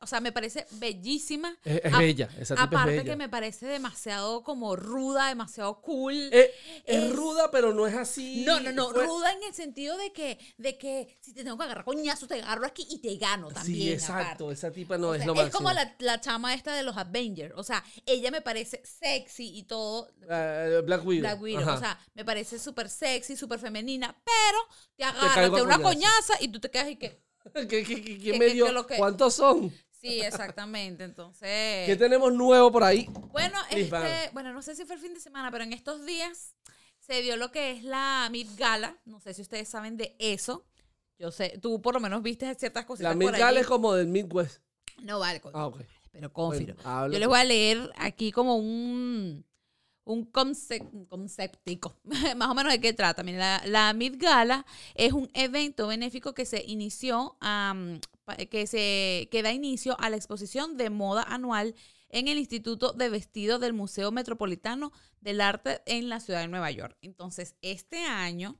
o 0.00 0.06
sea, 0.06 0.20
me 0.20 0.32
parece 0.32 0.66
bellísima. 0.72 1.56
Es, 1.64 1.80
es 1.84 1.96
bella, 1.98 2.28
esa 2.38 2.54
tipa 2.54 2.64
Aparte 2.64 2.96
es 2.96 3.02
bella. 3.02 3.12
que 3.12 3.16
me 3.16 3.28
parece 3.28 3.66
demasiado 3.66 4.42
como 4.42 4.76
ruda, 4.76 5.28
demasiado 5.28 5.80
cool. 5.80 6.14
Eh, 6.32 6.50
es, 6.84 7.04
es- 7.04 7.12
ruda, 7.16 7.50
pero 7.50 7.72
no 7.72 7.86
es 7.86 7.94
así. 7.94 8.44
No, 8.46 8.60
no, 8.60 8.72
no, 8.72 8.92
ruda 8.92 9.32
en 9.32 9.42
el 9.44 9.54
sentido 9.54 9.96
de 9.96 10.12
que, 10.12 10.38
de 10.58 10.76
que 10.78 11.16
si 11.20 11.32
te 11.32 11.44
tengo 11.44 11.56
que 11.56 11.64
agarrar 11.64 11.84
coñazo, 11.84 12.26
te 12.26 12.34
agarro 12.42 12.66
aquí 12.66 12.86
y 12.90 12.98
te 12.98 13.16
gano 13.16 13.48
también. 13.48 13.76
Sí, 13.76 13.92
exacto. 13.92 14.44
aparte. 14.44 14.52
Esa 14.54 14.70
tipa 14.72 14.98
no 14.98 15.08
O 15.10 15.14
es 15.14 15.18
sea, 15.20 15.26
lo 15.28 15.32
es 15.34 15.38
máximo. 15.44 15.56
como 15.58 15.72
la, 15.72 15.94
la 16.00 16.20
chama 16.20 16.54
esta 16.54 16.74
de 16.74 16.82
los 16.82 16.96
Avengers. 16.96 17.54
O 17.56 17.62
sea, 17.62 17.84
ella 18.06 18.30
me 18.30 18.40
parece 18.42 18.82
sexy 18.84 19.56
y 19.58 19.62
todo. 19.64 20.10
Eh, 20.28 20.82
Black 20.84 21.04
Widow. 21.06 21.20
Black 21.22 21.40
Widow. 21.42 21.62
Ajá. 21.62 21.74
O 21.74 21.78
sea, 21.78 22.00
me 22.14 22.24
parece 22.24 22.58
súper 22.58 22.88
sexy, 22.88 23.36
súper 23.36 23.58
femenina, 23.58 24.14
pero 24.24 24.58
te 24.96 25.04
agarra, 25.04 25.50
te 25.54 25.62
una 25.62 25.80
coñaza 25.80 26.34
y 26.40 26.48
tú 26.48 26.60
te 26.60 26.70
quedas 26.70 26.88
y 26.90 26.96
que. 26.96 27.27
¿Qué, 27.54 27.66
qué, 27.66 27.84
qué- 27.84 28.02
quién 28.18 28.32
que- 28.32 28.38
me 28.38 28.46
dio? 28.50 28.66
¿Cuántos 28.96 29.34
son? 29.34 29.72
Sí, 30.00 30.20
exactamente. 30.20 31.04
Entonces. 31.04 31.86
¿Qué 31.86 31.96
tenemos 31.98 32.32
nuevo 32.32 32.70
por 32.70 32.84
ahí? 32.84 33.08
Bueno, 33.32 33.58
este, 33.70 34.30
bueno, 34.32 34.52
no 34.52 34.62
sé 34.62 34.76
si 34.76 34.84
fue 34.84 34.94
el 34.96 35.00
fin 35.00 35.12
de 35.14 35.20
semana, 35.20 35.50
pero 35.50 35.64
en 35.64 35.72
estos 35.72 36.06
días 36.06 36.54
se 37.00 37.20
dio 37.22 37.36
lo 37.36 37.50
que 37.50 37.72
es 37.72 37.82
la 37.82 38.28
Mid 38.30 38.46
Gala. 38.56 38.96
No 39.04 39.18
sé 39.20 39.34
si 39.34 39.42
ustedes 39.42 39.68
saben 39.68 39.96
de 39.96 40.14
eso. 40.18 40.66
Yo 41.18 41.32
sé, 41.32 41.58
tú 41.60 41.82
por 41.82 41.94
lo 41.94 42.00
menos 42.00 42.22
viste 42.22 42.54
ciertas 42.54 42.84
cositas 42.84 43.12
La 43.16 43.20
por 43.20 43.32
Midgal 43.32 43.48
allí. 43.56 43.58
es 43.60 43.66
como 43.66 43.92
del 43.94 44.06
Midwest. 44.06 44.62
No 45.02 45.18
vale, 45.18 45.40
Ah, 45.52 45.70
pero. 45.72 45.86
Bueno, 46.12 46.30
habla 46.84 47.12
Yo 47.12 47.18
les 47.18 47.26
tú. 47.26 47.30
voy 47.30 47.38
a 47.40 47.44
leer 47.44 47.92
aquí 47.96 48.30
como 48.32 48.56
un 48.56 49.44
un 50.08 50.24
concept, 50.24 50.92
un 50.94 51.04
conceptico, 51.04 51.96
más 52.36 52.48
o 52.48 52.54
menos 52.54 52.72
de 52.72 52.80
qué 52.80 52.92
trata. 52.92 53.22
La, 53.22 53.62
la 53.66 53.92
Mid 53.92 54.14
Gala 54.18 54.64
es 54.94 55.12
un 55.12 55.28
evento 55.34 55.86
benéfico 55.86 56.34
que 56.34 56.44
se 56.46 56.64
inició, 56.66 57.36
pa- 57.40 58.36
que 58.50 58.66
se 58.66 59.28
que 59.30 59.42
da 59.42 59.52
inicio 59.52 59.96
a 60.00 60.10
la 60.10 60.16
exposición 60.16 60.76
de 60.76 60.90
moda 60.90 61.22
anual 61.22 61.74
en 62.10 62.26
el 62.28 62.38
Instituto 62.38 62.92
de 62.92 63.10
Vestido 63.10 63.58
del 63.58 63.74
Museo 63.74 64.10
Metropolitano 64.10 64.92
del 65.20 65.40
Arte 65.42 65.82
en 65.84 66.08
la 66.08 66.20
ciudad 66.20 66.40
de 66.40 66.48
Nueva 66.48 66.70
York. 66.70 66.96
Entonces, 67.02 67.54
este 67.60 67.98
año, 68.04 68.56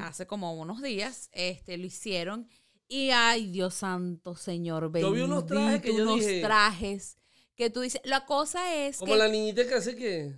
hace 0.00 0.26
como 0.26 0.54
unos 0.54 0.80
días, 0.80 1.28
este, 1.32 1.76
lo 1.76 1.84
hicieron. 1.86 2.48
Y 2.88 3.10
ay, 3.10 3.48
Dios 3.50 3.74
santo, 3.74 4.34
Señor, 4.36 4.90
Yo 4.98 5.10
vi 5.10 5.20
unos 5.20 5.44
trajes 5.44 5.82
que 5.82 5.94
yo 5.94 6.04
unos 6.04 6.20
dije- 6.20 6.40
trajes 6.40 7.18
que 7.56 7.68
tú 7.70 7.80
dices, 7.80 8.00
la 8.04 8.24
cosa 8.26 8.74
es 8.86 8.98
Como 8.98 9.12
que 9.12 9.18
la 9.18 9.28
niñita 9.28 9.66
que 9.66 9.74
hace 9.74 9.96
que. 9.96 10.34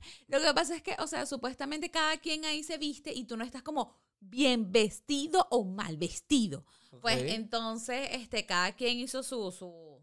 lo 0.28 0.40
que 0.40 0.54
pasa 0.54 0.76
es 0.76 0.82
que, 0.82 0.96
o 0.98 1.06
sea, 1.06 1.26
supuestamente 1.26 1.90
cada 1.90 2.16
quien 2.18 2.44
ahí 2.44 2.62
se 2.62 2.78
viste 2.78 3.12
y 3.12 3.24
tú 3.24 3.36
no 3.36 3.44
estás 3.44 3.62
como 3.62 3.92
bien 4.20 4.72
vestido 4.72 5.46
o 5.50 5.64
mal 5.64 5.96
vestido. 5.96 6.64
Pues 7.00 7.22
entonces, 7.32 8.08
este, 8.12 8.46
cada 8.46 8.72
quien 8.72 8.98
hizo 8.98 9.22
su, 9.22 9.52
su, 9.52 10.00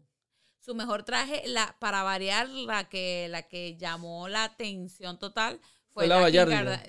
su 0.60 0.74
mejor 0.74 1.02
traje. 1.02 1.42
La, 1.46 1.76
para 1.78 2.02
variar, 2.02 2.48
la 2.48 2.88
que, 2.88 3.28
la 3.28 3.42
que 3.42 3.76
llamó 3.76 4.28
la 4.28 4.44
atención 4.44 5.18
total 5.18 5.60
fue, 5.92 6.06
la 6.06 6.16
La 6.20 6.82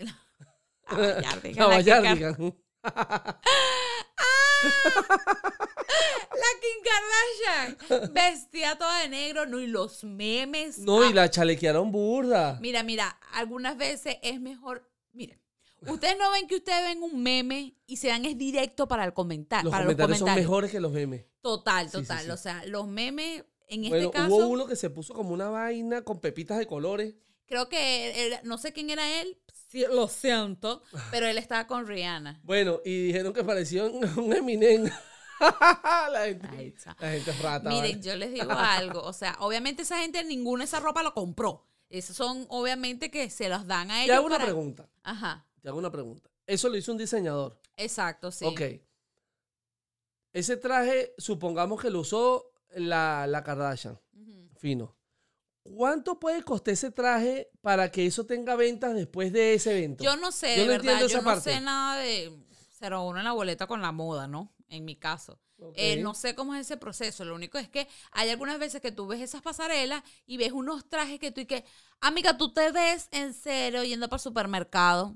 La 1.56 1.68
Bayardigan. 1.68 2.56
La 5.88 6.60
Kim 6.62 7.78
Kardashian 7.80 8.14
vestía 8.14 8.78
toda 8.78 9.02
de 9.02 9.10
negro, 9.10 9.46
no, 9.46 9.60
y 9.60 9.68
los 9.68 10.04
memes. 10.04 10.80
No, 10.80 11.02
ah, 11.04 11.08
y 11.10 11.14
la 11.14 11.30
chalequearon 11.30 11.92
burda. 11.92 12.58
Mira, 12.62 12.84
mira, 12.84 13.18
algunas 13.34 13.78
veces 13.78 14.18
es 14.22 14.40
mejor. 14.42 14.90
Miren, 15.14 15.40
ustedes 15.88 16.18
no 16.18 16.32
ven 16.32 16.48
que 16.48 16.56
ustedes 16.56 16.84
ven 16.84 17.02
un 17.04 17.22
meme 17.24 17.76
y 17.86 17.98
se 17.98 18.08
dan 18.10 18.26
es 18.26 18.38
directo 18.38 18.88
para 18.88 19.06
el 19.06 19.14
comentar, 19.14 19.64
Los 19.64 19.72
para 19.72 19.86
comentarios, 19.86 20.10
los 20.10 20.18
son 20.20 20.26
comentarios. 20.28 20.50
mejores 20.50 20.72
que 20.72 20.80
los 20.80 20.92
memes. 20.92 21.26
Total, 21.42 21.90
Sí, 21.90 21.98
sí, 21.98 22.02
total. 22.04 22.26
sí. 22.26 22.30
O 22.32 22.38
sea, 22.38 22.66
los 22.66 22.88
memes, 22.88 23.44
en 23.70 23.86
este 23.86 24.12
caso, 24.12 24.36
hubo 24.36 24.48
uno 24.48 24.66
que 24.68 24.76
se 24.76 24.90
puso 24.90 25.14
como 25.14 25.32
una 25.32 25.50
vaina 25.50 26.02
con 26.04 26.20
pepitas 26.20 26.58
de 26.58 26.68
colores. 26.68 27.16
creo 27.46 27.70
que 27.70 28.26
era- 28.28 28.42
no 28.44 28.58
sé 28.58 28.74
quién 28.74 28.90
era 28.90 29.22
él, 29.22 29.38
sí, 29.70 29.86
lo 29.90 30.10
siento, 30.10 30.82
pero 31.12 31.28
él 31.28 31.38
estaba 31.38 31.66
con 31.66 31.88
Rihanna. 31.88 32.42
Bueno, 32.44 32.82
y 32.84 33.04
dijeron 33.08 33.32
que 33.32 33.44
parecía 33.46 33.86
un, 33.86 34.04
un 34.20 34.34
Eminem. 34.36 34.90
la, 36.12 36.22
gente, 36.26 36.74
la 37.00 37.10
gente 37.12 37.32
es 37.32 37.42
rata. 37.42 37.70
Miren, 37.70 37.92
¿vale? 37.98 38.02
yo 38.02 38.16
les 38.16 38.34
digo 38.34 38.52
algo, 38.52 39.02
o 39.02 39.14
sea, 39.14 39.36
obviamente 39.40 39.82
esa 39.84 40.00
gente 40.00 40.24
ninguna 40.24 40.64
esa 40.64 40.80
ropa 40.80 41.04
lo 41.04 41.14
compró. 41.14 41.66
Esos 41.90 42.16
son 42.18 42.46
obviamente 42.50 43.10
que 43.12 43.30
se 43.30 43.48
los 43.50 43.66
dan 43.66 43.92
a 43.92 43.96
Te 43.96 44.04
ellos 44.06 44.18
hago 44.18 44.26
una 44.26 44.36
para- 44.36 44.46
pregunta. 44.46 44.90
Ajá, 45.04 45.46
Te 45.62 45.70
hago 45.70 45.78
una 45.78 45.92
pregunta. 45.92 46.30
Eso 46.46 46.70
lo 46.70 46.78
hizo 46.78 46.92
un 46.92 46.98
diseñador. 46.98 47.60
exacto, 47.76 48.32
sí. 48.32 48.46
Ok. 48.46 48.62
Ese 50.34 50.58
traje, 50.58 51.14
supongamos 51.18 51.82
que 51.82 51.90
lo 51.90 52.02
usó 52.02 52.52
la, 52.76 53.26
la 53.28 53.44
Kardashian. 53.44 54.00
Fino. 54.58 54.96
¿cuánto 55.76 56.18
puede 56.20 56.44
costar 56.44 56.74
ese 56.74 56.92
traje 56.92 57.50
para 57.62 57.92
que 57.92 58.06
eso 58.06 58.26
tenga 58.26 58.56
ventas 58.56 58.96
después 58.96 59.34
de 59.34 59.54
ese 59.56 59.78
evento? 59.78 60.02
Yo 60.04 60.16
no 60.16 60.32
sé, 60.32 60.56
Yo 60.56 60.62
de 60.62 60.68
no 60.68 60.72
verdad, 60.72 60.94
entiendo 60.94 61.02
yo 61.02 61.06
esa 61.08 61.18
no 61.18 61.24
parte. 61.26 61.54
sé 61.54 61.60
nada 61.62 61.98
de 61.98 62.32
01 62.82 63.18
en 63.20 63.24
la 63.26 63.34
boleta 63.34 63.68
con 63.68 63.82
la 63.82 63.92
moda, 63.92 64.28
¿no? 64.28 64.54
En 64.70 64.86
mi 64.86 64.96
caso. 64.96 65.40
Eh, 65.76 65.98
no 65.98 66.14
sé 66.14 66.36
cómo 66.36 66.54
es 66.54 66.62
ese 66.62 66.78
proceso. 66.78 67.26
Lo 67.26 67.34
único 67.36 67.58
es 67.58 67.68
que 67.68 67.88
hay 68.12 68.30
algunas 68.30 68.60
veces 68.60 68.82
que 68.82 68.92
tú 68.92 69.08
ves 69.08 69.22
esas 69.22 69.42
pasarelas 69.42 70.04
y 70.26 70.38
ves 70.38 70.52
unos 70.52 70.88
trajes 70.88 71.20
que 71.20 71.32
tú 71.32 71.42
y 71.42 71.46
que, 71.46 71.66
amiga, 72.00 72.38
tú 72.38 72.54
te 72.54 72.72
ves 72.72 73.08
en 73.12 73.34
serio 73.34 73.84
yendo 73.84 74.08
para 74.08 74.18
el 74.18 74.22
supermercado 74.22 75.16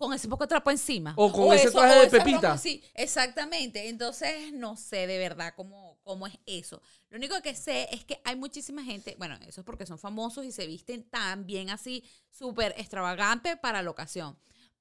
con 0.00 0.14
ese 0.14 0.28
poco 0.28 0.44
de 0.44 0.48
trapo 0.48 0.70
encima. 0.70 1.12
O 1.16 1.30
con 1.30 1.52
ese 1.54 1.70
traje 1.70 2.00
de 2.00 2.06
Pepita. 2.06 2.52
así. 2.52 2.82
exactamente. 2.94 3.88
Entonces, 3.88 4.50
no 4.52 4.76
sé 4.76 5.06
de 5.06 5.18
verdad 5.18 5.52
cómo, 5.54 5.98
cómo 6.02 6.26
es 6.26 6.38
eso. 6.46 6.80
Lo 7.10 7.18
único 7.18 7.40
que 7.42 7.54
sé 7.54 7.86
es 7.92 8.04
que 8.06 8.18
hay 8.24 8.34
muchísima 8.34 8.82
gente, 8.82 9.14
bueno, 9.18 9.38
eso 9.46 9.60
es 9.60 9.64
porque 9.64 9.84
son 9.84 9.98
famosos 9.98 10.46
y 10.46 10.52
se 10.52 10.66
visten 10.66 11.04
tan 11.04 11.44
bien 11.44 11.68
así, 11.68 12.02
súper 12.30 12.72
extravagante 12.78 13.58
para 13.58 13.82
la 13.82 13.90
ocasión. 13.90 14.38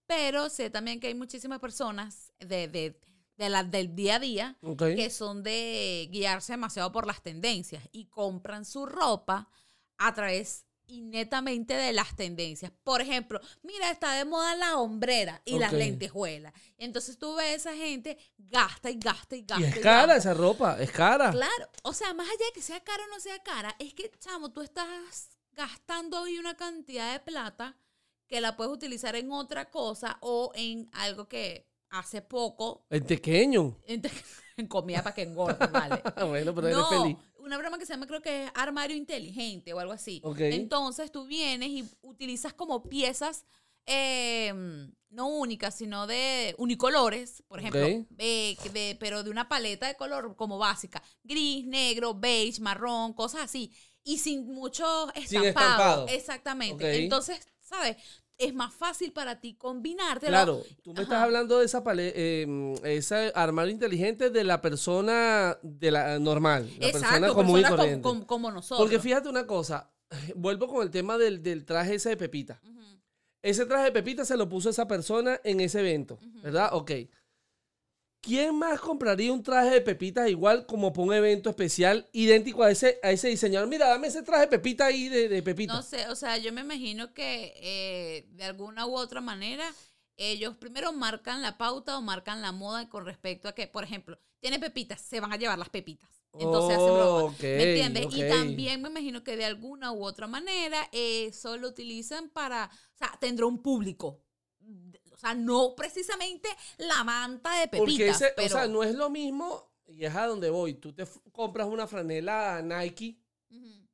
Pero 0.07 0.49
sé 0.49 0.69
también 0.69 1.01
que 1.01 1.07
hay 1.07 1.15
muchísimas 1.15 1.59
personas 1.59 2.31
de, 2.39 2.69
de, 2.69 2.99
de 3.39 3.49
la, 3.49 3.63
del 3.63 3.95
día 3.95 4.15
a 4.17 4.19
día 4.19 4.57
que 4.77 5.09
son 5.09 5.41
de 5.43 6.09
guiarse 6.11 6.53
demasiado 6.53 6.91
por 6.91 7.07
las 7.07 7.23
tendencias 7.23 7.81
y 7.91 8.05
compran 8.05 8.65
su 8.65 8.85
ropa 8.85 9.49
a 9.97 10.13
través 10.13 10.65
y 10.85 11.01
netamente 11.01 11.75
de 11.75 11.93
las 11.93 12.15
tendencias. 12.15 12.71
Por 12.83 12.99
ejemplo, 13.01 13.39
mira, 13.63 13.91
está 13.91 14.13
de 14.13 14.25
moda 14.25 14.55
la 14.55 14.77
hombrera 14.77 15.41
y 15.45 15.57
las 15.59 15.71
Ok. 15.71 15.77
lentejuelas. 15.79 16.51
Y 16.77 16.83
entonces 16.85 17.17
tú 17.17 17.35
ves 17.35 17.47
a 17.47 17.71
esa 17.71 17.75
gente 17.75 18.17
gasta 18.37 18.89
y 18.89 18.97
gasta 18.97 19.35
y 19.35 19.43
gasta. 19.43 19.61
Y 19.61 19.63
es 19.65 19.79
cara 19.79 20.15
gasta. 20.15 20.17
esa 20.17 20.33
ropa, 20.33 20.77
es 20.81 20.91
cara. 20.91 21.31
Claro, 21.31 21.69
o 21.83 21.93
sea, 21.93 22.13
más 22.15 22.27
allá 22.27 22.45
de 22.47 22.53
que 22.53 22.61
sea 22.61 22.83
cara 22.83 23.03
o 23.05 23.07
no 23.09 23.19
sea 23.19 23.39
cara, 23.43 23.75
es 23.79 23.93
que, 23.93 24.11
chamo, 24.19 24.51
tú 24.51 24.61
estás 24.61 25.29
gastando 25.53 26.21
hoy 26.21 26.39
una 26.39 26.57
cantidad 26.57 27.13
de 27.13 27.19
plata 27.19 27.77
que 28.27 28.41
la 28.41 28.57
puedes 28.57 28.73
utilizar 28.73 29.15
en 29.15 29.31
otra 29.31 29.69
cosa 29.69 30.17
o 30.21 30.51
en 30.55 30.89
algo 30.93 31.27
que 31.27 31.68
hace 31.91 32.21
poco 32.21 32.85
El 32.89 33.03
pequeño. 33.03 33.75
en, 33.85 34.01
en 34.57 34.67
comida 34.67 35.01
para 35.03 35.15
que 35.15 35.23
engorde, 35.23 35.67
¿vale? 35.67 36.01
bueno, 36.27 36.53
pero 36.53 36.67
eres 36.67 36.77
no, 36.77 36.89
feliz. 36.89 37.17
una 37.39 37.57
broma 37.57 37.77
que 37.77 37.85
se 37.85 37.93
llama 37.93 38.07
creo 38.07 38.21
que 38.21 38.45
es 38.45 38.51
armario 38.55 38.95
inteligente 38.95 39.73
o 39.73 39.79
algo 39.79 39.93
así. 39.93 40.21
Entonces 40.37 41.11
tú 41.11 41.25
vienes 41.25 41.69
y 41.69 41.89
utilizas 42.01 42.53
como 42.53 42.83
piezas 42.89 43.45
eh, 43.85 44.53
no 45.09 45.27
únicas, 45.27 45.73
sino 45.75 46.05
de 46.05 46.53
unicolores, 46.59 47.43
por 47.47 47.59
ejemplo, 47.59 47.83
Ok. 47.85 48.05
eh, 48.19 48.55
que 48.61 48.69
de- 48.69 48.97
pero 48.99 49.23
de 49.23 49.31
una 49.31 49.49
paleta 49.49 49.87
de 49.87 49.95
color 49.95 50.35
como 50.35 50.59
básica, 50.59 51.01
gris, 51.23 51.65
negro, 51.65 52.13
beige, 52.13 52.61
marrón, 52.61 53.13
cosas 53.13 53.41
así, 53.41 53.73
y 54.03 54.19
sin 54.19 54.45
mucho 54.45 54.85
estampado. 55.15 55.47
estampado. 55.47 56.07
Exactamente. 56.09 57.03
Entonces, 57.03 57.39
¿sabes? 57.61 57.97
Es 58.39 58.53
más 58.53 58.73
fácil 58.73 59.11
para 59.11 59.39
ti 59.41 59.53
combinártelo. 59.55 60.31
Claro, 60.31 60.63
tú 60.81 60.93
me 60.93 61.01
estás 61.03 61.21
hablando 61.21 61.59
de 61.59 61.65
esa 61.65 61.83
eh, 61.97 62.73
ese 62.85 63.31
armario 63.35 63.71
inteligente 63.71 64.29
de 64.29 64.43
la 64.45 64.61
persona 64.61 65.57
de 65.61 65.91
la 65.91 66.17
normal, 66.19 66.69
la 66.79 66.91
persona 66.91 67.17
Exacto, 67.17 67.35
común 67.35 67.59
y 67.59 67.63
com- 67.63 67.75
corriente. 67.75 68.01
com- 68.01 68.21
como 68.23 68.49
nosotros. 68.49 68.79
Porque 68.79 68.97
fíjate 68.99 69.27
una 69.27 69.45
cosa, 69.45 69.91
vuelvo 70.35 70.67
con 70.67 70.81
el 70.83 70.89
tema 70.89 71.17
del, 71.17 71.43
del 71.43 71.65
traje 71.65 71.95
ese 71.95 72.09
de 72.09 72.17
Pepita. 72.17 72.61
Ese 73.41 73.65
traje 73.65 73.85
de 73.85 73.91
Pepita 73.91 74.25
se 74.25 74.35
lo 74.35 74.49
puso 74.49 74.69
esa 74.69 74.87
persona 74.87 75.39
en 75.43 75.59
ese 75.59 75.81
evento, 75.81 76.17
¿verdad? 76.41 76.69
Ok. 76.73 76.91
¿Quién 78.21 78.55
más 78.57 78.79
compraría 78.81 79.31
un 79.31 79.43
traje 79.43 79.69
de 79.69 79.81
Pepita 79.81 80.27
igual 80.27 80.65
como 80.65 80.91
para 80.91 81.07
un 81.07 81.13
evento 81.13 81.49
especial 81.49 82.07
idéntico 82.11 82.63
a 82.63 82.71
ese, 82.71 82.99
a 83.01 83.11
ese 83.11 83.29
diseñador? 83.29 83.69
Mira, 83.69 83.87
dame 83.87 84.07
ese 84.07 84.23
traje 84.23 84.41
de 84.41 84.47
Pepita 84.47 84.87
ahí 84.87 85.07
de, 85.07 85.29
de 85.29 85.41
Pepita. 85.41 85.73
No 85.73 85.81
sé, 85.81 86.07
o 86.09 86.15
sea, 86.15 86.37
yo 86.37 86.51
me 86.51 86.61
imagino 86.61 87.13
que 87.13 87.53
eh, 87.55 88.27
de 88.31 88.43
alguna 88.43 88.85
u 88.85 88.95
otra 88.95 89.21
manera 89.21 89.73
ellos 90.17 90.57
primero 90.57 90.91
marcan 90.91 91.41
la 91.41 91.57
pauta 91.57 91.97
o 91.97 92.01
marcan 92.01 92.41
la 92.41 92.51
moda 92.51 92.89
con 92.89 93.05
respecto 93.05 93.47
a 93.47 93.53
que, 93.53 93.67
por 93.67 93.85
ejemplo, 93.85 94.19
tiene 94.41 94.59
pepitas, 94.59 95.01
se 95.01 95.21
van 95.21 95.31
a 95.31 95.37
llevar 95.37 95.57
las 95.57 95.69
pepitas. 95.69 96.09
Entonces 96.37 96.77
hacen 96.77 96.93
broma. 96.93 97.23
Oh, 97.23 97.25
ok, 97.27 97.41
¿Me 97.41 97.63
entiendes? 97.63 98.07
Y 98.11 98.27
también 98.27 98.81
me 98.81 98.89
imagino 98.89 99.23
que 99.23 99.37
de 99.37 99.45
alguna 99.45 99.91
u 99.91 100.03
otra 100.03 100.27
manera 100.27 100.89
eso 100.91 101.57
lo 101.57 101.69
utilizan 101.69 102.29
para, 102.29 102.69
o 102.93 102.97
sea, 102.97 103.17
tendrá 103.19 103.45
un 103.45 103.61
público. 103.61 104.21
O 105.19 105.21
sea, 105.21 105.35
no 105.35 105.75
precisamente 105.75 106.47
la 106.77 107.03
manta 107.03 107.59
de 107.59 107.67
Porque 107.67 107.91
pepitas, 107.91 108.21
ese, 108.21 108.31
pero 108.37 108.47
o 108.47 108.49
sea, 108.51 108.67
no 108.67 108.83
es 108.83 108.95
lo 108.95 109.09
mismo, 109.09 109.69
y 109.85 110.05
es 110.05 110.15
a 110.15 110.27
donde 110.27 110.49
voy. 110.49 110.75
Tú 110.75 110.93
te 110.93 111.05
compras 111.33 111.67
una 111.67 111.87
franela 111.87 112.61
Nike, 112.61 113.19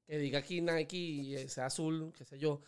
que 0.05 0.17
diga 0.19 0.38
aquí 0.38 0.61
Nike 0.61 0.97
y 0.97 1.35
eh, 1.35 1.49
sea 1.49 1.65
azul, 1.65 2.13
qué 2.15 2.25
sé 2.25 2.38
yo, 2.38 2.61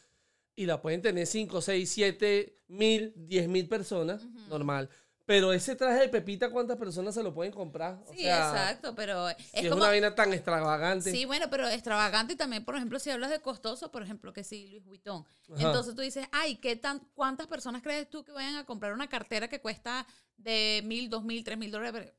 y 0.56 0.66
la 0.66 0.82
pueden 0.82 1.04
tener 1.04 1.28
5, 1.28 1.62
6, 1.62 1.88
7 1.88 2.64
mil, 2.70 3.14
10 3.16 3.48
mil 3.48 3.70
personas, 3.70 4.26
normal. 4.50 4.90
Pero 5.28 5.52
ese 5.52 5.76
traje 5.76 6.00
de 6.00 6.08
Pepita, 6.08 6.50
¿cuántas 6.50 6.78
personas 6.78 7.14
se 7.14 7.22
lo 7.22 7.34
pueden 7.34 7.52
comprar? 7.52 8.00
O 8.08 8.14
Sí, 8.14 8.22
sea, 8.22 8.48
exacto, 8.50 8.96
pero 8.96 9.28
si 9.28 9.36
es 9.36 9.64
es, 9.64 9.64
como 9.70 9.82
una 9.82 9.90
vaina 9.90 10.16
tan 10.16 10.32
extravagante. 10.34 11.12
Sí, 11.12 11.26
bueno, 11.26 11.48
pero 11.52 11.68
extravagante 11.68 12.34
y 12.34 12.36
también, 12.38 12.64
por 12.64 12.78
ejemplo, 12.78 12.98
si 12.98 13.10
hablas 13.10 13.30
de 13.30 13.42
costoso, 13.42 13.92
por 13.92 14.02
ejemplo, 14.02 14.32
que 14.32 14.46
sí, 14.46 14.70
Luis 14.70 14.86
Vuitton. 14.86 15.26
Ajá. 15.54 15.62
Entonces 15.64 15.96
tú 15.96 16.02
dices, 16.02 16.26
ay, 16.32 16.56
¿qué 16.56 16.78
tan, 16.78 17.00
¿cuántas 17.14 17.48
personas 17.48 17.82
crees 17.82 18.10
tú 18.10 18.24
que 18.24 18.32
vayan 18.32 18.56
a 18.56 18.66
comprar 18.66 18.94
una 18.94 19.10
cartera 19.10 19.50
que 19.50 19.60
cuesta 19.60 20.08
de 20.38 20.82
mil, 20.86 21.10
dos 21.10 21.26
mil, 21.26 21.44
tres 21.44 21.58
mil 21.58 21.72
dólares? 21.72 22.14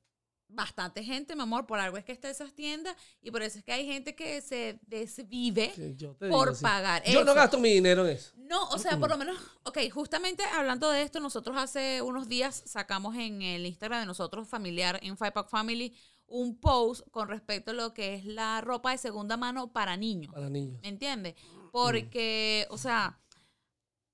Bastante 0.51 1.05
gente, 1.05 1.37
mi 1.37 1.43
amor, 1.43 1.67
por 1.67 1.79
algo 1.79 1.99
es 1.99 2.05
que 2.05 2.13
está 2.13 2.31
esas 2.31 2.55
tiendas 2.55 2.97
y 3.21 3.31
por 3.31 3.43
eso 3.43 3.59
es 3.59 3.65
que 3.65 3.73
hay 3.73 3.87
gente 3.87 4.15
que 4.15 4.41
se 4.41 4.79
desvive 4.87 5.73
Sí, 5.75 5.95
por 6.19 6.29
digo, 6.49 6.55
sí. 6.55 6.63
pagar. 6.63 7.03
Yo 7.05 7.23
no 7.23 7.35
gasto 7.35 7.59
mi 7.59 7.75
dinero 7.75 8.07
en 8.07 8.17
eso. 8.17 8.33
No, 8.37 8.67
o 8.71 8.79
sea, 8.79 8.99
por 8.99 9.11
lo 9.11 9.19
menos, 9.19 9.37
ok, 9.65 9.79
justamente 9.93 10.43
hablando 10.45 10.91
de 10.91 11.03
esto, 11.03 11.21
nosotros 11.21 11.55
hace 11.59 12.01
unos 12.01 12.29
días 12.29 12.63
sacamos 12.65 13.15
en 13.17 13.43
el 13.43 13.67
Instagram 13.67 14.01
de 14.01 14.07
nosotros, 14.07 14.49
familiar, 14.49 14.99
en 15.03 15.19
Five 15.19 15.33
Pack 15.33 15.51
Family, 15.51 15.95
un 16.27 16.59
post 16.59 17.07
con 17.11 17.29
respecto 17.29 17.73
a 17.73 17.75
lo 17.75 17.93
que 17.93 18.15
es 18.15 18.25
la 18.25 18.61
ropa 18.63 18.93
de 18.93 18.99
segunda 18.99 19.37
mano 19.37 19.71
para 19.73 19.97
niños. 19.99 20.33
Para 20.33 20.49
niños. 20.49 20.81
¿Me 20.83 20.89
entiendes? 20.89 21.35
Porque, 21.73 22.67
o 22.71 22.79
sea, 22.79 23.19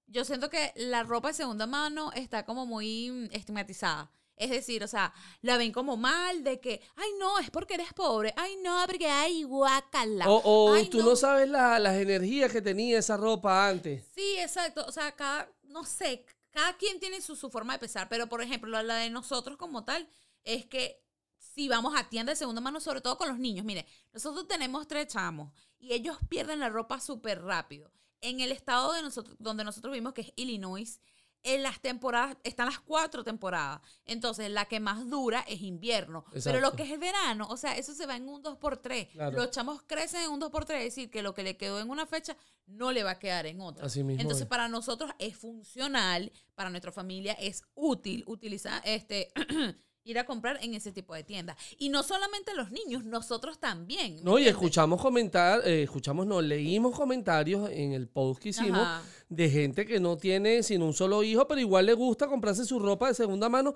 yo 0.07 0.25
siento 0.25 0.51
que 0.51 0.73
la 0.77 1.03
ropa 1.05 1.29
de 1.29 1.35
segunda 1.35 1.67
mano 1.67 2.13
está 2.13 2.45
como 2.45 2.67
muy 2.67 3.29
estigmatizada. 3.33 4.11
Es 4.37 4.51
decir, 4.51 4.83
o 4.83 4.89
sea, 4.89 5.13
la 5.43 5.57
ven 5.57 5.71
como 5.73 5.97
mal 5.97 6.43
de 6.43 6.59
que, 6.61 6.81
ay, 6.97 7.11
no, 7.19 7.39
es 7.39 7.51
porque 7.51 7.75
eres 7.75 7.93
pobre. 7.93 8.35
Ay, 8.37 8.57
no, 8.63 8.83
porque 8.87 9.07
hay 9.09 9.45
guacala. 9.45 10.29
O, 10.29 10.39
o 10.45 10.73
Ay, 10.75 10.89
tú 10.89 10.99
no, 11.03 11.15
sabes 11.17 11.49
la- 11.49 11.79
las 11.79 11.95
energías 11.95 12.51
que 12.51 12.61
tenía 12.63 12.99
esa 12.99 13.17
ropa 13.17 13.69
antes. 13.69 14.05
Sí, 14.15 14.37
exacto. 14.39 14.85
O 14.87 14.93
sea, 14.93 15.13
cada, 15.13 15.49
no 15.63 15.85
sé, 15.85 16.25
cada 16.51 16.77
quien 16.77 16.99
tiene 17.01 17.21
su, 17.21 17.37
su 17.37 17.49
forma 17.51 17.75
de 17.75 17.79
pensar, 17.81 18.09
pero 18.09 18.29
por 18.29 18.43
ejemplo, 18.43 18.83
la, 18.83 18.97
de 18.97 19.11
nosotros 19.11 19.57
como 19.57 19.85
tal 19.85 20.09
es 20.43 20.67
que 20.67 21.01
si 21.39 21.69
vamos 21.69 21.95
a 21.97 22.09
tiendas 22.09 22.33
de 22.35 22.39
segunda 22.41 22.61
mano, 22.61 22.81
sobre 22.81 23.01
todo 23.01 23.17
con 23.17 23.29
los 23.29 23.39
niños, 23.39 23.65
mire, 23.65 23.87
nosotros 24.13 24.49
tenemos 24.49 24.89
tres 24.89 25.07
chamos 25.09 25.53
y 25.79 25.93
ellos 25.93 26.17
pierden 26.29 26.59
la 26.59 26.69
ropa 26.71 26.99
súper 27.01 27.43
rápido. 27.43 27.93
En 28.21 28.41
el 28.41 28.51
estado 28.51 28.93
de 28.95 29.03
nosotros, 29.03 29.37
donde 29.39 29.63
nosotros 29.65 29.93
vivimos, 29.93 30.15
que 30.15 30.23
es 30.23 30.33
Illinois, 30.35 30.99
en 31.45 31.63
las 31.63 31.81
temporadas, 31.81 32.37
están 32.43 32.67
las 32.67 32.81
cuatro 32.81 33.23
temporadas. 33.23 33.81
Entonces, 34.07 34.51
la 34.51 34.65
que 34.65 34.81
más 34.81 35.09
dura 35.09 35.45
es 35.47 35.61
invierno. 35.61 36.25
Pero 36.43 36.61
lo 36.61 36.73
que 36.73 36.83
es 36.83 36.91
el 36.91 36.99
verano, 36.99 37.47
o 37.49 37.57
sea, 37.57 37.77
eso 37.77 37.95
se 37.95 38.07
va 38.07 38.17
en 38.17 38.29
un 38.29 38.43
2x3. 38.43 39.11
Claro. 39.13 39.37
Los 39.37 39.51
chamos 39.51 39.83
crecen 39.87 40.23
en 40.23 40.31
un 40.31 40.41
2x3, 40.41 40.75
es 40.79 40.85
decir, 40.85 41.11
que 41.11 41.23
lo 41.23 41.35
que 41.35 41.43
le 41.43 41.57
quedó 41.57 41.81
en 41.81 41.91
una 41.91 42.07
fecha 42.07 42.37
no 42.67 42.93
le 42.93 43.05
va 43.05 43.13
a 43.13 43.19
quedar 43.19 43.47
en 43.47 43.61
otra. 43.61 43.87
Así 43.87 44.03
mismo 44.03 44.23
Entonces, 44.23 44.45
es. 44.45 44.49
para 44.49 44.69
nosotros 44.69 45.11
es 45.19 45.37
funcional, 45.37 46.33
para 46.55 46.71
nuestra 46.71 46.93
familia 46.93 47.35
es 47.35 47.63
útil 47.75 48.25
utilizar 48.27 48.81
este 48.85 49.31
ir 50.05 50.19
a 50.19 50.25
comprar 50.27 50.59
en 50.63 50.75
ese 50.75 50.93
tipo 50.93 51.15
de 51.15 51.25
tiendas. 51.25 51.57
Y 51.79 51.89
no 51.89 52.03
solamente 52.03 52.55
los 52.55 52.71
niños, 52.71 53.05
nosotros 53.05 53.59
también. 53.59 54.17
¿me 54.17 54.23
No, 54.23 54.39
y 54.39 54.47
escuchamos 54.47 55.01
comentar, 55.01 55.67
eh, 55.67 55.83
escuchamos, 55.83 56.27
no, 56.27 56.41
leímos 56.43 56.95
comentarios 56.97 57.71
en 57.71 57.93
el 57.93 58.07
post 58.09 58.41
que 58.43 58.51
hicimos 58.51 58.81
Ajá. 58.81 59.03
de 59.29 59.51
gente 59.51 59.87
que 59.87 59.99
no 60.01 60.17
tiene 60.17 60.63
sino 60.63 60.87
un 60.87 60.93
solo 60.95 61.23
hijo, 61.23 61.49
pero 61.49 61.61
igual 61.61 61.87
le 61.87 61.95
gusta 61.95 62.27
comprarse 62.29 62.65
su 62.65 62.79
ropa 62.79 63.09
de 63.09 63.15
segunda 63.15 63.49
mano. 63.49 63.75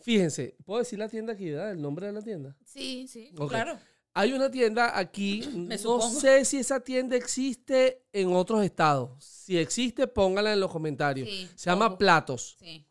Fíjense, 0.00 0.56
¿puedo 0.64 0.80
decir 0.80 0.98
la 0.98 1.08
tienda 1.08 1.32
aquí, 1.32 1.50
verdad? 1.50 1.72
El 1.72 1.80
nombre 1.80 2.06
de 2.06 2.12
la 2.12 2.22
tienda. 2.22 2.56
Sí, 2.64 3.06
sí, 3.08 3.32
claro. 3.48 3.78
Hay 4.16 4.32
una 4.32 4.48
tienda 4.50 4.96
aquí, 4.96 5.42
Me 5.56 5.74
no 5.76 5.78
supongo. 5.78 6.20
sé 6.20 6.44
si 6.44 6.58
esa 6.58 6.80
tienda 6.80 7.16
existe 7.16 8.02
en 8.12 8.32
otros 8.32 8.62
estados. 8.64 9.10
Si 9.24 9.58
existe, 9.58 10.06
póngala 10.06 10.52
en 10.52 10.60
los 10.60 10.70
comentarios. 10.70 11.28
Sí, 11.28 11.48
Se 11.56 11.70
llama. 11.70 11.98
Platos. 11.98 12.56
Sí. 12.60 12.86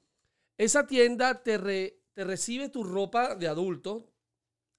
Esa 0.57 0.85
tienda 0.85 1.41
te, 1.41 1.57
re- 1.57 1.97
te 2.13 2.23
recibe 2.23 2.69
tu 2.69 2.83
ropa 2.83 3.35
de 3.35 3.47
adulto 3.47 4.09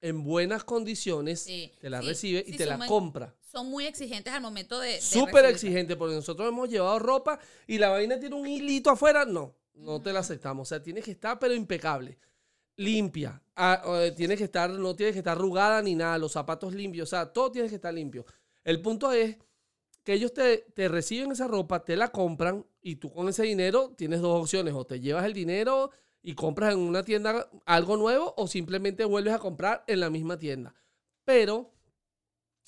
en 0.01 0.23
buenas 0.23 0.65
condiciones, 0.65 1.41
Sí, 1.41 1.73
te 1.81 1.89
la 1.89 2.01
sí, 2.03 2.09
recibe 2.09 2.45
y 2.47 2.53
sí, 2.53 2.59
te 2.59 2.67
la 2.67 2.77
muy- 2.77 2.87
compra. 2.89 3.35
Son 3.41 3.69
muy 3.71 3.87
exigentes 3.87 4.33
al 4.33 4.43
momento 4.43 4.79
de. 4.81 4.89
de 4.95 5.01
Súper 5.01 5.27
recibirla. 5.45 5.49
exigente, 5.51 5.97
porque 5.97 6.15
nosotros 6.17 6.49
hemos 6.49 6.69
llevado 6.69 6.99
ropa 6.99 7.39
y 7.67 7.79
la 7.79 7.89
vaina 7.91 8.19
tiene 8.19 8.35
un 8.35 8.47
hilito 8.47 8.91
afuera. 8.91 9.25
No, 9.25 9.55
no 9.75 10.01
te 10.03 10.13
la 10.13 10.21
aceptamos. 10.21 10.67
O 10.67 10.69
sea, 10.69 10.83
tiene 10.83 11.01
que 11.01 11.13
estar, 11.13 11.39
pero 11.39 11.55
impecable. 11.55 12.19
Limpia. 12.77 13.41
Ah, 13.55 13.81
eh, 14.03 14.13
tiene 14.17 14.37
que 14.37 14.45
estar, 14.45 14.69
no 14.71 14.97
tiene 14.97 15.13
que 15.13 15.19
estar 15.19 15.37
arrugada 15.37 15.81
ni 15.83 15.95
nada. 15.95 16.19
Los 16.19 16.33
zapatos 16.33 16.75
limpios. 16.75 17.09
O 17.09 17.11
sea, 17.11 17.33
todo 17.33 17.53
tiene 17.53 17.69
que 17.69 17.77
estar 17.77 17.95
limpio. 17.95 18.27
El 18.65 18.83
punto 18.83 19.13
es 19.13 19.37
que 20.03 20.13
ellos 20.15 20.35
te, 20.35 20.59
te 20.75 20.89
reciben 20.89 21.31
esa 21.33 21.47
ropa, 21.47 21.85
te 21.85 21.97
la 21.97 22.09
compran 22.11 22.67
y 22.83 22.97
tú 22.97 23.13
con 23.13 23.29
ese 23.29 23.45
dinero 23.45 23.95
tienes 23.97 24.21
dos 24.21 24.41
opciones. 24.43 24.75
O 24.75 24.85
te 24.85 24.99
llevas 25.01 25.25
el 25.25 25.33
dinero 25.33 25.91
y 26.27 26.35
compras 26.35 26.73
en 26.73 26.81
una 26.81 27.05
tienda 27.05 27.49
algo 27.67 27.99
nuevo 27.99 28.33
o 28.39 28.49
simplemente 28.49 29.05
vuelves 29.05 29.35
a 29.35 29.39
comprar 29.39 29.85
en 29.87 30.01
la 30.01 30.09
misma 30.09 30.39
tienda. 30.39 30.75
Pero 31.25 31.71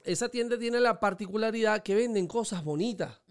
esa 0.04 0.28
tienda 0.28 0.58
tiene 0.58 0.78
la 0.78 1.00
particularidad 1.00 1.82
que 1.82 1.94
venden 1.94 2.26
cosas 2.26 2.62
bonitas, 2.62 3.22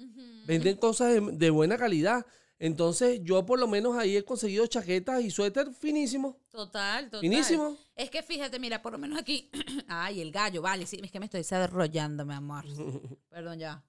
venden 0.47 0.77
cosas 0.77 1.13
de, 1.13 1.21
de 1.33 1.49
buena 1.51 1.77
calidad. 1.77 2.25
Entonces 2.57 3.21
yo 3.23 3.45
por 3.45 3.59
lo 3.59 3.67
menos 3.67 3.97
ahí 3.97 4.17
he 4.17 4.25
conseguido 4.25 4.65
chaquetas 4.65 5.21
y 5.21 5.29
suéter 5.29 5.71
finísimos. 5.71 6.35
Total, 6.49 7.05
total. 7.05 7.21
Finísimo. 7.21 7.77
Es 7.95 8.09
que 8.09 8.23
fíjate, 8.23 8.59
mira, 8.59 8.81
por 8.81 8.93
lo 8.93 8.97
menos 8.97 9.19
aquí. 9.19 9.51
Ay, 9.87 10.21
el 10.21 10.31
gallo, 10.31 10.63
vale, 10.63 10.87
sí, 10.87 10.99
es 11.03 11.11
que 11.11 11.19
me 11.19 11.25
estoy 11.25 11.41
desarrollando, 11.41 12.25
mi 12.25 12.33
amor. 12.33 12.65
Perdón, 13.29 13.59
ya. 13.59 13.83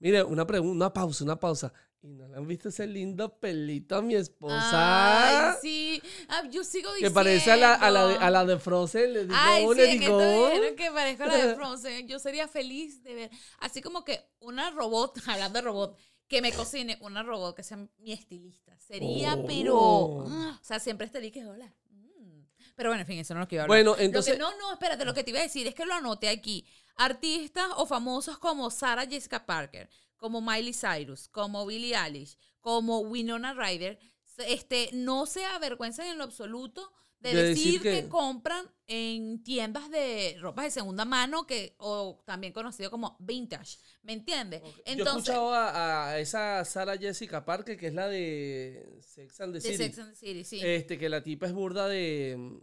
Mire, 0.00 0.24
una 0.24 0.44
pregunta, 0.44 0.72
una 0.72 0.92
pausa, 0.92 1.22
una 1.22 1.38
pausa. 1.38 1.72
¿Y 2.06 2.14
no 2.14 2.28
le 2.28 2.36
han 2.36 2.46
visto 2.46 2.68
ese 2.68 2.86
lindo 2.86 3.36
pelito 3.40 3.96
a 3.96 4.02
mi 4.02 4.14
esposa? 4.14 5.48
Ay, 5.50 5.54
sí. 5.60 6.02
Ah, 6.28 6.42
yo 6.50 6.62
sigo 6.62 6.88
que 6.90 6.96
diciendo. 6.96 7.14
parece 7.14 7.50
a 7.50 7.56
la, 7.56 7.74
a 7.74 7.90
la 7.90 8.06
de, 8.06 8.14
a 8.16 8.30
la 8.30 8.44
de 8.44 8.58
Frozen. 8.58 9.12
Le 9.12 9.22
digo, 9.24 9.34
Ay, 9.36 9.66
sí, 9.68 9.74
le 9.74 9.82
es 9.84 9.88
que 9.90 9.98
digo. 10.06 10.20
estoy 10.20 10.58
viendo 10.60 10.76
que 10.76 10.90
parezco 10.92 11.22
a 11.24 11.26
la 11.26 11.46
de 11.46 11.54
Frozen. 11.56 12.06
Yo 12.08 12.18
sería 12.20 12.46
feliz 12.46 13.02
de 13.02 13.14
ver. 13.14 13.30
Así 13.58 13.82
como 13.82 14.04
que 14.04 14.20
una 14.38 14.70
robot, 14.70 15.18
hablando 15.26 15.58
de 15.58 15.62
robot, 15.64 15.96
que 16.28 16.40
me 16.42 16.52
cocine 16.52 16.96
una 17.00 17.22
robot 17.22 17.56
que 17.56 17.62
sea 17.62 17.76
mi 17.98 18.12
estilista. 18.12 18.78
Sería, 18.78 19.34
Oh. 19.34 19.44
pero. 19.46 20.24
ah, 20.28 20.58
O 20.60 20.64
sea, 20.64 20.78
siempre 20.78 21.06
estilí 21.06 21.30
que 21.32 21.44
hola. 21.44 21.74
mm. 21.90 22.40
Pero 22.76 22.90
bueno, 22.90 23.00
en 23.00 23.06
fin, 23.06 23.18
eso 23.18 23.34
no 23.34 23.40
es 23.40 23.44
lo 23.46 23.48
que 23.48 23.54
iba 23.56 23.62
a 23.62 23.64
hablar. 23.64 23.78
Bueno, 23.78 23.96
que- 23.96 24.04
entonces- 24.04 24.38
no, 24.38 24.56
no, 24.58 24.72
espérate, 24.72 25.04
lo 25.04 25.12
que 25.14 25.24
te 25.24 25.30
iba 25.30 25.40
a 25.40 25.42
decir 25.42 25.66
es 25.66 25.74
que 25.74 25.84
lo 25.84 25.94
anoté 25.94 26.28
aquí. 26.28 26.64
Artistas 26.98 27.66
o 27.76 27.84
famosos 27.86 28.38
como 28.38 28.70
Sarah 28.70 29.06
Jessica 29.06 29.44
Parker, 29.44 29.88
como 30.16 30.40
Miley 30.40 30.72
Cyrus, 30.74 31.28
como 31.28 31.66
Billie 31.66 31.94
Eilish, 31.96 32.36
como 32.60 33.00
Winona 33.00 33.54
Ryder, 33.54 33.98
este, 34.38 34.90
no 34.92 35.26
se 35.26 35.44
avergüenzan 35.44 36.06
en 36.08 36.18
lo 36.18 36.24
absoluto 36.24 36.92
de, 37.20 37.32
De 37.34 37.42
decir, 37.44 37.64
decir 37.64 37.82
que, 37.82 38.02
que- 38.02 38.08
compran 38.08 38.66
en 38.86 39.42
tiendas 39.42 39.90
de 39.90 40.36
ropa 40.38 40.62
de 40.62 40.70
segunda 40.70 41.04
mano 41.04 41.46
que 41.46 41.74
o 41.78 42.22
también 42.26 42.52
conocido 42.52 42.90
como 42.90 43.16
vintage, 43.20 43.78
¿me 44.02 44.12
entiendes? 44.12 44.62
Yo 44.62 44.68
he 44.86 44.92
escuchado 44.92 45.52
a, 45.54 46.10
a 46.10 46.18
esa 46.20 46.64
Sara 46.64 46.96
Jessica 46.98 47.44
Parker, 47.44 47.76
que 47.78 47.86
es 47.88 47.94
la 47.94 48.06
de 48.08 48.98
Sex 49.00 49.40
and 49.40 49.54
the 49.54 49.60
de 49.60 49.62
City. 49.62 49.76
Sex 49.84 49.98
and 49.98 50.10
the 50.10 50.16
City, 50.16 50.44
sí. 50.44 50.60
Este, 50.62 50.98
que 50.98 51.08
la 51.08 51.22
tipa 51.22 51.46
es 51.46 51.52
burda 51.54 51.88
de, 51.88 52.60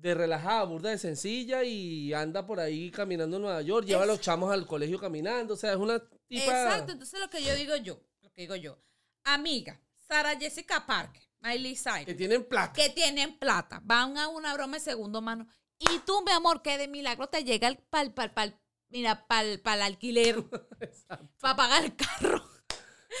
de 0.00 0.14
relajada, 0.14 0.64
burda 0.64 0.90
de 0.90 0.98
sencilla 0.98 1.64
y 1.64 2.12
anda 2.12 2.46
por 2.46 2.60
ahí 2.60 2.90
caminando 2.90 3.36
en 3.36 3.42
Nueva 3.42 3.62
York, 3.62 3.86
lleva 3.86 4.02
a 4.02 4.06
los 4.06 4.20
chamos 4.20 4.52
al 4.52 4.66
colegio 4.66 4.98
caminando, 4.98 5.54
o 5.54 5.56
sea, 5.56 5.72
es 5.72 5.78
una 5.78 5.98
tipa... 6.26 6.44
Exacto, 6.44 6.92
entonces 6.92 7.18
lo 7.20 7.30
que 7.30 7.42
yo 7.42 7.54
digo 7.54 7.76
yo, 7.76 8.00
lo 8.20 8.30
que 8.32 8.42
digo 8.42 8.56
yo, 8.56 8.78
amiga, 9.24 9.80
Sarah 10.06 10.36
Jessica 10.38 10.84
Parker, 10.86 11.22
Miley 11.40 11.76
Cyrus, 11.76 12.04
Que 12.06 12.14
tienen 12.14 12.44
plata. 12.44 12.72
que 12.72 12.90
tienen 12.90 13.38
plata, 13.38 13.80
van 13.82 14.18
a 14.18 14.28
una 14.28 14.52
broma 14.54 14.76
de 14.76 14.80
segundo 14.80 15.22
mano 15.22 15.46
y 15.78 15.98
tú, 16.00 16.22
mi 16.24 16.32
amor, 16.32 16.62
que 16.62 16.78
de 16.78 16.88
milagro 16.88 17.28
te 17.28 17.44
llega 17.44 17.68
el 17.68 17.78
pal, 17.78 18.12
pal, 18.12 18.32
pal, 18.32 18.60
mira, 18.88 19.26
pal, 19.26 19.60
pal 19.60 19.82
alquiler 19.82 20.44
para 21.40 21.56
pagar 21.56 21.84
el 21.84 21.96
carro. 21.96 22.44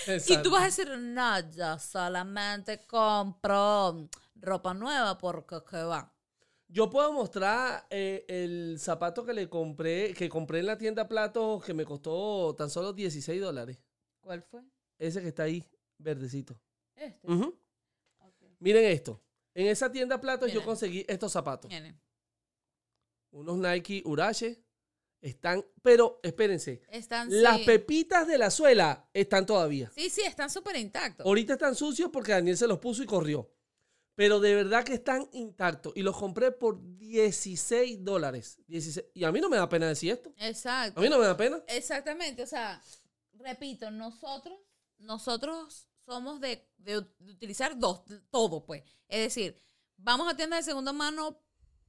Y 0.06 0.12
Exacto. 0.12 0.42
tú 0.42 0.50
vas 0.50 0.62
a 0.62 0.66
decir, 0.66 0.88
no, 0.98 1.50
yo 1.50 1.78
solamente 1.78 2.84
compro 2.86 4.08
ropa 4.34 4.74
nueva 4.74 5.18
porque 5.18 5.56
que 5.68 5.82
va. 5.82 6.13
Yo 6.74 6.90
puedo 6.90 7.12
mostrar 7.12 7.86
eh, 7.88 8.24
el 8.26 8.80
zapato 8.80 9.24
que 9.24 9.32
le 9.32 9.48
compré, 9.48 10.12
que 10.12 10.28
compré 10.28 10.58
en 10.58 10.66
la 10.66 10.76
tienda 10.76 11.06
Platos, 11.06 11.64
que 11.64 11.72
me 11.72 11.84
costó 11.84 12.52
tan 12.58 12.68
solo 12.68 12.92
16 12.92 13.40
dólares. 13.40 13.78
¿Cuál 14.20 14.42
fue? 14.42 14.60
Ese 14.98 15.22
que 15.22 15.28
está 15.28 15.44
ahí, 15.44 15.64
verdecito. 15.98 16.60
Este. 16.96 17.30
Ujú. 17.30 17.56
Miren 18.58 18.86
esto. 18.86 19.22
En 19.54 19.68
esa 19.68 19.92
tienda 19.92 20.20
Platos 20.20 20.48
yo 20.48 20.54
Miren. 20.54 20.66
conseguí 20.66 21.06
estos 21.06 21.30
zapatos. 21.30 21.68
Viene. 21.68 21.96
Unos 23.30 23.56
Nike 23.56 24.02
Urache. 24.04 24.60
Están, 25.20 25.64
pero 25.80 26.18
espérense. 26.24 26.82
Están 26.90 27.28
Las 27.30 27.58
sí. 27.58 27.66
pepitas 27.66 28.26
de 28.26 28.36
la 28.36 28.50
suela 28.50 29.08
están 29.14 29.46
todavía. 29.46 29.92
Sí, 29.94 30.10
sí, 30.10 30.22
están 30.22 30.50
súper 30.50 30.74
intactos. 30.74 31.24
Ahorita 31.24 31.52
están 31.52 31.76
sucios 31.76 32.10
porque 32.12 32.32
Daniel 32.32 32.56
se 32.56 32.66
los 32.66 32.80
puso 32.80 33.04
y 33.04 33.06
corrió. 33.06 33.48
Pero 34.14 34.38
de 34.40 34.54
verdad 34.54 34.84
que 34.84 34.94
están 34.94 35.28
intactos. 35.32 35.92
Y 35.96 36.02
los 36.02 36.16
compré 36.16 36.52
por 36.52 36.80
16 36.98 38.04
dólares. 38.04 38.58
16. 38.68 39.06
Y 39.14 39.24
a 39.24 39.32
mí 39.32 39.40
no 39.40 39.48
me 39.48 39.56
da 39.56 39.68
pena 39.68 39.88
decir 39.88 40.12
esto. 40.12 40.32
Exacto. 40.38 41.00
A 41.00 41.02
mí 41.02 41.08
no 41.08 41.18
me 41.18 41.26
da 41.26 41.36
pena. 41.36 41.62
Exactamente, 41.66 42.42
o 42.42 42.46
sea, 42.46 42.80
repito, 43.32 43.90
nosotros, 43.90 44.58
nosotros 44.98 45.88
somos 46.04 46.40
de, 46.40 46.68
de 46.78 46.98
utilizar 46.98 47.78
dos, 47.78 48.02
todo, 48.30 48.64
pues. 48.64 48.84
Es 49.08 49.20
decir, 49.20 49.60
vamos 49.96 50.32
a 50.32 50.36
tiendas 50.36 50.64
de 50.64 50.70
segunda 50.70 50.92
mano, 50.92 51.40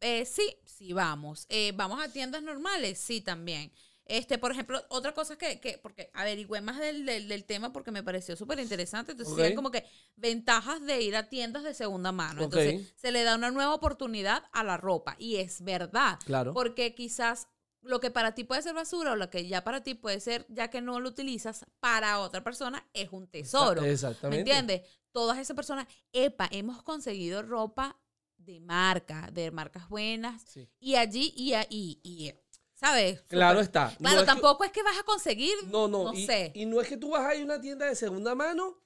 eh, 0.02 0.26
sí, 0.26 0.58
sí 0.66 0.94
vamos. 0.94 1.46
Eh, 1.50 1.72
vamos 1.76 2.04
a 2.04 2.12
tiendas 2.12 2.44
normales, 2.44 3.00
sí 3.00 3.22
también. 3.22 3.72
Este, 4.08 4.38
por 4.38 4.52
ejemplo, 4.52 4.84
otra 4.90 5.14
cosa 5.14 5.36
que, 5.38 5.60
que 5.60 5.80
porque 5.80 6.12
averigüé 6.14 6.62
más 6.62 6.78
del, 6.80 7.06
del, 7.06 7.28
del 7.28 7.44
tema 7.44 7.74
porque 7.74 7.92
me 7.92 8.04
pareció 8.04 8.36
súper 8.36 8.60
interesante. 8.60 9.14
Entonces, 9.14 9.34
Ok. 9.34 9.40
eran 9.40 9.56
como 9.56 9.72
que 9.72 9.84
ventajas 10.16 10.80
de 10.86 11.02
ir 11.02 11.16
a 11.16 11.28
tiendas 11.30 11.64
de 11.64 11.74
segunda 11.74 12.12
mano. 12.12 12.44
Entonces, 12.44 12.94
se 12.96 13.12
le 13.12 13.24
da 13.24 13.36
una 13.36 13.50
nueva 13.52 13.74
oportunidad 13.74 14.44
a 14.52 14.64
la 14.64 14.78
ropa. 14.78 15.16
Y 15.18 15.38
es 15.38 15.62
verdad. 15.64 16.20
Claro. 16.26 16.54
Porque 16.54 16.94
quizás 16.94 17.48
lo 17.82 18.00
que 18.00 18.12
para 18.12 18.34
ti 18.34 18.44
puede 18.44 18.62
ser 18.62 18.74
basura 18.74 19.12
o 19.14 19.16
lo 19.16 19.30
que 19.30 19.48
ya 19.48 19.64
para 19.64 19.82
ti 19.84 19.94
puede 19.96 20.20
ser, 20.20 20.46
ya 20.50 20.70
que 20.70 20.82
no 20.82 21.00
lo 21.00 21.10
utilizas, 21.10 21.66
para 21.80 22.20
otra 22.20 22.44
persona 22.44 22.88
es 22.94 23.10
un 23.12 23.28
tesoro. 23.28 23.82
¿Me 23.82 23.92
Exactamente. 23.92 24.40
entiendes? 24.40 24.82
Todas 25.12 25.38
esas 25.38 25.56
personas, 25.56 25.88
epa, 26.12 26.48
hemos 26.52 26.82
conseguido 26.84 27.42
ropa 27.44 28.00
de 28.38 28.60
marca, 28.60 29.30
de 29.32 29.50
marcas 29.52 29.88
buenas, 29.90 30.44
Sí. 30.44 30.68
y 30.80 30.96
allí, 30.96 31.34
y 31.36 31.54
ahí, 31.54 32.00
y, 32.04 32.34
¿sabes? 32.76 33.22
Claro 33.28 33.60
está. 33.60 33.90
No 33.92 33.98
Claro, 33.98 34.16
es 34.18 34.22
que- 34.24 34.26
tampoco 34.28 34.64
es 34.64 34.72
que 34.72 34.84
vas 34.84 34.98
a 35.00 35.04
conseguir, 35.04 35.56
No, 35.72 35.88
no. 35.88 36.06
no 36.06 36.14
y, 36.14 36.26
sé. 36.26 36.52
y 36.54 36.66
no 36.66 36.80
es 36.82 36.88
que 36.88 36.98
tú 36.98 37.10
vas 37.12 37.26
a 37.26 37.36
ir 37.36 37.42
a 37.42 37.46
una 37.46 37.60
tienda 37.62 37.86
de 37.88 37.96
segunda 37.96 38.36
mano 38.36 38.78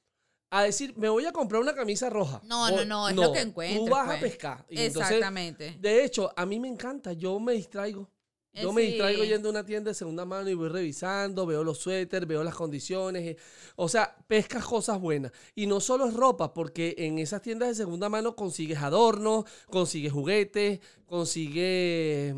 a 0.52 0.64
decir, 0.64 0.94
me 0.98 1.10
voy 1.10 1.26
a 1.26 1.32
comprar 1.32 1.62
una 1.62 1.76
camisa 1.76 2.10
roja. 2.10 2.42
No, 2.46 2.72
no, 2.72 2.84
no, 2.86 3.10
es 3.10 3.16
lo 3.16 3.32
que 3.34 3.42
encuentres, 3.42 3.80
Tú 3.86 3.90
vas 3.92 4.06
pues. 4.08 4.18
a 4.18 4.22
pescar. 4.22 4.66
Y 4.70 4.80
entonces, 4.82 5.12
Exactamente. 5.12 5.78
de 5.80 6.04
hecho, 6.06 6.32
a 6.36 6.46
mí 6.46 6.60
me 6.60 6.68
encanta. 6.68 7.14
Yo 7.14 7.40
me 7.40 7.54
distraigo. 7.54 8.10
Yo 8.52 8.72
Eh, 8.72 8.74
me 8.74 8.82
sí. 8.82 8.88
distraigo 8.88 9.24
yendo 9.24 9.50
a 9.50 9.52
una 9.52 9.64
tienda 9.64 9.92
de 9.92 9.94
segunda 9.96 10.26
mano 10.26 10.50
y 10.50 10.56
voy 10.56 10.70
revisando, 10.70 11.46
veo 11.46 11.64
los 11.64 11.78
suéteres, 11.78 12.28
veo 12.28 12.44
las 12.44 12.56
condiciones. 12.56 13.24
eh, 13.24 13.38
O 13.76 13.88
sea, 13.88 14.16
pescas 14.28 14.66
cosas 14.66 15.00
buenas. 15.00 15.32
Y 15.54 15.68
no 15.68 15.80
solo 15.80 16.08
es 16.08 16.16
ropa, 16.16 16.52
porque 16.52 16.96
en 16.98 17.20
esas 17.20 17.44
tiendas 17.44 17.70
de 17.70 17.76
segunda 17.76 18.10
mano 18.10 18.36
consigues 18.36 18.80
adornos, 18.80 19.46
consigues 19.70 20.12
juguetes, 20.12 20.80
consigues 21.06 22.34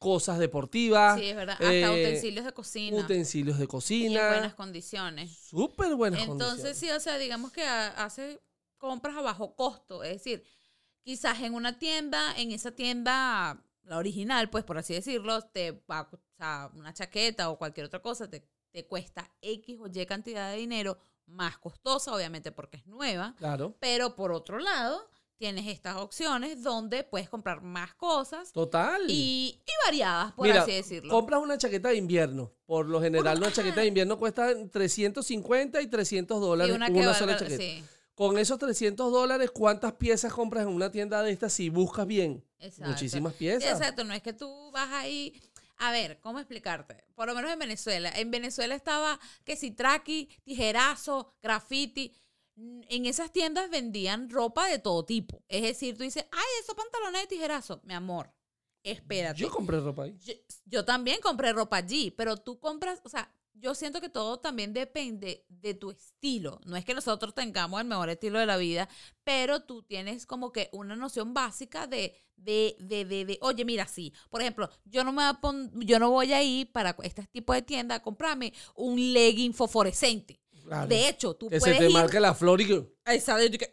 cosas 0.00 0.38
deportivas. 0.40 1.20
Sí, 1.20 1.26
es 1.26 1.36
verdad. 1.36 1.54
Hasta 1.54 1.72
eh, 1.72 1.88
utensilios 1.88 2.44
de 2.44 2.52
cocina. 2.52 2.96
Utensilios 2.96 3.58
de 3.58 3.62
y 3.62 3.66
en 3.66 3.68
cocina. 3.68 4.28
buenas 4.30 4.54
condiciones. 4.54 5.36
Súper 5.36 5.94
buenas 5.94 6.22
Entonces, 6.22 6.62
condiciones. 6.62 6.78
sí, 6.78 6.90
o 6.90 6.98
sea, 7.00 7.18
digamos 7.18 7.52
que 7.52 7.62
ha- 7.62 7.88
hace 8.04 8.40
compras 8.78 9.14
a 9.16 9.20
bajo 9.20 9.54
costo. 9.54 10.02
Es 10.02 10.14
decir, 10.14 10.42
quizás 11.02 11.40
en 11.42 11.54
una 11.54 11.78
tienda, 11.78 12.34
en 12.38 12.50
esa 12.50 12.72
tienda, 12.72 13.62
la 13.82 13.98
original, 13.98 14.50
pues 14.50 14.64
por 14.64 14.78
así 14.78 14.94
decirlo, 14.94 15.42
te 15.42 15.72
va, 15.90 16.08
o 16.12 16.18
sea, 16.38 16.70
una 16.74 16.94
chaqueta 16.94 17.50
o 17.50 17.58
cualquier 17.58 17.86
otra 17.86 18.00
cosa, 18.02 18.28
te, 18.28 18.48
te 18.70 18.86
cuesta 18.86 19.30
X 19.42 19.78
o 19.80 19.86
Y 19.92 20.06
cantidad 20.06 20.50
de 20.50 20.56
dinero 20.58 20.98
más 21.26 21.58
costosa, 21.58 22.14
obviamente 22.14 22.52
porque 22.52 22.78
es 22.78 22.86
nueva. 22.86 23.34
Claro. 23.38 23.76
Pero 23.80 24.16
por 24.16 24.32
otro 24.32 24.58
lado, 24.58 25.08
tienes 25.40 25.66
estas 25.68 25.96
opciones 25.96 26.62
donde 26.62 27.02
puedes 27.02 27.30
comprar 27.30 27.62
más 27.62 27.94
cosas 27.94 28.52
Total. 28.52 29.00
y, 29.08 29.58
y 29.66 29.86
variadas, 29.86 30.32
por 30.34 30.46
Mira, 30.46 30.60
así 30.62 30.72
decirlo. 30.72 31.10
compras 31.10 31.40
una 31.40 31.56
chaqueta 31.56 31.88
de 31.88 31.96
invierno. 31.96 32.52
Por 32.66 32.86
lo 32.90 33.00
general, 33.00 33.38
una 33.38 33.50
chaqueta 33.50 33.80
de 33.80 33.86
invierno 33.86 34.18
cuesta 34.18 34.52
350 34.70 35.80
y 35.80 35.86
300 35.86 36.36
Y 36.36 36.40
dólares 36.40 36.76
una 36.76 36.88
una, 36.88 36.94
que 36.94 37.18
sola 37.18 37.32
valga- 37.32 37.38
chaqueta. 37.38 37.56
sí, 37.62 37.82
Con 38.14 38.36
esos 38.36 38.58
300 38.58 39.10
dólares, 39.10 39.50
¿cuántas 39.50 39.92
piezas 39.94 40.30
compras 40.34 40.64
en 40.64 40.74
una 40.74 40.90
tienda 40.90 41.22
de 41.22 41.32
estas 41.32 41.54
si 41.54 41.70
buscas 41.70 42.06
bien? 42.06 42.44
exacto. 42.58 42.90
Muchísimas 42.90 43.32
piezas. 43.32 43.72
exacto, 43.72 44.04
no 44.04 44.12
es 44.12 44.22
que 44.22 44.34
tú 44.34 44.70
vas 44.72 44.90
ahí. 44.92 45.40
A 45.78 45.90
ver, 45.92 46.20
¿cómo 46.20 46.38
explicarte? 46.38 47.02
Por 47.14 47.26
lo 47.28 47.34
menos 47.34 47.50
en 47.50 47.58
Venezuela. 47.58 48.12
En 48.14 48.30
Venezuela 48.30 48.74
estaba 48.74 49.18
que 49.44 49.56
si 49.56 49.70
traqui, 49.70 50.28
tijerazo, 50.44 51.32
graffiti. 51.42 52.14
En 52.88 53.06
esas 53.06 53.32
tiendas 53.32 53.70
vendían 53.70 54.28
ropa 54.28 54.66
de 54.66 54.78
todo 54.78 55.04
tipo. 55.04 55.42
Es 55.48 55.62
decir, 55.62 55.96
tú 55.96 56.02
dices, 56.02 56.26
ay, 56.30 56.44
esos 56.62 56.74
pantalones 56.74 57.22
de 57.22 57.26
tijerazo. 57.28 57.80
Mi 57.84 57.94
amor, 57.94 58.32
espérate. 58.82 59.40
Yo 59.40 59.50
compré 59.50 59.80
ropa 59.80 60.04
ahí. 60.04 60.16
Yo, 60.18 60.34
yo 60.66 60.84
también 60.84 61.20
compré 61.20 61.52
ropa 61.52 61.76
allí, 61.78 62.10
pero 62.10 62.36
tú 62.36 62.58
compras, 62.58 63.00
o 63.04 63.08
sea, 63.08 63.32
yo 63.54 63.74
siento 63.74 64.00
que 64.00 64.08
todo 64.08 64.40
también 64.40 64.72
depende 64.72 65.44
de 65.48 65.74
tu 65.74 65.90
estilo. 65.90 66.60
No 66.66 66.76
es 66.76 66.84
que 66.84 66.94
nosotros 66.94 67.34
tengamos 67.34 67.80
el 67.80 67.86
mejor 67.86 68.08
estilo 68.10 68.38
de 68.38 68.46
la 68.46 68.56
vida, 68.56 68.88
pero 69.24 69.60
tú 69.62 69.82
tienes 69.82 70.26
como 70.26 70.52
que 70.52 70.68
una 70.72 70.96
noción 70.96 71.34
básica 71.34 71.86
de, 71.86 72.14
de, 72.36 72.76
de, 72.80 73.04
de, 73.04 73.24
de, 73.24 73.38
oye, 73.42 73.64
mira, 73.64 73.86
sí. 73.86 74.12
Por 74.30 74.40
ejemplo, 74.40 74.68
yo 74.84 75.04
no 75.04 75.12
me 75.12 75.22
voy 75.22 75.30
a 75.30 75.40
pon- 75.40 75.70
yo 75.80 75.98
no 75.98 76.10
voy 76.10 76.32
a 76.32 76.42
ir 76.42 76.70
para 76.72 76.96
este 77.02 77.26
tipo 77.32 77.52
de 77.52 77.62
tienda 77.62 77.96
a 77.96 78.02
comprarme 78.02 78.52
un 78.74 79.12
legging 79.12 79.52
fosforescente. 79.54 80.39
Claro. 80.70 80.86
De 80.86 81.08
hecho, 81.08 81.34
tú 81.34 81.48
que 81.48 81.56
se 81.58 81.66
puedes 81.66 81.78
te 81.78 81.86
ir 81.86 81.92
marque 81.92 82.20
la 82.20 82.32
flor 82.32 82.60
y 82.60 82.66
que... 82.66 83.72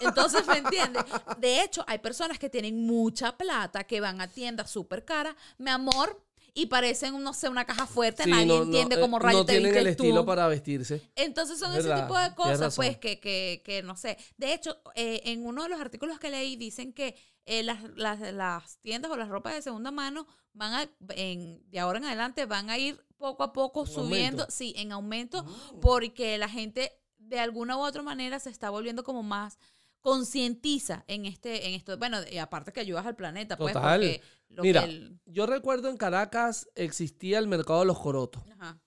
Entonces, 0.00 0.46
¿me 0.46 0.58
entiendes? 0.58 1.02
De 1.38 1.64
hecho, 1.64 1.82
hay 1.88 1.98
personas 1.98 2.38
que 2.38 2.48
tienen 2.48 2.86
mucha 2.86 3.36
plata 3.36 3.82
que 3.82 4.00
van 4.00 4.20
a 4.20 4.28
tiendas 4.28 4.70
súper 4.70 5.04
caras, 5.04 5.34
mi 5.58 5.70
amor, 5.70 6.22
y 6.54 6.66
parecen, 6.66 7.20
no 7.20 7.34
sé, 7.34 7.48
una 7.48 7.64
caja 7.64 7.84
fuerte, 7.86 8.22
Sí, 8.24 8.30
nadie 8.30 8.46
no, 8.46 8.58
no, 8.58 8.62
entiende 8.64 8.94
eh, 8.94 9.00
cómo 9.00 9.18
rayos 9.18 9.40
No 9.40 9.44
te 9.46 9.54
tienen 9.58 9.74
el 9.74 9.96
tú. 9.96 10.04
estilo 10.04 10.24
para 10.24 10.46
vestirse. 10.46 11.02
Entonces 11.16 11.58
son 11.58 11.72
Es 11.72 11.78
ese 11.80 11.88
verdad, 11.88 12.06
tipo 12.06 12.18
de 12.18 12.34
cosas, 12.36 12.76
pues, 12.76 12.96
que, 12.98 13.18
que, 13.18 13.62
que 13.64 13.82
no 13.82 13.96
sé. 13.96 14.16
De 14.36 14.54
hecho, 14.54 14.80
eh, 14.94 15.22
en 15.24 15.44
uno 15.44 15.64
de 15.64 15.68
los 15.68 15.80
artículos 15.80 16.20
que 16.20 16.30
leí 16.30 16.54
dicen 16.54 16.92
que 16.92 17.16
eh, 17.52 17.62
las, 17.62 17.78
las, 17.96 18.20
las 18.32 18.78
tiendas 18.78 19.10
o 19.10 19.16
las 19.16 19.28
ropas 19.28 19.54
de 19.54 19.62
segunda 19.62 19.90
mano 19.90 20.26
van 20.52 20.72
a, 20.74 20.90
en, 21.16 21.62
de 21.70 21.78
ahora 21.80 21.98
en 21.98 22.04
adelante, 22.04 22.46
van 22.46 22.70
a 22.70 22.78
ir 22.78 23.04
poco 23.16 23.42
a 23.42 23.52
poco 23.52 23.80
¿En 23.86 23.92
subiendo, 23.92 24.42
aumento? 24.42 24.46
Sí, 24.50 24.72
en 24.76 24.92
aumento, 24.92 25.44
porque 25.80 26.38
la 26.38 26.48
gente 26.48 26.92
de 27.18 27.38
alguna 27.40 27.76
u 27.76 27.80
otra 27.80 28.02
manera 28.02 28.38
se 28.38 28.50
está 28.50 28.70
volviendo 28.70 29.02
como 29.04 29.22
más 29.22 29.58
concientiza 30.00 31.04
en 31.08 31.26
este 31.26 31.68
en 31.68 31.74
esto 31.74 31.98
bueno 31.98 32.18
y 32.30 32.38
aparte 32.38 32.72
que 32.72 32.80
ayudas 32.80 33.04
al 33.04 33.16
planeta 33.16 33.58
pues 33.58 33.74
Total. 33.74 34.00
porque 34.00 34.22
lo 34.48 34.62
Mira, 34.62 34.80
que 34.84 34.86
el- 34.90 35.20
yo 35.26 35.44
recuerdo 35.46 35.90
en 35.90 35.98
Caracas 35.98 36.68
existía 36.74 37.38
el 37.38 37.46
mercado 37.48 37.80
de 37.80 37.86
los 37.86 37.98
corotos. 38.00 38.42
ajá, 38.58 38.80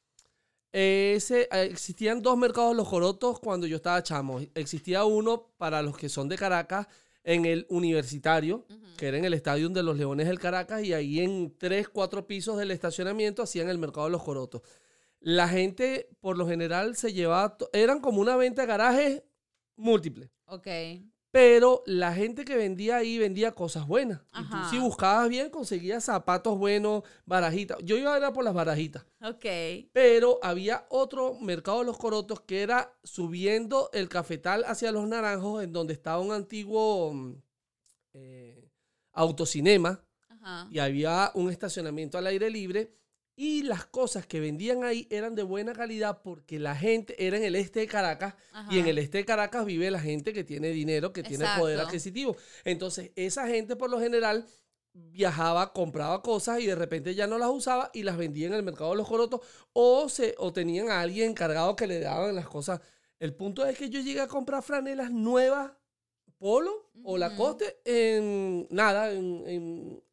Ese, 0.72 1.44
eh, 1.52 1.66
existían 1.72 2.22
dos 2.24 2.36
mercados 2.38 2.72
de 2.72 2.78
los 2.78 2.90
corotos 2.90 3.40
cuando 3.40 3.68
yo 3.68 3.76
estaba 3.76 4.02
chamo. 4.02 4.40
Existía 4.56 5.06
uno 5.06 5.54
para 5.58 5.84
los 5.84 5.96
que 5.96 6.10
son 6.10 6.28
de 6.28 6.36
Caracas 6.38 6.88
en 7.24 7.46
el 7.46 7.66
universitario, 7.70 8.66
que 8.98 9.08
era 9.08 9.18
en 9.18 9.26
el 9.26 9.34
estadio 9.34 9.70
de 9.70 9.84
los 9.84 9.98
Leones 9.98 10.28
del 10.28 10.40
Caracas, 10.40 10.84
y 10.84 10.94
ahí 10.94 11.20
en 11.20 11.56
tres, 11.58 11.90
cuatro 11.90 12.28
pisos 12.28 12.58
del 12.58 12.72
estacionamiento 12.72 13.44
hacían 13.44 13.70
el 13.70 13.78
mercado 13.78 14.08
de 14.08 14.12
los 14.12 14.24
corotos. 14.24 14.62
La 15.20 15.48
gente, 15.48 16.10
por 16.20 16.38
lo 16.38 16.48
general, 16.48 16.96
se 16.96 17.14
llevaba, 17.14 17.58
eran 17.72 18.02
como 18.02 18.20
una 18.20 18.36
venta 18.36 18.64
de 18.64 18.68
garajes 18.68 19.24
múltiple. 19.76 20.32
ok 20.46 20.68
Pero 21.34 21.82
la 21.88 22.14
gente 22.14 22.46
que 22.46 22.56
vendía 22.56 22.98
ahí 22.98 23.18
vendía 23.18 23.54
cosas 23.54 23.88
buenas. 23.88 24.22
Y 24.40 24.44
tú, 24.44 24.56
Ajá. 24.56 24.70
si 24.70 24.78
buscabas 24.78 25.28
bien, 25.30 25.50
conseguías 25.50 26.04
zapatos 26.04 26.60
buenos, 26.60 27.02
barajitas. 27.26 27.80
Yo 27.82 27.98
iba 27.98 28.14
a 28.14 28.20
ir 28.20 28.24
a 28.24 28.34
por 28.34 28.44
las 28.44 28.54
barajitas. 28.54 29.04
ok 29.20 29.90
Pero 29.92 30.38
había 30.44 30.86
otro 30.90 31.34
mercado 31.34 31.80
de 31.80 31.86
los 31.86 31.98
corotos 31.98 32.42
que 32.42 32.62
era 32.62 32.94
subiendo 33.04 33.90
el 33.94 34.10
cafetal 34.10 34.64
hacia 34.68 34.92
los 34.92 35.08
naranjos, 35.08 35.64
en 35.64 35.74
donde 35.74 35.94
estaba 35.94 36.20
un 36.20 36.34
antiguo 36.34 37.12
mm, 37.12 37.34
eh, 38.14 38.70
autocinema 39.14 40.06
ajá 40.30 40.68
y 40.70 40.78
había 40.78 41.32
un 41.34 41.50
estacionamiento 41.50 42.20
al 42.20 42.28
aire 42.28 42.52
libre. 42.52 42.94
Y 43.36 43.64
las 43.64 43.86
cosas 43.86 44.28
que 44.28 44.40
vendían 44.40 44.84
ahí 44.84 45.08
eran 45.10 45.34
de 45.34 45.42
buena 45.42 45.74
calidad 45.74 46.22
porque 46.22 46.60
la 46.60 46.76
gente 46.76 47.16
era 47.26 47.38
en 47.38 47.44
el 47.44 47.56
este 47.56 47.80
de 47.80 47.88
Caracas 47.88 48.36
y 48.70 48.78
en 48.78 48.88
el 48.88 49.00
este 49.00 49.20
de 49.20 49.26
Caracas 49.26 49.66
vive 49.66 49.90
la 49.90 50.00
gente 50.00 50.34
que 50.34 50.44
tiene 50.44 50.70
dinero, 50.70 51.12
que 51.14 51.24
tiene 51.24 51.48
poder 51.58 51.80
adquisitivo. 51.80 52.38
Entonces, 52.64 53.12
esa 53.16 53.48
gente 53.48 53.76
por 53.76 53.90
lo 53.90 54.00
general 54.00 54.46
viajaba, 54.94 55.74
compraba 55.74 56.22
cosas 56.22 56.60
y 56.60 56.68
de 56.68 56.76
repente 56.76 57.16
ya 57.16 57.26
no 57.26 57.40
las 57.40 57.50
usaba 57.50 57.90
y 57.94 58.04
las 58.04 58.18
vendía 58.18 58.48
en 58.48 58.54
el 58.54 58.64
mercado 58.64 58.92
de 58.92 58.98
los 58.98 59.08
corotos 59.08 59.42
o, 59.74 60.08
se, 60.10 60.36
o 60.38 60.54
tenían 60.54 60.90
a 60.90 61.02
alguien 61.02 61.32
encargado 61.32 61.76
que 61.76 61.88
le 61.88 62.00
daban 62.00 62.36
las 62.36 62.48
cosas. 62.48 62.82
El 63.20 63.34
punto 63.34 63.66
es 63.66 63.78
que 63.78 63.90
yo 63.90 64.00
llegué 64.02 64.22
a 64.22 64.28
comprar 64.28 64.62
franelas 64.62 65.10
nuevas, 65.12 65.72
polo 66.38 66.92
o 67.04 67.12
Ujú. 67.14 67.18
Lacoste, 67.18 67.80
en 67.86 68.68
nada, 68.70 69.12
en, 69.12 69.44
en, 69.48 70.04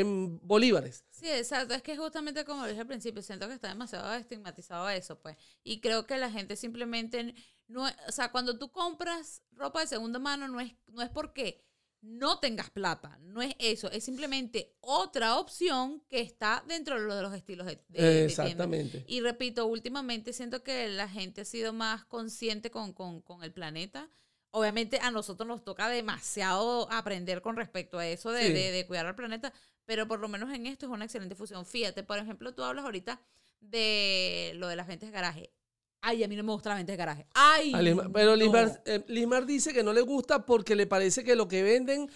en 0.00 0.38
bolívares. 0.46 1.04
Sí, 1.10 1.28
exacto. 1.28 1.74
Es 1.74 1.82
que 1.82 1.96
justamente 1.96 2.44
como 2.44 2.66
dije 2.66 2.80
al 2.80 2.86
principio, 2.86 3.22
siento 3.22 3.48
que 3.48 3.54
está 3.54 3.68
demasiado 3.68 4.12
estigmatizado 4.14 4.88
eso, 4.88 5.18
pues. 5.20 5.36
Y 5.64 5.80
creo 5.80 6.06
que 6.06 6.16
la 6.18 6.30
gente 6.30 6.56
simplemente 6.56 7.34
no, 7.68 7.84
o 8.08 8.12
sea, 8.12 8.30
cuando 8.30 8.58
tú 8.58 8.70
compras 8.70 9.42
ropa 9.52 9.80
de 9.80 9.86
segunda 9.86 10.18
mano 10.18 10.46
no 10.48 10.60
es 10.60 10.72
no 10.88 11.02
es 11.02 11.10
porque 11.10 11.64
no 12.02 12.38
tengas 12.38 12.70
plata, 12.70 13.18
no 13.22 13.42
es 13.42 13.54
eso, 13.58 13.90
es 13.90 14.04
simplemente 14.04 14.76
otra 14.80 15.38
opción 15.38 16.04
que 16.08 16.20
está 16.20 16.62
dentro 16.68 17.00
de 17.00 17.06
lo 17.06 17.16
de 17.16 17.22
los 17.22 17.34
estilos 17.34 17.66
de, 17.66 17.82
de-. 17.88 18.26
Exactamente. 18.26 19.04
Y 19.08 19.20
repito, 19.22 19.66
últimamente 19.66 20.32
siento 20.32 20.62
que 20.62 20.88
la 20.88 21.08
gente 21.08 21.40
ha 21.40 21.44
sido 21.44 21.72
más 21.72 22.04
consciente 22.04 22.70
con, 22.70 22.92
con- 22.92 23.22
con 23.22 23.42
el 23.42 23.52
planeta. 23.52 24.08
Obviamente 24.52 25.00
a 25.00 25.10
nosotros 25.10 25.48
nos 25.48 25.64
toca 25.64 25.88
demasiado 25.88 26.88
aprender 26.92 27.42
con 27.42 27.56
respecto 27.56 27.98
a 27.98 28.06
eso 28.06 28.30
de, 28.30 28.46
Sí. 28.46 28.52
de- 28.52 28.70
de 28.72 28.86
cuidar 28.86 29.06
al 29.06 29.16
planeta, 29.16 29.52
pero 29.86 30.06
por 30.06 30.20
lo 30.20 30.28
menos 30.28 30.52
en 30.52 30.66
esto 30.66 30.86
es 30.86 30.92
una 30.92 31.04
excelente 31.04 31.34
fusión. 31.34 31.64
Fíjate, 31.64 32.02
por 32.02 32.18
ejemplo, 32.18 32.54
tú 32.54 32.62
hablas 32.62 32.84
ahorita 32.84 33.20
de 33.60 34.52
lo 34.56 34.68
de 34.68 34.76
las 34.76 34.86
ventas 34.86 35.08
de 35.08 35.12
garaje. 35.14 35.50
Ay, 36.02 36.22
a 36.22 36.28
mí 36.28 36.36
no 36.36 36.44
me 36.44 36.52
gusta 36.52 36.68
la 36.68 36.76
venta 36.76 36.92
de 36.92 36.98
garaje. 36.98 37.26
Ay, 37.34 37.72
Lismar- 37.72 38.10
pero 38.12 38.30
no. 38.30 38.36
Lismar, 38.36 38.82
eh, 38.84 39.02
Lismar 39.08 39.46
dice 39.46 39.72
que 39.72 39.82
no 39.82 39.92
le 39.92 40.02
gusta 40.02 40.44
porque 40.44 40.76
le 40.76 40.86
parece 40.86 41.24
que 41.24 41.34
lo 41.34 41.48
que 41.48 41.62
venden 41.62 42.10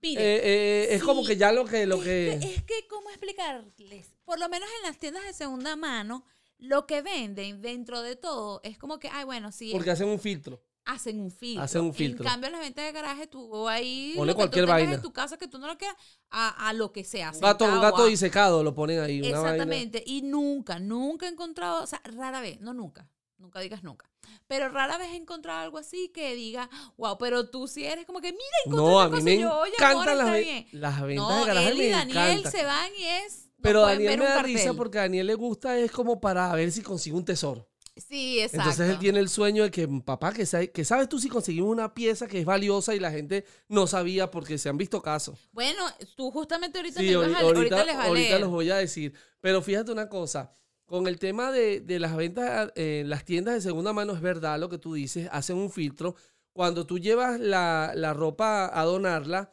Mire, 0.00 0.22
eh, 0.22 0.40
eh, 0.44 0.94
es 0.94 1.02
como 1.02 1.24
que 1.24 1.36
ya 1.36 1.52
lo 1.52 1.64
que... 1.64 1.86
Lo 1.86 1.96
es 1.96 2.02
que... 2.02 2.38
que, 2.40 2.54
es 2.54 2.62
que, 2.64 2.86
¿cómo 2.88 3.10
explicarles? 3.10 4.14
Por 4.24 4.38
lo 4.38 4.48
menos 4.48 4.68
en 4.78 4.88
las 4.88 4.98
tiendas 4.98 5.24
de 5.24 5.32
segunda 5.32 5.76
mano, 5.76 6.24
lo 6.58 6.86
que 6.86 7.02
venden 7.02 7.60
dentro 7.60 8.02
de 8.02 8.16
todo 8.16 8.60
es 8.64 8.78
como 8.78 8.98
que, 8.98 9.08
ay, 9.08 9.24
bueno, 9.24 9.52
sí, 9.52 9.70
Porque 9.72 9.90
hacen 9.90 10.08
un 10.08 10.18
filtro. 10.20 10.62
Hacen 10.88 11.20
un 11.20 11.30
filtro. 11.30 11.62
Hacen 11.62 11.82
un 11.82 11.94
filtro. 11.94 12.24
En 12.24 12.30
cambio, 12.30 12.46
en 12.48 12.52
las 12.52 12.60
ventas 12.62 12.84
de 12.84 12.92
garaje, 12.92 13.26
tú 13.26 13.68
ahí 13.68 14.14
Ponle 14.16 14.32
tú 14.32 14.36
cualquier 14.36 14.64
tengas 14.64 14.80
vaina. 14.80 14.94
en 14.94 15.02
tu 15.02 15.12
casa 15.12 15.36
que 15.36 15.46
tú 15.46 15.58
no 15.58 15.66
lo 15.66 15.76
quieras, 15.76 15.96
a, 16.30 16.68
a 16.68 16.72
lo 16.72 16.92
que 16.92 17.04
sea. 17.04 17.30
Un 17.32 17.40
gato, 17.40 17.64
un 17.66 17.80
gato 17.80 18.06
disecado 18.06 18.62
lo 18.64 18.74
ponen 18.74 19.00
ahí. 19.00 19.20
Una 19.20 19.38
vaina. 19.40 19.50
Exactamente. 19.54 20.02
Y 20.06 20.22
nunca, 20.22 20.78
nunca 20.78 21.26
he 21.26 21.28
encontrado, 21.30 21.84
o 21.84 21.86
sea, 21.86 22.00
rara 22.04 22.40
vez, 22.40 22.60
no 22.60 22.72
nunca, 22.74 23.08
nunca 23.36 23.60
digas 23.60 23.82
nunca. 23.82 24.10
Pero 24.46 24.68
rara 24.70 24.96
vez 24.98 25.08
he 25.12 25.16
encontrado 25.16 25.60
algo 25.60 25.78
así 25.78 26.08
que 26.08 26.34
diga, 26.34 26.68
wow, 26.96 27.18
pero 27.18 27.50
tú 27.50 27.68
sí 27.68 27.84
eres 27.84 28.06
como 28.06 28.20
que, 28.20 28.32
mira, 28.32 28.42
encontré 28.64 28.90
No, 28.90 29.00
a 29.00 29.08
mí 29.08 29.10
cosa", 29.12 29.24
me 29.24 29.38
yo, 29.38 29.58
"Oye, 29.58 29.72
amor, 29.78 30.08
encantan 30.08 30.18
las, 30.18 30.26
está 30.26 30.32
ve- 30.32 30.42
bien". 30.42 30.66
las 30.72 31.02
ventas 31.02 31.28
No, 31.28 31.38
de 31.40 31.44
garaje. 31.46 31.68
él 31.68 31.76
y 31.76 31.80
me 31.80 31.88
Daniel 31.90 32.46
se 32.50 32.64
van 32.64 32.90
y 32.98 33.04
es. 33.04 33.44
no 33.46 33.52
Pero 33.62 33.80
Daniel 33.82 34.18
me 34.18 34.24
da 34.24 34.42
risa 34.42 34.72
porque 34.74 34.98
a 34.98 35.02
Daniel 35.02 35.26
le 35.26 35.34
gusta 35.34 35.76
es 35.78 35.90
como 35.92 36.18
para 36.20 36.52
ver 36.54 36.72
si 36.72 36.80
consigue 36.82 37.16
un 37.16 37.24
tesoro. 37.24 37.68
Sí, 38.00 38.40
exacto. 38.40 38.58
Entonces 38.70 38.90
él 38.90 38.98
tiene 38.98 39.18
el 39.18 39.28
sueño 39.28 39.62
de 39.64 39.70
que, 39.70 39.88
papá, 40.04 40.32
que, 40.32 40.46
sabe- 40.46 40.70
que 40.70 40.84
sabes 40.84 41.08
tú 41.08 41.18
si 41.18 41.28
conseguimos 41.28 41.70
una 41.70 41.94
pieza 41.94 42.26
que 42.26 42.38
es 42.40 42.44
valiosa 42.44 42.94
y 42.94 43.00
la 43.00 43.10
gente 43.10 43.44
no 43.68 43.86
sabía 43.86 44.30
porque 44.30 44.58
se 44.58 44.68
han 44.68 44.76
visto 44.78 45.00
casos. 45.02 45.48
Bueno, 45.52 45.82
tú 46.16 46.30
justamente 46.30 46.78
ahorita 46.78 47.00
Sí, 47.00 47.06
me 47.06 47.12
ibas 47.12 47.28
ahori- 47.30 47.34
a- 47.34 47.40
ahorita, 47.40 47.56
ahorita 47.76 47.84
les 47.84 47.94
a 47.96 48.02
ahorita 48.04 48.28
leer. 48.28 48.40
los 48.40 48.50
voy 48.50 48.70
a 48.70 48.76
decir. 48.76 49.12
Pero 49.40 49.62
fíjate 49.62 49.92
una 49.92 50.08
cosa, 50.08 50.50
con 50.86 51.06
el 51.06 51.18
tema 51.18 51.52
de, 51.52 51.80
de 51.80 51.98
las 51.98 52.16
ventas 52.16 52.72
eh, 52.74 53.00
en 53.00 53.10
las 53.10 53.24
tiendas 53.24 53.54
de 53.54 53.60
segunda 53.60 53.92
mano, 53.92 54.12
es 54.14 54.20
verdad 54.20 54.58
lo 54.58 54.68
que 54.68 54.78
tú 54.78 54.94
dices, 54.94 55.28
hacen 55.32 55.56
un 55.56 55.70
filtro. 55.70 56.14
Cuando 56.52 56.86
tú 56.86 56.98
llevas 56.98 57.38
la, 57.38 57.92
la 57.94 58.14
ropa 58.14 58.70
a 58.72 58.84
donarla, 58.84 59.52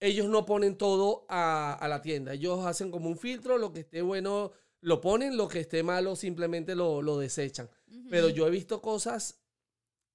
ellos 0.00 0.28
no 0.28 0.44
ponen 0.44 0.76
todo 0.76 1.24
a, 1.28 1.72
a 1.72 1.88
la 1.88 2.02
tienda. 2.02 2.34
Ellos 2.34 2.66
hacen 2.66 2.90
como 2.90 3.08
un 3.08 3.16
filtro, 3.18 3.58
lo 3.58 3.72
que 3.72 3.80
esté 3.80 4.02
bueno 4.02 4.52
lo 4.80 5.00
ponen, 5.00 5.38
lo 5.38 5.48
que 5.48 5.60
esté 5.60 5.82
malo 5.82 6.14
simplemente 6.14 6.74
lo, 6.74 7.00
lo 7.00 7.18
desechan. 7.18 7.70
Pero 8.10 8.28
yo 8.28 8.46
he 8.46 8.50
visto 8.50 8.80
cosas, 8.82 9.40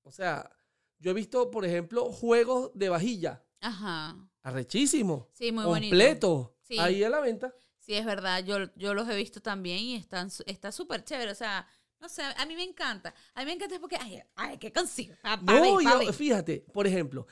o 0.04 0.12
sea, 0.12 0.50
yo 1.00 1.12
he 1.12 1.14
visto, 1.14 1.50
por 1.52 1.66
ejemplo, 1.66 2.12
juegos 2.12 2.72
de 2.74 2.90
vajilla, 2.90 3.44
Ajá. 3.62 4.18
arrechísimos, 4.44 5.28
Sí, 5.34 5.52
muy 5.52 5.66
bonito. 5.66 5.90
completos, 5.92 6.50
Sí. 6.64 6.78
ahí 6.80 7.04
a 7.04 7.10
la 7.10 7.20
venta. 7.20 7.54
Sí, 7.80 7.94
es 7.96 8.06
verdad, 8.06 8.44
yo, 8.44 8.58
yo 8.76 8.94
los 8.94 9.08
he 9.10 9.16
visto 9.16 9.42
también 9.42 9.80
y 9.80 9.96
están 9.96 10.30
está 10.46 10.72
súper 10.72 11.04
chévere. 11.04 11.32
O 11.32 11.36
sea, 11.36 11.68
no 12.00 12.08
sé, 12.08 12.22
a 12.22 12.46
mí 12.46 12.56
me 12.56 12.64
encanta. 12.64 13.14
A 13.34 13.40
mí 13.40 13.46
me 13.48 13.54
encanta 13.54 13.80
porque, 13.80 13.98
ay, 14.00 14.22
ay 14.36 14.58
qué 14.60 14.72
consigo. 14.72 15.16
Pa, 15.24 15.38
pa' 15.44 15.54
No, 15.54 15.78
ver, 15.78 15.86
yo- 15.86 16.00
ver. 16.00 16.14
fíjate, 16.14 16.66
por 16.72 16.86
ejemplo, 16.86 17.26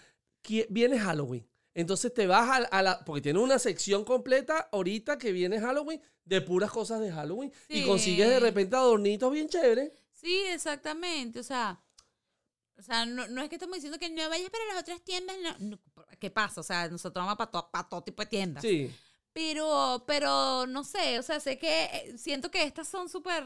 viene 0.70 0.98
Halloween. 1.00 1.48
Entonces 1.76 2.12
te 2.12 2.26
vas 2.26 2.50
a, 2.50 2.56
a 2.76 2.82
la. 2.82 3.06
Porque 3.06 3.22
tiene 3.22 3.38
una 3.38 3.60
sección 3.60 4.04
completa 4.04 4.68
ahorita 4.72 5.20
que 5.20 5.32
viene 5.32 5.60
Halloween 5.60 6.02
de 6.26 6.42
puras 6.42 6.72
cosas 6.72 7.02
de 7.02 7.12
Halloween. 7.12 7.54
Y 7.70 7.86
consigues 7.86 8.28
de 8.28 8.40
repente 8.40 8.76
adornitos 8.76 9.32
bien 9.32 9.48
chéveres. 9.48 9.91
Sí, 10.28 10.41
exactamente. 10.47 11.39
O 11.39 11.43
sea, 11.43 11.80
o 12.78 12.82
sea 12.82 13.05
no, 13.05 13.28
no 13.30 13.41
es 13.41 13.49
que 13.49 13.55
estamos 13.55 13.75
diciendo 13.75 13.97
que 13.97 14.09
no 14.09 14.28
vayas 14.30 14.49
para 14.49 14.65
las 14.65 14.82
otras 14.82 15.01
tiendas. 15.01 15.36
No, 15.41 15.55
no, 15.59 15.80
¿Qué 16.19 16.30
pasa? 16.30 16.59
O 16.61 16.63
sea, 16.63 16.89
nosotros 16.89 17.23
vamos 17.25 17.38
para 17.38 17.49
todo, 17.51 17.69
para 17.71 17.88
todo 17.88 18.03
tipo 18.03 18.21
de 18.23 18.28
tiendas. 18.28 18.61
Sí. 18.61 18.93
Pero, 19.34 20.03
pero 20.07 20.65
no 20.67 20.84
sé, 20.84 21.19
o 21.19 21.23
sea, 21.23 21.39
sé 21.39 21.57
que 21.57 21.84
eh, 21.86 22.17
siento 22.17 22.49
que 22.49 22.63
estas 22.63 22.88
son 22.88 23.07
súper, 23.07 23.45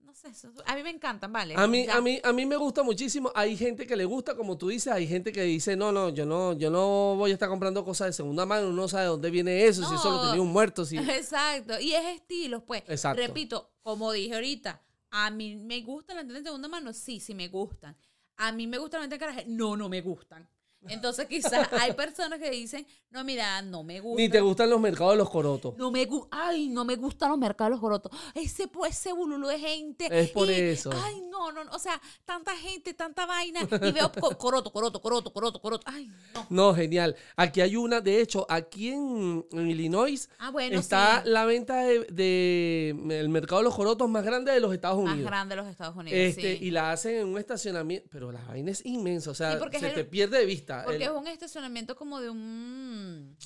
no 0.00 0.14
sé, 0.14 0.32
son 0.32 0.54
a 0.64 0.74
mí 0.74 0.82
me 0.82 0.88
encantan, 0.88 1.30
¿vale? 1.30 1.54
A 1.56 1.66
mí, 1.66 1.84
Ya. 1.84 1.96
a, 1.96 2.00
mí, 2.00 2.18
a 2.24 2.32
mí 2.32 2.46
me 2.46 2.56
gusta 2.56 2.82
muchísimo. 2.82 3.30
Hay 3.34 3.54
gente 3.56 3.86
que 3.86 3.96
le 3.96 4.06
gusta, 4.06 4.34
como 4.34 4.56
tú 4.56 4.68
dices, 4.68 4.90
hay 4.92 5.06
gente 5.06 5.32
que 5.32 5.42
dice, 5.42 5.76
no, 5.76 5.92
no, 5.92 6.08
yo 6.08 6.24
no, 6.24 6.54
yo 6.54 6.70
no 6.70 7.16
voy 7.16 7.32
a 7.32 7.34
estar 7.34 7.50
comprando 7.50 7.84
cosas 7.84 8.06
de 8.08 8.12
segunda 8.14 8.46
mano, 8.46 8.68
uno 8.68 8.82
no 8.82 8.88
sabe 8.88 9.02
de 9.04 9.08
dónde 9.10 9.30
viene 9.30 9.66
eso, 9.66 9.86
si 9.86 9.94
eso 9.94 10.10
lo 10.10 10.16
No. 10.16 10.26
tenía 10.28 10.42
un 10.42 10.52
muerto, 10.52 10.84
si. 10.86 10.96
Exacto, 10.98 11.78
y 11.80 11.92
es 11.92 12.04
estilos, 12.16 12.62
pues. 12.66 12.82
Exacto. 12.88 13.20
Repito, 13.20 13.70
como 13.82 14.12
dije 14.12 14.34
ahorita, 14.36 14.82
A 15.18 15.30
mí 15.30 15.56
me 15.56 15.80
gustan 15.80 16.16
las 16.16 16.26
tiendas 16.26 16.42
de 16.44 16.48
segunda 16.50 16.68
mano, 16.68 16.92
sí, 16.92 17.20
sí 17.20 17.34
me 17.34 17.48
gustan. 17.48 17.96
A 18.36 18.52
mí 18.52 18.66
me 18.66 18.76
gustan 18.76 19.00
las 19.00 19.08
tiendas 19.08 19.28
de 19.30 19.34
garaje, 19.34 19.48
no, 19.48 19.74
no 19.74 19.88
me 19.88 20.02
gustan. 20.02 20.46
Entonces 20.88 21.26
quizás 21.28 21.68
hay 21.72 21.92
personas 21.94 22.38
que 22.38 22.50
dicen, 22.50 22.86
no, 23.10 23.24
mira, 23.24 23.60
no 23.62 23.82
me 23.82 24.00
gusta. 24.00 24.22
Ni 24.22 24.28
te 24.28 24.40
gustan 24.40 24.70
los 24.70 24.80
mercados 24.80 25.12
de 25.14 25.18
los 25.18 25.30
corotos. 25.30 25.76
No 25.76 25.90
me 25.90 26.04
gusta, 26.04 26.28
ay, 26.30 26.68
no 26.68 26.84
me 26.84 26.96
gustan 26.96 27.30
los 27.30 27.38
mercados 27.38 27.70
de 27.70 27.74
los 27.74 27.80
corotos. 27.80 28.12
Ese 28.34 28.68
pues 28.68 28.92
ese 28.96 29.12
bululú 29.12 29.48
de 29.48 29.58
gente. 29.58 30.06
Es 30.10 30.30
por 30.30 30.48
y- 30.50 30.54
eso. 30.54 30.90
Ay, 30.92 31.22
no, 31.30 31.50
no, 31.52 31.64
no, 31.64 31.70
o 31.72 31.78
sea, 31.78 32.00
tanta 32.24 32.54
gente, 32.56 32.94
tanta 32.94 33.26
vaina 33.26 33.60
y 33.62 33.92
veo 33.92 34.12
co- 34.12 34.36
coroto, 34.36 34.70
coroto, 34.72 35.00
coroto, 35.02 35.32
coroto, 35.32 35.60
coroto. 35.60 35.84
Ay, 35.90 36.08
no. 36.34 36.46
No, 36.50 36.74
genial. 36.74 37.16
Aquí 37.36 37.60
hay 37.60 37.76
una, 37.76 38.00
de 38.00 38.20
hecho, 38.20 38.46
aquí 38.48 38.90
en, 38.90 39.44
en 39.52 39.70
Illinois 39.70 40.28
Ah, 40.38 40.50
bueno, 40.50 40.78
está 40.78 41.22
sí. 41.24 41.28
la 41.30 41.44
venta 41.46 41.76
de, 41.78 42.04
de- 42.04 43.18
el 43.20 43.28
mercado 43.28 43.58
de 43.60 43.64
los 43.64 43.74
corotos 43.74 44.08
más 44.08 44.24
grande 44.24 44.52
de 44.52 44.60
los 44.60 44.72
Estados 44.72 45.02
Más 45.02 45.14
Unidos. 45.14 45.30
grande 45.30 45.54
de 45.56 45.62
los 45.62 45.70
Estados 45.70 45.96
Unidos, 45.96 46.18
Este, 46.18 46.58
sí. 46.58 46.64
Y 46.64 46.70
la 46.70 46.92
hacen 46.92 47.16
en 47.16 47.28
un 47.28 47.38
estacionamiento, 47.38 48.08
pero 48.10 48.30
la 48.30 48.42
vaina 48.44 48.70
es 48.70 48.84
inmensa, 48.84 49.30
o 49.30 49.34
sea, 49.34 49.58
Sí, 49.70 49.78
se 49.80 49.90
te 49.90 50.04
pierde 50.04 50.38
de 50.38 50.46
vista. 50.46 50.65
Porque 50.84 50.96
El- 50.96 51.02
es 51.02 51.10
un 51.10 51.26
estacionamiento 51.28 51.96
como 51.96 52.20
de 52.20 52.30
un, 52.30 53.36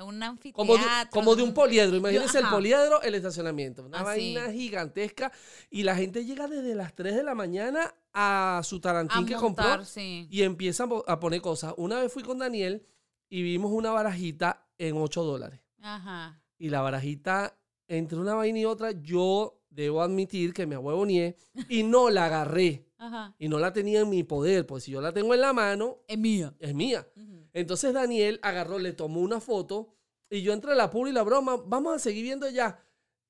un 0.00 0.22
anfiteatro. 0.22 0.52
como, 0.66 0.76
de, 0.76 0.84
como 1.10 1.36
de 1.36 1.42
un 1.42 1.52
poliedro, 1.54 1.96
imagínense 1.96 2.38
el 2.38 2.46
poliedro, 2.48 3.02
el 3.02 3.14
estacionamiento, 3.14 3.84
una 3.84 3.98
Así. 3.98 4.04
vaina 4.34 4.52
gigantesca 4.52 5.30
y 5.70 5.82
la 5.82 5.94
gente 5.96 6.24
llega 6.24 6.46
desde 6.48 6.74
las 6.74 6.94
3 6.94 7.16
de 7.16 7.22
la 7.22 7.34
mañana 7.34 7.94
a 8.14 8.60
su 8.64 8.80
tarantín 8.80 9.24
A 9.24 9.26
que 9.26 9.36
montar, 9.36 9.66
compró 9.78 9.84
sí. 9.84 10.26
y 10.30 10.42
empiezan 10.42 10.88
a 11.06 11.20
poner 11.20 11.40
cosas. 11.40 11.74
Una 11.76 12.00
vez 12.00 12.12
fui 12.12 12.22
con 12.22 12.38
Daniel 12.38 12.86
y 13.28 13.42
vimos 13.42 13.70
una 13.72 13.90
barajita 13.90 14.66
en 14.78 14.96
8 14.96 15.22
dólares. 15.22 15.60
Ajá. 15.82 16.40
Y 16.58 16.68
la 16.70 16.80
barajita, 16.80 17.56
entre 17.88 18.18
una 18.18 18.34
vaina 18.34 18.58
y 18.58 18.64
otra, 18.64 18.90
yo 18.92 19.59
debo 19.70 20.02
admitir 20.02 20.52
que 20.52 20.66
me 20.66 20.74
ahuevoneé 20.74 21.36
y 21.68 21.82
no 21.82 22.10
la 22.10 22.26
agarré. 22.26 22.86
Ajá. 22.98 23.34
Y 23.38 23.48
no 23.48 23.58
la 23.58 23.72
tenía 23.72 24.00
en 24.00 24.10
mi 24.10 24.22
poder, 24.24 24.66
pues 24.66 24.84
si 24.84 24.90
yo 24.92 25.00
la 25.00 25.12
tengo 25.12 25.32
en 25.32 25.40
la 25.40 25.52
mano, 25.52 25.98
Es 26.06 26.18
mía. 26.18 26.54
es 26.58 26.74
mía. 26.74 27.06
Entonces 27.52 27.94
Daniel 27.94 28.38
agarró, 28.42 28.78
le 28.78 28.92
tomó 28.92 29.20
una 29.20 29.40
foto 29.40 29.94
y 30.28 30.42
yo 30.42 30.52
entre 30.52 30.74
la 30.74 30.90
pura 30.90 31.10
y 31.10 31.14
la 31.14 31.22
broma, 31.22 31.56
vamos 31.66 31.96
a 31.96 31.98
seguir 31.98 32.24
viendo 32.24 32.48
ya. 32.48 32.78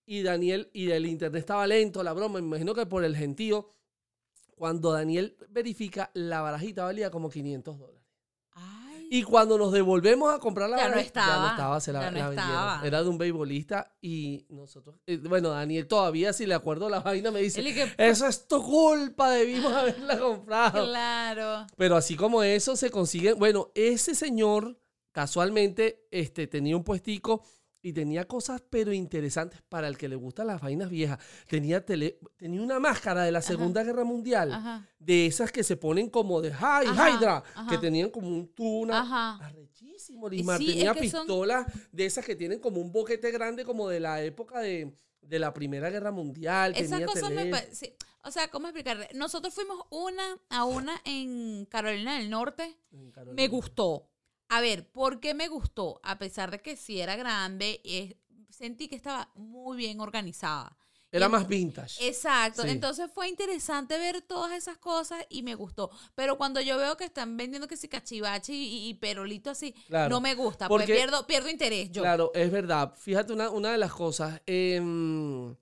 Y 0.04 0.22
Daniel, 0.22 0.68
y 0.72 0.90
el 0.90 1.06
internet 1.06 1.40
estaba 1.40 1.66
lento, 1.66 2.02
la 2.02 2.12
broma, 2.12 2.40
me 2.40 2.46
imagino 2.46 2.74
que 2.74 2.84
por 2.84 3.04
el 3.04 3.16
gentío, 3.16 3.68
cuando 4.56 4.92
Daniel 4.92 5.36
verifica, 5.48 6.10
la 6.14 6.42
barajita 6.42 6.84
valía 6.84 7.10
como 7.10 7.30
500 7.30 7.78
dólares. 7.78 7.99
Y 9.12 9.24
cuando 9.24 9.58
nos 9.58 9.72
devolvemos 9.72 10.32
a 10.32 10.38
comprar 10.38 10.70
la 10.70 10.76
Ya 10.76 10.84
no 10.84 10.90
barajita, 10.90 11.20
ya 11.20 11.26
no 11.26 11.32
estaba, 11.32 11.50
estaba, 11.50 11.80
se 11.80 11.92
la, 11.92 12.00
ya 12.02 12.10
no 12.12 12.18
la 12.18 12.28
vendieron. 12.28 12.52
estaba. 12.54 12.86
Era 12.86 13.02
de 13.02 13.08
un 13.08 13.18
beisbolista 13.18 13.92
y 14.00 14.46
nosotros, 14.50 14.94
eh, 15.04 15.16
bueno, 15.16 15.48
Daniel 15.50 15.88
todavía 15.88 16.32
si 16.32 16.46
le 16.46 16.54
acuerdo 16.54 16.88
la 16.88 17.00
vaina 17.00 17.32
me 17.32 17.40
dice, 17.40 17.60
que- 17.64 17.92
eso 17.98 18.28
es 18.28 18.46
tu 18.46 18.62
culpa, 18.62 19.30
debimos 19.30 19.72
haberla 19.72 20.16
comprado. 20.16 20.84
Claro. 20.86 21.66
Pero 21.76 21.96
así 21.96 22.14
como 22.14 22.44
eso 22.44 22.76
se 22.76 22.90
consigue, 22.90 23.32
bueno, 23.32 23.72
ese 23.74 24.14
señor 24.14 24.78
casualmente 25.10 26.06
este, 26.12 26.46
tenía 26.46 26.76
un 26.76 26.84
puestico 26.84 27.42
y 27.82 27.92
tenía 27.92 28.26
cosas 28.26 28.62
pero 28.68 28.92
interesantes 28.92 29.62
para 29.68 29.88
el 29.88 29.96
que 29.96 30.08
le 30.08 30.16
gustan 30.16 30.46
las 30.48 30.60
vainas 30.60 30.90
viejas. 30.90 31.18
Tenía, 31.48 31.84
tele- 31.84 32.18
tenía 32.36 32.60
una 32.60 32.78
máscara 32.78 33.22
de 33.24 33.32
la 33.32 33.40
Segunda 33.42 33.82
Guerra 33.82 34.04
Mundial, 34.04 34.52
Ajá. 34.52 34.86
de 34.98 35.26
esas 35.26 35.50
que 35.50 35.64
se 35.64 35.76
ponen 35.76 36.10
como 36.10 36.40
de 36.42 36.52
Hy- 36.52 36.88
Ajá, 36.88 37.10
Hydra, 37.10 37.42
que 37.68 37.78
tenían 37.78 38.10
como 38.10 38.28
un 38.28 38.48
tuna. 38.54 39.00
Ajá. 39.00 39.46
Arrechísimo, 39.46 40.28
Lismar. 40.28 40.58
Sí, 40.58 40.66
tenía 40.66 40.92
es 40.92 40.98
que 41.00 41.08
son- 41.10 41.26
pistolas 41.26 41.66
de 41.92 42.06
esas 42.06 42.24
que 42.24 42.36
tienen 42.36 42.58
como 42.60 42.80
un 42.80 42.92
boquete 42.92 43.30
grande 43.30 43.64
como 43.64 43.88
de 43.88 44.00
la 44.00 44.22
época 44.22 44.60
de, 44.60 44.94
de 45.22 45.38
la 45.38 45.52
Primera 45.54 45.88
Guerra 45.90 46.10
Mundial. 46.12 46.72
Esas 46.76 46.90
tenía 46.90 47.06
cosas 47.06 47.30
me 47.30 47.44
tele- 47.50 47.68
sí. 47.72 47.94
O 48.22 48.30
sea, 48.30 48.48
¿cómo 48.48 48.66
explicarle? 48.66 49.08
Nosotros 49.14 49.54
fuimos 49.54 49.78
una 49.88 50.38
a 50.50 50.64
una 50.64 51.00
en 51.06 51.64
Carolina 51.64 52.18
del 52.18 52.28
Norte. 52.28 52.76
Carolina. 53.12 53.34
Me 53.42 53.48
gustó. 53.48 54.06
A 54.50 54.60
ver, 54.60 54.90
¿por 54.90 55.20
qué 55.20 55.32
me 55.32 55.48
gustó? 55.48 56.00
A 56.02 56.18
pesar 56.18 56.50
de 56.50 56.60
que 56.60 56.76
sí 56.76 57.00
era 57.00 57.16
grande, 57.16 57.80
eh, 57.84 58.16
sentí 58.50 58.88
que 58.88 58.96
estaba 58.96 59.30
muy 59.34 59.76
bien 59.78 60.00
organizada. 60.00 60.76
Era 61.12 61.28
más 61.28 61.48
vintage. 61.48 62.06
Exacto. 62.06 62.62
Sí. 62.62 62.68
Entonces 62.68 63.10
fue 63.12 63.28
interesante 63.28 63.98
ver 63.98 64.22
todas 64.22 64.52
esas 64.52 64.78
cosas 64.78 65.24
y 65.28 65.42
me 65.42 65.56
gustó. 65.56 65.90
Pero 66.14 66.36
cuando 66.38 66.60
yo 66.60 66.76
veo 66.76 66.96
que 66.96 67.04
están 67.04 67.36
vendiendo 67.36 67.66
que 67.66 67.76
si 67.76 67.88
cachivache 67.88 68.52
y, 68.52 68.88
y 68.88 68.94
perolito 68.94 69.50
así, 69.50 69.72
Claro. 69.88 70.08
no 70.08 70.20
me 70.20 70.34
gusta. 70.36 70.68
Porque- 70.68 70.86
pues 70.86 70.98
pierdo, 70.98 71.26
pierdo 71.26 71.48
interés 71.48 71.90
yo. 71.90 72.02
Claro, 72.02 72.30
es 72.34 72.50
verdad. 72.52 72.94
Fíjate 72.96 73.32
una, 73.32 73.50
una 73.50 73.72
de 73.72 73.78
las 73.78 73.92
cosas. 73.92 74.40
em, 74.46 75.54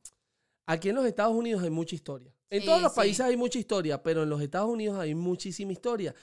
aquí 0.66 0.90
en 0.90 0.96
los 0.96 1.06
Estados 1.06 1.34
Unidos 1.34 1.62
hay 1.62 1.70
mucha 1.70 1.94
historia. 1.94 2.30
En 2.50 2.60
Sí, 2.60 2.66
todos 2.66 2.82
los 2.82 2.92
sí. 2.92 2.96
países 2.96 3.20
hay 3.24 3.36
mucha 3.38 3.58
historia, 3.58 4.02
pero 4.02 4.22
en 4.24 4.30
los 4.30 4.40
Estados 4.42 4.68
Unidos 4.70 4.98
hay 4.98 5.14
muchísima 5.14 5.72
historia. 5.72 6.14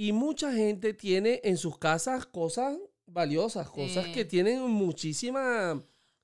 Y 0.00 0.12
mucha 0.12 0.50
gente 0.52 0.94
tiene 0.94 1.40
en 1.44 1.58
sus 1.58 1.76
casas 1.76 2.24
cosas 2.24 2.78
valiosas, 3.06 3.68
cosas 3.68 4.06
Sí. 4.06 4.12
que 4.12 4.24
tienen 4.24 4.62
muchísima... 4.62 5.82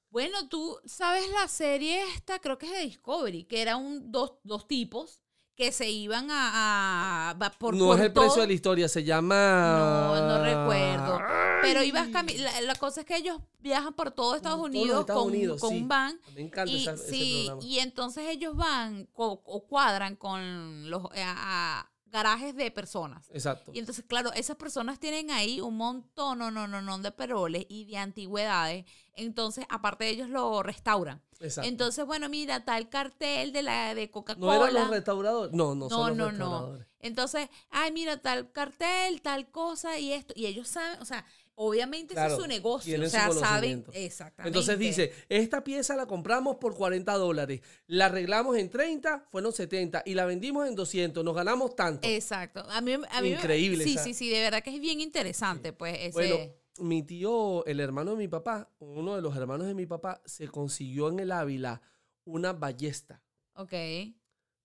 Bueno, 0.08 0.48
tú 0.48 0.78
sabes 0.86 1.28
la 1.28 1.46
serie 1.46 2.00
esta, 2.14 2.38
creo 2.38 2.56
que 2.56 2.64
es 2.66 2.72
de 2.72 2.80
Discovery, 2.80 3.44
que 3.44 3.60
era 3.60 3.76
un 3.76 4.10
dos, 4.10 4.32
dos 4.44 4.66
tipos 4.66 5.20
que 5.56 5.72
se 5.72 5.90
iban 5.90 6.28
a, 6.30 7.36
por 7.58 7.74
no 7.74 7.86
por 7.88 7.98
es 7.98 8.04
el 8.06 8.12
todo- 8.14 8.24
precio 8.24 8.40
de 8.42 8.48
la 8.48 8.54
historia, 8.54 8.88
se 8.88 9.04
llama... 9.04 10.14
No, 10.14 10.26
no 10.26 10.42
recuerdo. 10.44 11.20
Pero 11.60 11.82
ibas 11.82 12.08
la, 12.10 12.60
la 12.62 12.74
cosa 12.76 13.00
es 13.00 13.06
que 13.06 13.16
ellos 13.16 13.38
viajan 13.58 13.92
por 13.92 14.10
todo 14.10 14.36
Estados 14.36 14.60
Por 14.60 14.70
Unidos 14.70 15.00
Estados 15.00 15.22
con, 15.22 15.32
Unidos, 15.32 15.60
con 15.60 15.70
sí. 15.70 15.76
un 15.82 15.88
van. 15.88 16.20
Me 16.34 16.40
encanta 16.40 16.70
Y, 16.72 16.80
esa- 16.82 16.92
ese 16.94 17.10
sí, 17.10 17.42
programa. 17.46 17.68
y 17.68 17.78
entonces 17.80 18.24
ellos 18.28 18.56
van 18.56 19.08
o 19.14 19.66
cuadran 19.68 20.16
con 20.16 20.88
los 20.88 21.02
a 21.14 21.90
garajes 22.16 22.56
de 22.56 22.70
personas. 22.70 23.28
Exacto. 23.30 23.72
Y 23.74 23.78
entonces, 23.78 24.04
claro, 24.08 24.32
esas 24.32 24.56
personas 24.56 24.98
tienen 24.98 25.30
ahí 25.30 25.60
un 25.60 25.76
montón, 25.76 26.38
no, 26.38 26.50
no, 26.50 26.66
no, 26.66 26.80
no, 26.80 26.98
de 26.98 27.12
peroles 27.12 27.66
y 27.68 27.84
de 27.84 27.98
antigüedades. 27.98 28.86
Entonces, 29.14 29.66
aparte 29.68 30.04
de 30.04 30.10
ellos 30.10 30.30
lo 30.30 30.62
restauran. 30.62 31.22
Exacto. 31.40 31.68
Entonces, 31.68 32.06
bueno, 32.06 32.30
mira, 32.30 32.64
tal 32.64 32.88
cartel 32.88 33.52
de 33.52 33.62
la 33.62 33.94
de 33.94 34.06
¿No 34.06 34.12
Coca-Cola. 34.12 34.56
eran 34.56 34.74
los 34.74 34.90
restauradores? 34.90 35.54
No, 35.54 35.74
no, 35.74 35.88
No, 35.88 35.90
son 35.90 36.16
los 36.16 36.32
no, 36.32 36.72
no. 36.72 36.78
Entonces, 37.00 37.50
ay, 37.70 37.92
mira, 37.92 38.16
tal 38.16 38.50
cartel, 38.50 39.20
tal 39.20 39.50
cosa 39.50 39.98
y 39.98 40.12
esto. 40.12 40.32
Y 40.36 40.46
ellos 40.46 40.68
saben, 40.68 41.00
o 41.02 41.04
sea, 41.04 41.24
obviamente 41.56 42.14
ese 42.14 42.26
es 42.26 42.32
su 42.36 42.46
negocio. 42.46 43.02
O 43.02 43.08
sea, 43.08 43.30
saben. 43.32 43.84
Exactamente. 43.92 44.48
Entonces 44.48 44.78
dice, 44.78 45.12
esta 45.28 45.64
pieza 45.64 45.96
la 45.96 46.06
compramos 46.06 46.56
por 46.56 46.74
40 46.74 47.12
dólares, 47.14 47.60
la 47.86 48.06
arreglamos 48.06 48.56
en 48.56 48.70
30, 48.70 49.26
fueron 49.30 49.52
70 49.52 50.02
y 50.06 50.14
la 50.14 50.24
vendimos 50.24 50.66
en 50.68 50.74
200, 50.74 51.24
nos 51.24 51.34
ganamos 51.34 51.74
tanto. 51.74 52.06
Exacto. 52.08 52.60
A 52.70 52.80
mí, 52.80 52.92
a 52.94 52.98
mí 53.20 53.30
me- 53.30 53.36
Increíble 53.36 53.84
Sí, 53.84 53.94
esa- 53.94 54.04
sí, 54.04 54.14
sí, 54.14 54.30
de 54.30 54.40
verdad 54.40 54.62
que 54.62 54.74
es 54.74 54.80
bien 54.80 55.00
interesante, 55.00 55.72
pues, 55.72 55.96
ese. 55.98 56.12
Bueno, 56.12 56.36
mi 56.78 57.02
tío, 57.02 57.64
el 57.66 57.80
hermano 57.80 58.12
de 58.12 58.16
mi 58.18 58.28
papá, 58.28 58.70
uno 58.78 59.16
de 59.16 59.22
los 59.22 59.36
hermanos 59.36 59.66
de 59.66 59.74
mi 59.74 59.86
papá, 59.86 60.22
se 60.26 60.48
consiguió 60.48 61.08
en 61.08 61.18
el 61.20 61.32
Ávila 61.32 61.80
una 62.24 62.52
ballesta. 62.52 63.22
ok. 63.54 63.72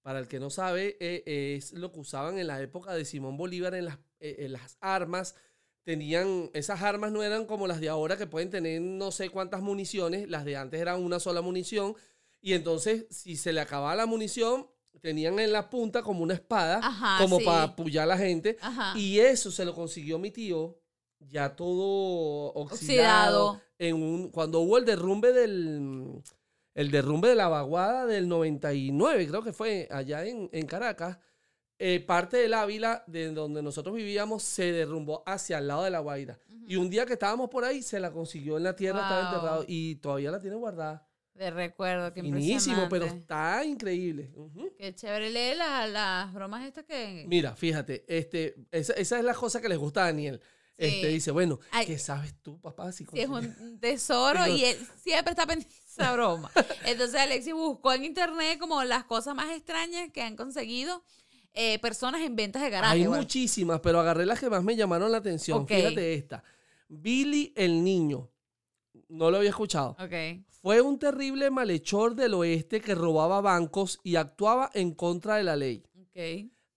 Para 0.01 0.17
el 0.17 0.27
que 0.27 0.39
no 0.39 0.49
sabe, 0.49 0.97
eh, 0.99 1.55
es 1.57 1.73
lo 1.73 1.91
que 1.91 1.99
usaban 1.99 2.39
en 2.39 2.47
la 2.47 2.59
época 2.59 2.91
de 2.95 3.05
Simón 3.05 3.37
Bolívar 3.37 3.75
en 3.75 3.85
las, 3.85 3.99
eh, 4.19 4.37
en 4.39 4.53
las 4.53 4.75
armas. 4.81 5.35
Tenían, 5.84 6.51
esas 6.53 6.82
armas 6.82 7.11
no 7.11 7.23
eran 7.23 7.45
como 7.45 7.67
las 7.67 7.79
de 7.79 7.89
ahora 7.89 8.17
que 8.17 8.27
pueden 8.27 8.49
tener 8.51 8.82
no 8.82 9.11
sé 9.11 9.29
cuántas 9.29 9.61
municiones, 9.61 10.29
las 10.29 10.45
de 10.45 10.55
antes 10.55 10.79
eran 10.79 11.03
una 11.03 11.19
sola 11.19 11.41
munición. 11.41 11.95
Y 12.39 12.53
entonces, 12.53 13.05
si 13.09 13.36
se 13.36 13.51
le 13.53 13.61
acababa 13.61 13.95
la 13.95 14.05
munición, 14.05 14.67
tenían 15.01 15.39
en 15.39 15.51
la 15.51 15.69
punta 15.69 16.03
como 16.03 16.21
una 16.21 16.36
espada, 16.36 16.79
Ajá, 16.84 17.23
como 17.23 17.39
sí. 17.39 17.45
para 17.45 17.63
apoyar 17.63 18.03
a 18.03 18.07
la 18.07 18.17
gente. 18.17 18.57
Ajá. 18.61 18.97
Y 18.97 19.19
eso 19.19 19.51
se 19.51 19.65
lo 19.65 19.73
consiguió 19.73 20.19
mi 20.19 20.32
tío, 20.32 20.77
ya 21.19 21.55
todo 21.55 22.53
oxidado. 22.53 23.47
Oxidado. 23.47 23.61
En 23.79 23.95
un, 23.95 24.29
cuando 24.29 24.59
hubo 24.59 24.77
el 24.77 24.86
derrumbe 24.86 25.34
del. 25.34 26.21
El 26.73 26.89
derrumbe 26.89 27.27
de 27.27 27.36
la 27.36 27.49
vaguada 27.49 28.05
del 28.05 28.29
99, 28.29 29.27
creo 29.27 29.43
que 29.43 29.51
fue 29.51 29.89
allá 29.91 30.25
en, 30.25 30.49
en 30.53 30.65
Caracas. 30.65 31.17
Eh, 31.84 31.99
parte 31.99 32.38
del 32.38 32.53
Ávila, 32.53 33.03
de 33.07 33.32
donde 33.32 33.63
nosotros 33.63 33.95
vivíamos, 33.95 34.43
se 34.43 34.71
derrumbó 34.71 35.23
hacia 35.25 35.57
el 35.57 35.67
lado 35.67 35.84
de 35.84 35.89
la 35.89 35.97
Guaira. 35.99 36.38
Y 36.67 36.75
un 36.75 36.91
día 36.91 37.07
que 37.07 37.13
estábamos 37.13 37.49
por 37.49 37.63
ahí, 37.65 37.82
se 37.82 37.99
la 37.99 38.11
consiguió 38.11 38.57
en 38.57 38.63
la 38.63 38.75
tierra, 38.75 38.99
estaba 39.01 39.21
Wow. 39.23 39.34
enterrado. 39.34 39.65
Y 39.67 39.95
todavía 39.95 40.29
la 40.29 40.39
tiene 40.39 40.55
guardada. 40.57 41.07
De 41.34 41.49
recuerdo, 41.49 42.13
qué 42.13 42.21
Finísimo, 42.21 42.88
pero 42.88 43.05
está 43.05 43.65
increíble. 43.65 44.32
Ujú. 44.36 44.69
Qué 44.77 44.93
chévere. 44.93 45.32
Lee 45.32 45.55
las, 45.57 45.89
las 45.89 46.32
bromas 46.34 46.63
estas 46.67 46.86
que... 46.86 47.25
Mira, 47.27 47.55
fíjate, 47.55 48.05
este, 48.07 48.53
esa, 48.69 48.93
esa 48.93 49.17
es 49.17 49.23
la 49.25 49.34
cosa 49.34 49.59
que 49.59 49.67
les 49.67 49.79
gusta 49.79 50.03
a 50.03 50.05
Daniel. 50.05 50.39
Este 50.77 51.07
Sí. 51.07 51.13
dice, 51.13 51.32
bueno, 51.32 51.59
Ay. 51.71 51.86
¿qué 51.88 51.97
sabes 51.97 52.36
tú, 52.43 52.59
papá? 52.59 52.91
Si 52.91 53.05
es 53.13 53.27
un 53.29 53.79
tesoro 53.79 54.45
y 54.47 54.65
él 54.65 54.77
siempre 55.01 55.32
está 55.32 55.45
pendiente 55.47 55.73
de 55.73 55.82
esa 56.03 56.13
broma. 56.13 56.51
Entonces 56.86 57.19
Alexis 57.19 57.53
buscó 57.53 57.93
en 57.93 58.05
internet 58.05 58.59
como 58.59 58.84
las 58.84 59.03
cosas 59.05 59.34
más 59.36 59.51
extrañas 59.51 60.09
que 60.11 60.21
han 60.21 60.36
conseguido 60.36 61.03
eh, 61.54 61.80
personas 61.80 62.22
en 62.22 62.36
ventas 62.36 62.62
de 62.62 62.70
garaje. 62.70 62.93
Hay 62.93 63.08
muchísimas, 63.08 63.80
pero 63.82 63.99
agarré 63.99 64.26
las 64.26 64.39
que 64.39 64.49
más 64.49 64.64
me 64.64 64.76
llamaron 64.76 65.12
la 65.12 65.18
atención. 65.18 65.68
Fíjate 65.68 66.14
esta. 66.14 66.43
Billy 66.88 67.54
el 67.56 67.84
niño. 67.84 68.30
no 69.10 69.30
lo 69.30 69.38
había 69.38 69.49
escuchado. 69.49 69.95
Fue 70.62 70.80
un 70.80 70.99
terrible 70.99 71.49
malhechor 71.49 72.16
del 72.16 72.34
oeste 72.36 72.82
que 72.82 72.95
robaba 72.95 73.41
bancos 73.41 73.99
y 74.04 74.16
actuaba 74.16 74.70
en 74.74 74.93
contra 74.93 75.36
de 75.36 75.43
la 75.43 75.56
ley. 75.56 75.84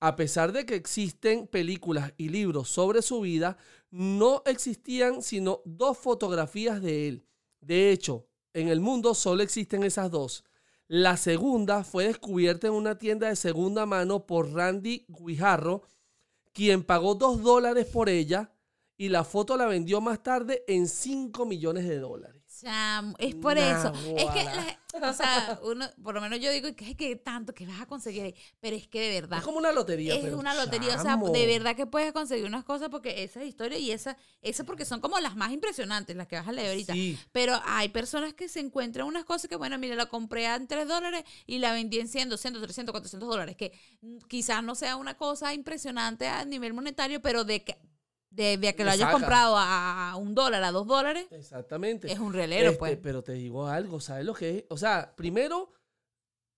A 0.01 0.17
pesar 0.17 0.53
de 0.53 0.67
que 0.67 0.75
existen 0.75 1.47
películas 1.47 2.13
y 2.17 2.29
libros 2.29 2.69
sobre 2.69 3.03
su 3.03 3.21
vida, 3.21 3.57
no 3.91 4.43
existían 4.47 5.23
sino 5.23 5.61
dos 5.65 5.99
fotografías 5.99 6.83
de 6.83 7.09
él. 7.09 7.27
De 7.61 7.91
hecho, 7.91 8.27
en 8.53 8.69
el 8.69 8.81
mundo 8.81 9.15
solo 9.15 9.43
existen 9.43 9.83
esas 9.85 10.11
dos. 10.11 10.45
La 10.87 11.17
segunda 11.17 11.83
fue 11.83 12.09
descubierta 12.09 12.67
en 12.67 12.75
una 12.75 12.99
tienda 12.99 13.29
de 13.29 13.37
segunda 13.37 13.87
mano 13.87 14.27
por 14.27 14.53
Randy 14.53 15.07
Guijarro, 15.09 15.83
quien 16.53 16.85
pagó 16.85 17.15
dos 17.15 17.43
dólares 17.43 17.87
por 17.87 18.11
ella 18.11 18.53
y 18.97 19.09
la 19.09 19.25
foto 19.25 19.57
la 19.57 19.67
vendió 19.67 20.03
más 20.03 20.23
tarde 20.23 20.63
en 20.69 20.87
5 20.87 21.47
millones 21.47 21.89
de 21.89 21.99
dólares. 21.99 22.44
Chamo, 22.65 23.15
es 23.19 23.35
por 23.35 23.59
eso. 23.59 23.93
Es 24.17 24.31
que, 24.31 24.43
la- 24.45 24.79
o 25.03 25.13
sea, 25.13 25.59
uno, 25.65 25.87
por 26.03 26.15
lo 26.15 26.21
menos 26.21 26.41
yo 26.41 26.51
digo 26.51 26.75
que 26.75 26.91
es 26.91 26.97
que 26.97 27.17
tanto 27.17 27.53
que 27.53 27.67
vas 27.67 27.81
a 27.81 27.87
conseguir 27.87 28.23
ahí, 28.23 28.35
pero 28.61 28.75
es 28.77 28.87
que 28.89 29.01
de 29.01 29.21
verdad. 29.21 29.39
Es 29.39 29.45
como 29.45 29.59
una 29.59 29.73
lotería. 29.73 30.15
Es 30.15 30.23
pero, 30.23 30.39
una 30.39 30.55
lotería, 30.55 30.97
o 30.97 31.03
sea, 31.03 31.17
de 31.17 31.47
verdad 31.47 31.77
que 31.77 31.87
puedes 31.87 32.13
conseguir 32.13 32.47
unas 32.47 32.65
cosas 32.65 32.89
porque 32.89 33.23
esas 33.23 33.45
historias 33.45 33.81
y 33.81 33.91
esas, 33.91 34.17
esas 34.41 34.65
porque 34.65 34.85
son 34.85 35.01
como 35.01 35.19
las 35.19 35.37
más 35.37 35.53
impresionantes, 35.53 36.17
las 36.17 36.27
que 36.27 36.37
vas 36.37 36.49
a 36.49 36.53
leer 36.53 36.71
ahorita. 36.71 36.95
Sí. 36.95 37.19
Pero 37.33 37.61
hay 37.65 37.89
personas 37.89 38.35
que 38.35 38.49
se 38.49 38.61
encuentran 38.61 39.07
unas 39.07 39.25
cosas 39.25 39.49
que, 39.49 39.57
bueno, 39.57 39.77
mira, 39.79 39.95
la 39.97 40.07
compré 40.07 40.47
en 40.47 40.67
3 40.67 40.89
dólares 40.89 41.25
y 41.47 41.59
la 41.59 41.73
vendí 41.73 41.99
en 41.99 42.09
100, 42.09 42.29
200, 42.29 42.63
300, 42.63 42.93
400 42.93 43.29
dólares, 43.29 43.57
que 43.57 43.73
quizás 44.29 44.63
no 44.63 44.75
sea 44.75 44.97
una 44.97 45.15
cosa 45.15 45.53
impresionante 45.53 46.29
a 46.29 46.45
nivel 46.45 46.73
monetario, 46.73 47.21
pero 47.21 47.45
de 47.45 47.65
que, 47.65 47.77
de, 48.35 48.57
de 48.59 48.75
que 48.75 48.85
lo 48.85 48.91
hayas 48.91 49.07
saca. 49.07 49.13
comprado 49.13 49.57
a, 49.59 50.17
un 50.17 50.35
dólar, 50.35 50.63
a 50.65 50.71
dos 50.73 50.87
dólares, 50.87 51.27
Exactamente. 51.31 52.11
es 52.13 52.19
un 52.19 52.33
relero, 52.33 52.69
Este, 52.71 52.79
pues. 52.79 52.99
Pero 53.03 53.23
te 53.23 53.33
digo 53.33 53.67
algo, 53.67 54.01
¿sabes 54.01 54.25
lo 54.25 54.35
que 54.35 54.59
es? 54.59 54.65
O 54.71 54.77
sea, 54.77 55.15
primero, 55.17 55.73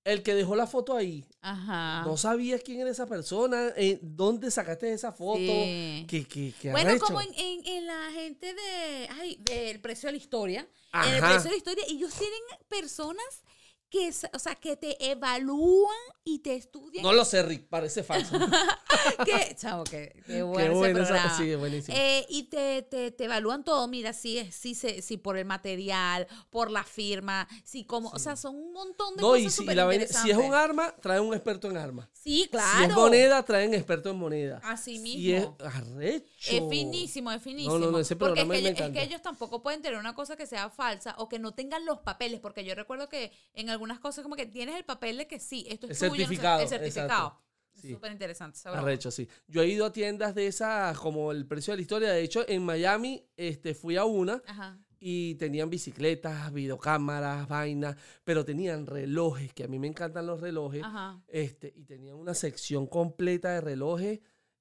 el 0.05 0.23
que 0.23 0.35
dejó 0.35 0.55
la 0.55 0.67
foto 0.69 0.97
ahí, 0.97 1.27
Ajá. 1.41 2.05
no 2.07 2.17
sabías 2.17 2.61
quién 2.63 2.81
era 2.81 2.91
esa 2.91 3.07
persona, 3.07 3.73
eh, 3.77 3.99
dónde 4.03 4.51
sacaste 4.53 4.93
esa 4.93 5.11
foto, 5.13 5.39
Sí. 5.41 6.07
que, 6.09 6.25
que, 6.29 6.53
que 6.61 6.71
Bueno, 6.71 6.97
como 7.01 7.21
en, 7.21 7.35
en, 7.35 7.67
en 7.67 7.87
la 7.87 8.11
gente 8.13 8.55
de, 8.55 9.09
ay, 9.19 9.37
del 9.41 9.81
precio 9.81 10.07
de 10.07 10.13
la 10.13 10.19
historia. 10.19 10.69
En 10.93 11.15
el 11.15 11.23
Ajá. 11.25 11.33
precio 11.33 11.45
de 11.45 11.51
la 11.51 11.57
historia, 11.57 11.85
ellos 11.89 12.15
tienen 12.15 12.41
personas 12.69 13.43
que, 13.89 14.09
o 14.33 14.39
sea, 14.39 14.55
que 14.57 14.77
te 14.77 15.11
evalúan 15.11 15.95
y 16.25 16.41
te 16.41 16.55
estudian. 16.57 17.03
No 17.05 17.13
lo 17.13 17.25
sé, 17.25 17.43
Rick, 17.43 17.69
parece 17.69 18.03
falso. 18.03 18.37
que, 19.25 19.55
chavo, 19.57 19.85
que, 19.85 20.13
qué 20.15 20.23
Qué 20.27 20.43
bueno 20.43 20.65
ese 20.71 20.75
bueno 20.79 20.99
esa- 21.01 21.09
programa. 21.13 21.37
sí, 21.39 21.51
es 21.51 21.59
buenísimo. 21.59 21.97
Eh, 21.97 22.27
y 22.29 22.45
te, 22.45 22.83
te, 22.83 23.11
te 23.13 23.25
evalúan 23.25 23.65
todo, 23.65 23.87
mira, 23.89 24.13
si 24.13 24.39
es, 24.39 24.55
si 24.55 24.75
se, 24.75 25.03
si 25.03 25.17
por 25.17 25.37
el 25.39 25.45
material, 25.45 26.27
por 26.51 26.71
la 26.71 26.83
firma, 26.85 27.47
si 27.65 27.85
como, 27.85 28.09
o 28.11 28.19
sea, 28.19 28.37
son 28.37 28.57
un 28.57 28.73
montón 28.73 29.15
de 29.17 29.23
no, 29.23 29.29
cosas 29.29 29.43
y 29.45 29.51
si, 29.51 29.57
súper 29.57 29.77
la 29.77 29.85
vaina- 29.85 30.07
si 30.07 30.31
es 30.31 30.37
un 30.37 30.53
arma, 30.55 30.95
trae 31.01 31.21
un 31.21 31.33
experto 31.33 31.71
en 31.71 31.77
armas. 31.77 32.09
Sí, 32.13 32.49
claro. 32.51 32.79
Si 32.79 32.85
es 32.85 32.91
moneda, 32.97 33.45
traen 33.45 33.73
experto 33.73 34.11
en 34.11 34.17
moneda. 34.17 34.61
Así 34.65 34.97
es 34.97 35.01
mismo. 35.03 35.57
arrecho. 35.61 36.27
Es 36.51 36.63
finísimo, 36.69 37.31
es 37.31 37.41
finísimo. 37.41 37.79
No, 37.79 37.87
no, 37.87 37.93
no, 37.93 37.99
ese 38.01 38.17
porque 38.17 38.41
es 38.41 38.45
que, 38.45 38.49
me 38.49 38.59
ellos, 38.59 38.81
es 38.81 38.91
que 38.91 39.03
ellos 39.03 39.23
tampoco 39.23 39.63
pueden 39.63 39.81
tener 39.81 39.97
una 39.99 40.15
cosa 40.15 40.37
que 40.37 40.47
sea 40.47 40.69
falsa 40.71 41.15
o 41.19 41.29
que 41.29 41.39
no 41.39 41.55
tengan 41.55 41.85
los 41.87 42.01
papeles, 42.01 42.41
porque 42.41 42.65
yo 42.65 42.75
recuerdo 42.75 43.09
que 43.09 43.31
en 43.55 43.69
algunas 43.77 44.01
cosas 44.01 44.23
como 44.23 44.35
que 44.37 44.47
tienes 44.47 44.75
el 44.77 44.85
papel 44.85 45.19
de 45.19 45.27
que 45.29 45.39
sí, 45.39 45.65
esto 45.69 45.87
es 45.87 46.03
El 46.03 46.11
tuyo, 46.11 46.23
no 46.23 46.29
certificado, 46.29 46.63
el 46.63 46.69
certificado. 46.69 47.07
exacto. 47.07 47.43
Sí. 47.75 47.93
Súper 47.93 48.11
interesante. 48.11 48.59
Arrecho, 48.65 49.11
sí. 49.11 49.29
Yo 49.47 49.61
he 49.61 49.69
ido 49.69 49.85
a 49.85 49.93
tiendas 49.93 50.35
de 50.35 50.47
esas 50.47 50.99
como 50.99 51.31
el 51.31 51.47
precio 51.47 51.73
de 51.73 51.77
la 51.77 51.83
historia. 51.83 52.11
De 52.11 52.23
hecho, 52.23 52.43
en 52.49 52.65
Miami 52.65 53.23
este, 53.37 53.75
fui 53.75 53.97
a 53.97 54.07
una 54.07 54.43
Ajá. 54.47 54.79
y 54.99 55.35
tenían 55.35 55.69
bicicletas, 55.69 56.51
videocámaras, 56.55 57.47
vainas, 57.49 57.95
pero 58.25 58.47
tenían 58.47 58.87
relojes, 58.87 59.53
que 59.53 59.65
a 59.65 59.69
mí 59.69 59.79
me 59.79 59.89
encantan 59.89 60.27
los 60.27 60.41
relojes. 60.41 60.83
Ajá. 60.83 61.23
Este, 61.29 61.71
y 61.77 61.85
tenían 61.85 62.17
una 62.17 62.33
sección 62.33 62.87
completa 62.87 63.53
de 63.53 63.61
relojes 63.61 64.21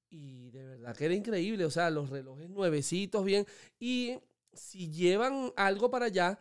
y 0.10 0.50
de 0.52 0.66
verdad 0.66 0.94
que 0.96 1.06
era 1.06 1.14
increíble. 1.14 1.64
O 1.64 1.72
sea, 1.72 1.90
los 1.90 2.10
relojes 2.10 2.50
nuevecitos, 2.50 3.24
bien. 3.24 3.46
Y 3.80 4.20
si 4.52 4.92
llevan 4.92 5.54
algo 5.56 5.90
para 5.90 6.08
allá, 6.08 6.38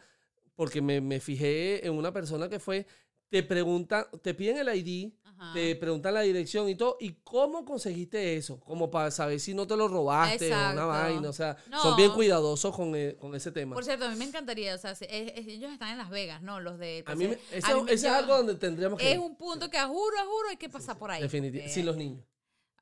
porque 0.55 0.81
me, 0.83 1.01
me 1.01 1.21
fijé 1.21 1.87
en 1.87 1.95
una 1.95 2.13
persona 2.13 2.49
que 2.49 2.59
fue, 2.61 2.87
te 3.29 3.43
preguntan, 3.43 4.07
te 4.23 4.35
piden 4.35 4.59
el 4.59 4.69
ID, 4.77 5.13
Ajá. 5.25 5.53
te 5.55 5.75
preguntan 5.75 6.15
la 6.15 6.21
dirección 6.21 6.69
y 6.69 6.77
todo. 6.77 6.97
¿Y 7.01 7.15
cómo 7.25 7.65
conseguiste 7.65 8.37
eso? 8.37 8.61
Como 8.61 8.91
para 8.91 9.11
saber 9.11 9.41
si 9.41 9.53
no 9.55 9.67
te 9.67 9.77
lo 9.77 9.89
robaste 9.89 10.55
o 10.55 10.71
una 10.73 10.85
vaina. 10.85 11.29
O 11.29 11.33
sea, 11.33 11.57
No. 11.69 11.83
son 11.83 11.97
bien 11.97 12.13
cuidadosos 12.13 12.75
con, 12.77 12.95
e- 12.95 13.17
con 13.17 13.35
ese 13.35 13.51
tema. 13.51 13.75
Por 13.75 13.85
cierto, 13.85 14.05
a 14.05 14.11
mí 14.11 14.17
me 14.17 14.27
encantaría, 14.27 14.75
o 14.75 14.79
sea, 14.79 14.95
si- 14.95 15.07
es- 15.07 15.33
es- 15.35 15.47
ellos 15.49 15.73
están 15.73 15.91
en 15.91 15.99
Las 15.99 16.11
Vegas, 16.11 16.43
¿no? 16.43 16.61
Los 16.61 16.79
de... 16.79 17.03
A 17.07 17.17
mí, 17.17 17.27
me- 17.27 17.35
a 17.35 17.39
ese, 17.51 17.75
mí 17.75 17.83
me 17.83 17.93
ese 17.93 18.07
es 18.07 18.13
algo 18.13 18.37
donde 18.37 18.55
tendríamos 18.55 19.01
que 19.01 19.09
Es 19.09 19.15
ir. 19.15 19.21
un 19.21 19.37
punto 19.37 19.69
que 19.69 19.79
a 19.79 19.89
juro, 19.89 20.17
a 20.19 20.25
juro 20.27 20.49
hay 20.51 20.57
que 20.57 20.69
pasar 20.69 20.97
por 20.97 21.11
ahí. 21.11 21.21
Definitivamente. 21.23 21.71
Eh, 21.73 21.75
Sin 21.75 21.87
los 21.87 21.97
niños. 21.97 22.25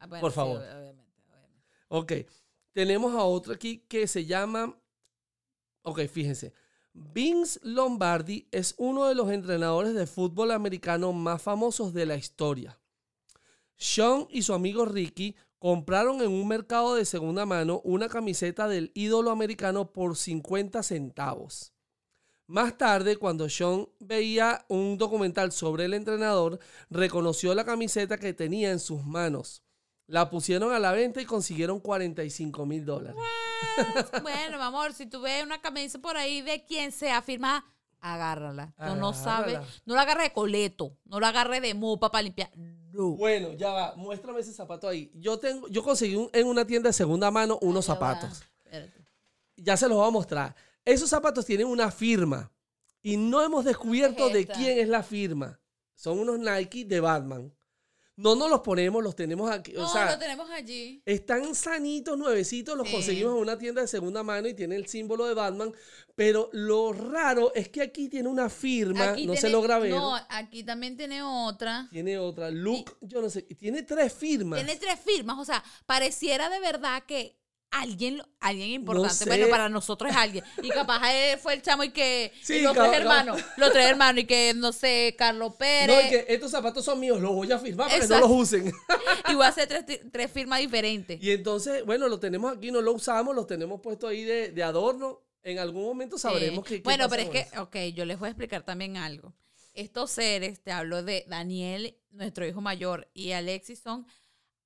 ah, 0.00 0.06
bueno, 0.06 0.20
por 0.20 0.32
sí, 0.32 0.34
favor. 0.36 0.58
obviamente, 0.58 1.02
obviamente. 1.30 1.62
Ok. 1.88 2.12
Tenemos 2.74 3.14
a 3.14 3.24
otro 3.24 3.54
aquí 3.54 3.86
que 3.88 4.06
se 4.06 4.26
llama. 4.26 4.78
Ok, 5.82 6.00
fíjense. 6.08 6.52
Vince 6.94 7.58
Lombardi 7.62 8.48
es 8.50 8.74
uno 8.76 9.06
de 9.06 9.14
los 9.14 9.30
entrenadores 9.30 9.94
de 9.94 10.06
fútbol 10.06 10.50
americano 10.50 11.12
más 11.12 11.40
famosos 11.40 11.94
de 11.94 12.04
la 12.04 12.16
historia. 12.16 12.78
Sean 13.76 14.26
y 14.30 14.42
su 14.42 14.52
amigo 14.52 14.84
Ricky 14.84 15.34
compraron 15.58 16.20
en 16.20 16.30
un 16.30 16.46
mercado 16.46 16.94
de 16.94 17.04
segunda 17.04 17.46
mano 17.46 17.80
una 17.84 18.08
camiseta 18.08 18.68
del 18.68 18.90
ídolo 18.94 19.30
americano 19.30 19.90
por 19.92 20.16
50 20.16 20.82
centavos. 20.82 21.72
Más 22.46 22.76
tarde, 22.76 23.16
cuando 23.16 23.48
Sean 23.48 23.88
veía 23.98 24.66
un 24.68 24.98
documental 24.98 25.52
sobre 25.52 25.86
el 25.86 25.94
entrenador, 25.94 26.58
reconoció 26.90 27.54
la 27.54 27.64
camiseta 27.64 28.18
que 28.18 28.34
tenía 28.34 28.70
en 28.70 28.80
sus 28.80 29.02
manos. 29.04 29.62
La 30.06 30.28
pusieron 30.28 30.72
a 30.72 30.78
la 30.78 30.92
venta 30.92 31.20
y 31.20 31.24
consiguieron 31.24 31.80
45 31.80 32.66
mil 32.66 32.84
dólares. 32.84 33.16
Bueno, 34.22 34.58
mi 34.58 34.64
amor, 34.64 34.92
si 34.92 35.06
tú 35.06 35.20
ves 35.22 35.42
una 35.44 35.60
camisa 35.62 35.98
por 35.98 36.16
ahí 36.16 36.42
de 36.42 36.64
quien 36.66 36.92
sea 36.92 37.22
firmada, 37.22 37.64
agárrala. 38.00 38.74
Tú 38.76 38.96
no 38.96 39.14
sabes, 39.14 39.58
no 39.86 39.94
la 39.94 40.02
agarres 40.02 40.24
de 40.24 40.32
coleto, 40.32 40.96
no 41.06 41.20
la 41.20 41.28
agarres 41.28 41.62
de 41.62 41.72
mopa 41.72 42.10
para 42.10 42.22
limpiar. 42.22 42.50
No. 42.56 43.10
Bueno, 43.12 43.52
ya 43.54 43.70
va, 43.70 43.94
muéstrame 43.96 44.40
ese 44.40 44.52
zapato 44.52 44.88
ahí. 44.88 45.10
Yo 45.14 45.38
tengo, 45.38 45.68
yo 45.68 45.82
conseguí 45.82 46.16
un- 46.16 46.28
en 46.32 46.46
una 46.46 46.66
tienda 46.66 46.88
de 46.88 46.92
segunda 46.92 47.30
mano 47.30 47.58
unos 47.62 47.86
zapatos. 47.86 48.42
Ya 49.56 49.76
se 49.76 49.88
los 49.88 49.96
voy 49.96 50.08
a 50.08 50.10
mostrar. 50.10 50.54
Esos 50.84 51.08
zapatos 51.08 51.46
tienen 51.46 51.68
una 51.68 51.90
firma 51.90 52.50
y 53.00 53.16
no 53.16 53.40
hemos 53.42 53.64
descubierto 53.64 54.28
de 54.28 54.46
quién 54.56 54.78
es 54.80 54.88
la 54.88 55.02
firma. 55.02 55.58
Son 55.94 56.18
unos 56.18 56.38
Nike 56.38 56.84
de 56.84 57.00
Batman. 57.00 57.52
No 58.16 58.34
nos 58.36 58.50
los 58.50 58.60
ponemos, 58.60 59.02
los 59.02 59.16
tenemos 59.16 59.50
aquí. 59.50 59.72
No, 59.72 59.86
o 59.88 59.92
sea, 59.92 60.12
lo 60.12 60.18
tenemos 60.18 60.48
allí. 60.50 61.02
Están 61.06 61.54
sanitos, 61.54 62.18
nuevecitos, 62.18 62.76
los 62.76 62.86
Sí. 62.86 62.92
conseguimos 62.94 63.34
en 63.34 63.40
una 63.40 63.56
tienda 63.58 63.80
de 63.80 63.88
segunda 63.88 64.22
mano 64.22 64.48
y 64.48 64.54
tiene 64.54 64.76
el 64.76 64.86
símbolo 64.86 65.26
de 65.26 65.34
Batman. 65.34 65.72
Pero 66.14 66.50
lo 66.52 66.92
raro 66.92 67.54
es 67.54 67.70
que 67.70 67.80
aquí 67.80 68.08
tiene 68.10 68.28
una 68.28 68.50
firma, 68.50 69.10
Aquí 69.12 69.26
no 69.26 69.34
se 69.34 69.48
logra 69.48 69.78
ver. 69.78 69.92
No, 69.92 70.14
aquí 70.28 70.62
también 70.62 70.96
tiene 70.96 71.22
otra. 71.22 71.88
Tiene 71.90 72.18
otra, 72.18 72.50
Luke, 72.50 72.92
yo 73.00 73.22
no 73.22 73.30
sé, 73.30 73.42
tiene 73.42 73.82
tres 73.82 74.12
firmas. 74.12 74.62
Tiene 74.62 74.78
tres 74.78 75.00
firmas, 75.00 75.38
o 75.38 75.44
sea, 75.44 75.64
pareciera 75.86 76.50
de 76.50 76.60
verdad 76.60 77.02
que 77.06 77.40
alguien, 77.72 78.22
alguien 78.38 78.70
importante. 78.70 79.14
sé. 79.14 79.24
Bueno, 79.26 79.48
para 79.48 79.68
nosotros 79.68 80.10
es 80.10 80.16
alguien. 80.16 80.44
Y 80.62 80.68
capaz 80.68 81.12
él 81.12 81.38
fue 81.38 81.54
el 81.54 81.62
chamo 81.62 81.82
y 81.82 81.90
que. 81.90 82.32
Sí, 82.42 82.56
y 82.56 82.62
los 82.62 82.74
tres 82.74 82.92
hermanos. 82.92 83.40
Los 83.56 83.72
tres 83.72 83.86
hermanos 83.86 84.22
y 84.22 84.26
que, 84.26 84.52
no 84.54 84.72
sé, 84.72 85.14
Carlos 85.18 85.54
Pérez. 85.56 85.88
No, 85.88 86.00
y 86.00 86.10
que 86.10 86.26
estos 86.28 86.50
zapatos 86.52 86.84
son 86.84 87.00
míos, 87.00 87.20
los 87.20 87.32
voy 87.32 87.50
a 87.50 87.58
firmar 87.58 87.88
para 87.88 88.00
que 88.00 88.06
no 88.06 88.20
los 88.20 88.30
usen. 88.30 88.72
Y 89.30 89.34
voy 89.34 89.44
a 89.44 89.48
hacer 89.48 89.66
tres, 89.68 90.00
tres 90.12 90.30
firmas 90.30 90.60
diferentes. 90.60 91.22
y 91.22 91.30
entonces, 91.32 91.84
bueno, 91.84 92.06
lo 92.08 92.20
tenemos 92.20 92.56
aquí, 92.56 92.70
no 92.70 92.80
lo 92.80 92.92
usamos, 92.92 93.34
los 93.34 93.46
tenemos 93.46 93.80
puesto 93.80 94.06
ahí 94.08 94.22
de, 94.24 94.50
de 94.50 94.62
adorno. 94.62 95.20
En 95.44 95.58
algún 95.58 95.82
momento 95.84 96.18
sabremos 96.18 96.64
Sí. 96.68 96.76
que. 96.76 96.82
Bueno, 96.82 97.08
pero 97.08 97.22
es 97.22 97.30
que, 97.30 97.40
eso. 97.40 97.62
ok, 97.62 97.76
yo 97.94 98.04
les 98.04 98.18
voy 98.18 98.28
a 98.28 98.30
explicar 98.30 98.62
también 98.62 98.96
algo. 98.96 99.34
Estos 99.74 100.10
seres, 100.10 100.60
te 100.62 100.70
hablo 100.70 101.02
de 101.02 101.24
Daniel, 101.28 101.96
nuestro 102.10 102.46
hijo 102.46 102.60
mayor, 102.60 103.08
y 103.14 103.32
Alexis 103.32 103.80
son 103.80 104.06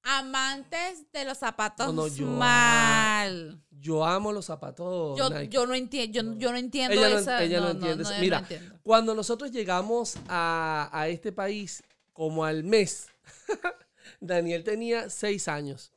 amantes 0.07 1.11
de 1.13 1.25
los 1.25 1.39
zapatos 1.39 1.87
No, 1.89 1.93
no, 1.93 2.07
yo- 2.09 2.27
mal. 2.27 3.61
Yo 3.79 4.05
amo 4.05 4.33
los 4.33 4.47
zapatos. 4.47 5.19
Yo, 5.19 5.43
yo 5.43 5.67
no 5.67 5.75
entiendo, 5.75 6.21
yo, 6.21 6.39
yo 6.39 6.51
no 6.51 6.57
entiendo 6.59 6.95
Ella 6.95 7.11
no, 7.11 7.19
esa. 7.19 7.43
ella 7.43 7.59
no 7.61 7.67
no, 7.67 7.71
entiende 7.73 8.03
eso. 8.05 8.13
Mira, 8.21 8.39
entiendo. 8.39 8.79
cuando 8.83 9.15
nosotros 9.15 9.51
llegamos 9.53 10.17
a, 10.29 10.89
a 10.93 11.09
este 11.09 11.31
país, 11.33 11.83
como 12.13 12.45
al 12.45 12.65
mes, 12.65 13.09
Daniel 14.21 14.65
tenía 14.65 15.11
seis 15.11 15.47
años. 15.49 15.93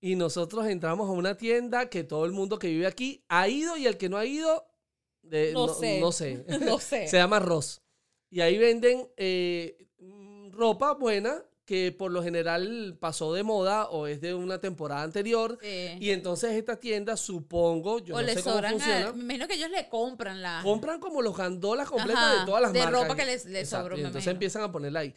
Y 0.00 0.16
nosotros 0.16 0.66
entramos 0.66 1.08
a 1.08 1.12
una 1.12 1.36
tienda 1.36 1.88
que 1.88 2.02
todo 2.04 2.24
el 2.24 2.32
mundo 2.32 2.58
que 2.58 2.68
vive 2.68 2.86
aquí 2.86 3.24
ha 3.28 3.48
ido 3.48 3.76
y 3.76 3.86
el 3.86 3.96
que 3.98 4.08
no 4.08 4.16
ha 4.16 4.24
ido, 4.26 4.66
de- 5.22 5.52
No 5.52 5.68
sé. 5.68 6.00
no 6.00 6.12
sé. 6.12 6.44
No 6.60 6.78
sé. 6.78 7.06
Se 7.08 7.16
llama 7.16 7.38
Ross. 7.40 7.82
Y 8.30 8.40
ahí 8.40 8.58
venden 8.58 9.08
eh, 9.16 9.86
mm, 9.98 10.50
ropa 10.52 10.94
buena 10.94 11.42
que 11.72 11.90
por 11.90 12.12
lo 12.12 12.22
general 12.22 12.98
pasó 13.00 13.32
de 13.32 13.42
moda 13.42 13.88
o 13.88 14.06
es 14.06 14.20
de 14.20 14.34
una 14.34 14.60
temporada 14.60 15.02
anterior. 15.04 15.56
Sí. 15.62 15.96
Y 16.00 16.10
entonces 16.10 16.52
esta 16.52 16.76
tienda, 16.78 17.16
supongo, 17.16 17.98
yo 18.00 18.14
o 18.14 18.20
no 18.20 18.26
le 18.26 18.34
sé 18.34 18.42
cómo 18.42 18.56
sobran. 18.56 18.74
a- 18.74 18.76
funciona, 18.78 19.12
me 19.12 19.22
imagino 19.22 19.48
que 19.48 19.54
ellos 19.54 19.70
le 19.70 19.88
compran 19.88 20.42
la. 20.42 20.60
compran 20.62 21.00
como 21.00 21.22
los 21.22 21.34
gandolas 21.34 21.88
completas 21.88 22.22
Ajá, 22.22 22.40
de 22.40 22.46
todas 22.46 22.60
las 22.60 22.72
de 22.74 22.80
marcas. 22.80 23.02
ropa 23.02 23.16
que 23.16 23.24
les- 23.24 23.46
les 23.46 23.62
Exacto, 23.62 23.84
sobró, 23.84 23.96
y 23.96 24.00
entonces 24.00 24.16
imagino. 24.24 24.32
empiezan 24.32 24.62
a 24.64 24.70
ponerla 24.72 25.00
ahí. 25.00 25.14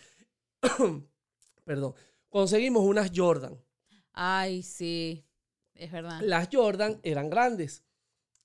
Perdón. 1.66 1.94
Conseguimos 2.30 2.84
unas 2.86 3.12
Jordan. 3.14 3.58
Ay, 4.14 4.64
sí. 4.64 5.26
Es 5.74 5.92
verdad. 5.92 6.22
Las 6.24 6.48
Jordan 6.52 7.00
eran 7.04 7.30
grandes. 7.30 7.84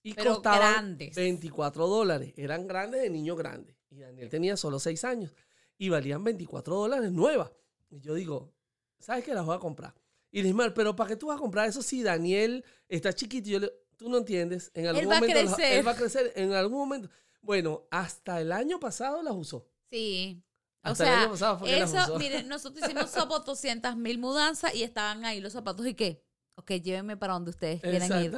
Y 0.02 0.14
Pero 0.14 0.34
costaban 0.34 0.61
grandes. 0.72 1.14
24 1.14 1.86
dólares. 1.86 2.32
Eran 2.36 2.66
grandes 2.66 3.02
de 3.02 3.11
niño 3.11 3.36
grande. 3.36 3.76
Y 3.90 3.98
Daniel 4.00 4.28
tenía 4.30 4.56
solo 4.56 4.78
6 4.80 5.04
años. 5.04 5.32
Y 5.78 5.90
valían 5.90 6.24
24 6.24 6.74
dólares 6.76 7.12
nuevas. 7.12 7.50
Y 7.91 8.01
yo 8.01 8.14
digo, 8.14 8.53
¿sabes 8.99 9.24
qué? 9.24 9.34
Las 9.34 9.45
voy 9.45 9.57
a 9.57 9.61
comprar. 9.61 9.95
Y 10.30 10.38
le 10.38 10.45
dije, 10.45 10.55
"Mar, 10.55 10.72
pero 10.74 10.95
¿para 10.95 11.09
qué 11.09 11.16
tú 11.16 11.26
vas 11.26 11.36
a 11.36 11.41
comprar 11.41 11.68
eso 11.68 11.82
si 11.82 12.03
Daniel 12.03 12.64
está 12.88 13.12
chiquito? 13.12 13.49
Y 13.49 13.53
yo 13.53 13.59
le, 13.59 13.72
tú 13.97 14.09
no 14.09 14.18
entiendes. 14.18 14.70
En 14.74 14.86
algún 14.86 15.09
va 15.11 15.16
a 15.16 15.20
momento 15.20 15.43
las- 15.43 15.55
crecer. 15.55 15.78
él 15.78 15.86
va 15.86 15.91
a 15.93 15.97
crecer. 15.97 16.32
En 16.36 16.53
algún 16.53 16.78
momento. 16.78 17.09
Bueno, 17.43 17.86
hasta 17.91 18.41
el 18.41 18.53
año 18.53 18.78
pasado 18.78 19.22
las 19.22 19.34
usó. 19.34 19.68
Sí. 19.91 20.43
O 20.82 20.88
Hasta 20.91 21.05
el 21.05 21.11
sea, 21.11 21.20
año 21.22 21.30
pasado 21.32 21.59
fue 21.59 21.68
que 21.68 21.80
las 21.80 21.93
eso, 21.93 22.05
usó. 22.05 22.18
miren, 22.18 22.49
nosotros 22.49 22.84
hicimos 22.84 23.11
somos 23.11 23.45
200 23.45 23.97
mil 23.97 24.18
mudanzas 24.18 24.74
y 24.74 24.82
estaban 24.82 25.24
ahí 25.24 25.41
los 25.41 25.53
zapatos 25.53 25.86
y 25.86 25.95
qué. 25.95 26.22
Ok, 26.61 26.72
llévenme 26.72 27.16
para 27.16 27.32
donde 27.32 27.50
ustedes 27.50 27.80
quieran 27.80 28.22
ir. 28.22 28.36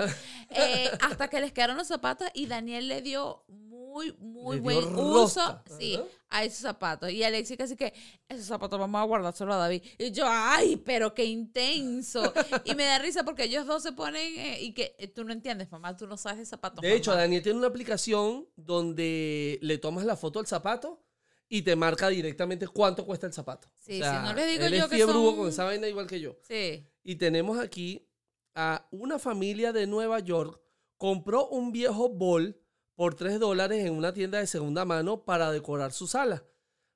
Eh, 0.51 0.89
hasta 1.01 1.27
que 1.29 1.41
les 1.41 1.51
quedaron 1.53 1.77
los 1.77 1.89
zapatos 1.89 2.29
y 2.35 2.47
Daniel 2.47 2.87
le 2.87 3.03
dio 3.03 3.43
muy, 3.49 4.13
muy 4.21 4.57
Le 4.57 4.63
buen 4.63 4.95
uso 4.95 5.61
sí, 5.77 5.99
a 6.29 6.45
esos 6.45 6.61
zapatos. 6.61 7.11
Y 7.11 7.25
Alexi 7.25 7.57
casi 7.57 7.75
que, 7.75 7.93
esos 8.29 8.47
zapatos 8.47 8.79
vamos 8.79 9.01
a 9.01 9.05
guardárselo 9.05 9.53
a 9.53 9.57
David. 9.57 9.83
Y 9.99 10.13
yo, 10.13 10.25
ay, 10.29 10.77
pero 10.77 11.15
qué 11.15 11.25
intenso. 11.25 12.33
y 12.65 12.77
me 12.77 12.85
da 12.85 13.01
risa 13.01 13.25
porque 13.25 13.45
ellos 13.45 13.67
dos 13.67 13.83
se 13.83 13.91
ponen 13.91 14.39
eh, 14.39 14.63
y 14.63 14.73
que 14.73 14.95
eh, 14.99 15.09
tú 15.09 15.25
no 15.25 15.33
entiendes, 15.33 15.73
mamá, 15.73 15.97
tú 15.97 16.07
no 16.07 16.17
sabes 16.17 16.39
de 16.39 16.47
zapatos. 16.47 16.81
De 16.81 16.95
hecho, 16.95 17.11
mamá". 17.11 17.23
Daniel 17.23 17.43
tiene 17.43 17.59
una 17.59 17.69
aplicación 17.69 18.47
donde 18.55 19.59
le 19.63 19.79
tomas 19.79 20.05
la 20.05 20.15
foto 20.15 20.39
al 20.39 20.47
zapato 20.47 21.03
y 21.49 21.63
te 21.63 21.75
marca 21.75 22.09
directamente 22.09 22.69
cuánto 22.69 23.05
cuesta 23.05 23.27
el 23.27 23.33
zapato. 23.33 23.69
Sí, 23.81 23.95
sí, 23.95 24.01
no 24.01 24.33
les 24.33 24.47
digo 24.47 24.65
él 24.65 24.75
yo 24.75 24.85
es 24.85 24.91
que 24.91 25.01
son- 25.01 25.37
con 25.37 25.49
esa 25.49 25.65
vaina 25.65 25.89
igual 25.89 26.07
que 26.07 26.21
yo. 26.21 26.37
Sí. 26.41 26.87
Y 27.05 27.17
tenemos 27.17 27.59
aquí 27.59 28.09
a 28.55 28.87
una 28.91 29.19
familia 29.19 29.73
de 29.73 29.87
Nueva 29.87 30.21
York 30.21 30.61
compró 30.97 31.49
un 31.49 31.73
viejo 31.73 32.09
bol 32.09 32.61
por 32.95 33.15
3 33.15 33.41
dólares 33.41 33.85
en 33.85 33.95
una 33.95 34.13
tienda 34.13 34.39
de 34.39 34.47
segunda 34.47 34.85
mano 34.85 35.25
para 35.25 35.51
decorar 35.51 35.93
su 35.93 36.07
sala. 36.07 36.45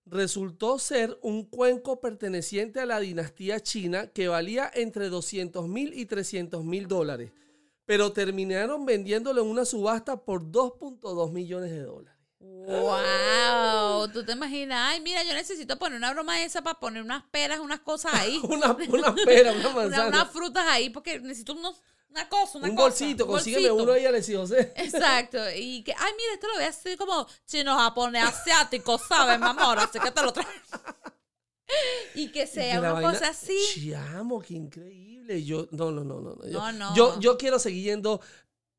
Resultó 0.04 0.78
ser 0.78 1.18
un 1.22 1.44
cuenco 1.44 2.00
perteneciente 2.00 2.78
a 2.80 2.86
la 2.86 3.00
dinastía 3.00 3.60
china 3.60 4.08
que 4.12 4.28
valía 4.28 4.70
entre 4.72 5.08
200 5.08 5.66
mil 5.68 5.92
y 5.94 6.06
300 6.06 6.64
mil 6.64 6.86
dólares, 6.86 7.32
pero 7.84 8.12
terminaron 8.12 8.86
vendiéndolo 8.86 9.42
en 9.42 9.48
una 9.48 9.64
subasta 9.64 10.24
por 10.24 10.44
2.2 10.44 11.32
millones 11.32 11.70
de 11.70 11.82
dólares. 11.82 12.15
Wow, 12.38 14.08
tú 14.12 14.24
te 14.24 14.32
imaginas, 14.32 14.78
ay, 14.92 15.00
mira, 15.00 15.22
yo 15.24 15.32
necesito 15.34 15.78
poner 15.78 15.96
una 15.98 16.12
broma 16.12 16.42
esa 16.42 16.62
para 16.62 16.78
poner 16.78 17.02
unas 17.02 17.22
peras, 17.30 17.60
unas 17.60 17.80
cosas 17.80 18.12
ahí. 18.14 18.38
Una, 18.44 18.72
una 18.72 19.14
pera, 19.14 19.52
una 19.58 19.70
manzana. 19.70 20.08
unas 20.08 20.30
frutas 20.30 20.64
ahí 20.68 20.90
porque 20.90 21.18
necesito 21.20 21.54
unos, 21.54 21.80
una 22.10 22.28
cosa, 22.28 22.58
una 22.58 22.68
un 22.68 22.76
cosa, 22.76 22.88
bolsito, 22.88 23.24
un 23.24 23.30
consígueme 23.30 23.68
bolsito. 23.70 23.82
uno 23.84 23.92
ahí, 23.92 24.06
Alexi 24.06 24.34
José. 24.34 24.72
Exacto, 24.76 25.38
y 25.54 25.82
que, 25.82 25.92
ay, 25.92 26.12
mira, 26.16 26.34
esto 26.34 26.48
lo 26.48 26.54
voy 26.54 26.64
a 26.64 26.68
hacer 26.68 26.96
como 26.98 27.26
chino 27.46 27.76
japonés 27.78 28.24
asiático, 28.24 28.98
¿sabes, 28.98 29.38
mi 29.38 29.46
amor? 29.46 29.78
Así 29.78 29.98
que 29.98 30.10
te 30.10 30.22
lo 30.22 30.32
traigo. 30.32 30.50
y 32.14 32.28
que 32.30 32.46
sea 32.46 32.78
una 32.80 32.92
vaina- 32.92 33.12
cosa 33.12 33.28
así. 33.28 33.58
Chiamo, 33.74 34.40
qué 34.40 34.54
increíble. 34.54 35.42
Yo, 35.44 35.66
no, 35.72 35.90
no, 35.90 36.04
no, 36.04 36.20
no. 36.20 36.36
no. 36.36 36.44
Yo, 36.48 36.60
No, 36.60 36.72
no. 36.72 36.94
Yo, 36.94 37.18
yo 37.18 37.36
quiero 37.36 37.58
seguir 37.58 37.84
yendo 37.84 38.20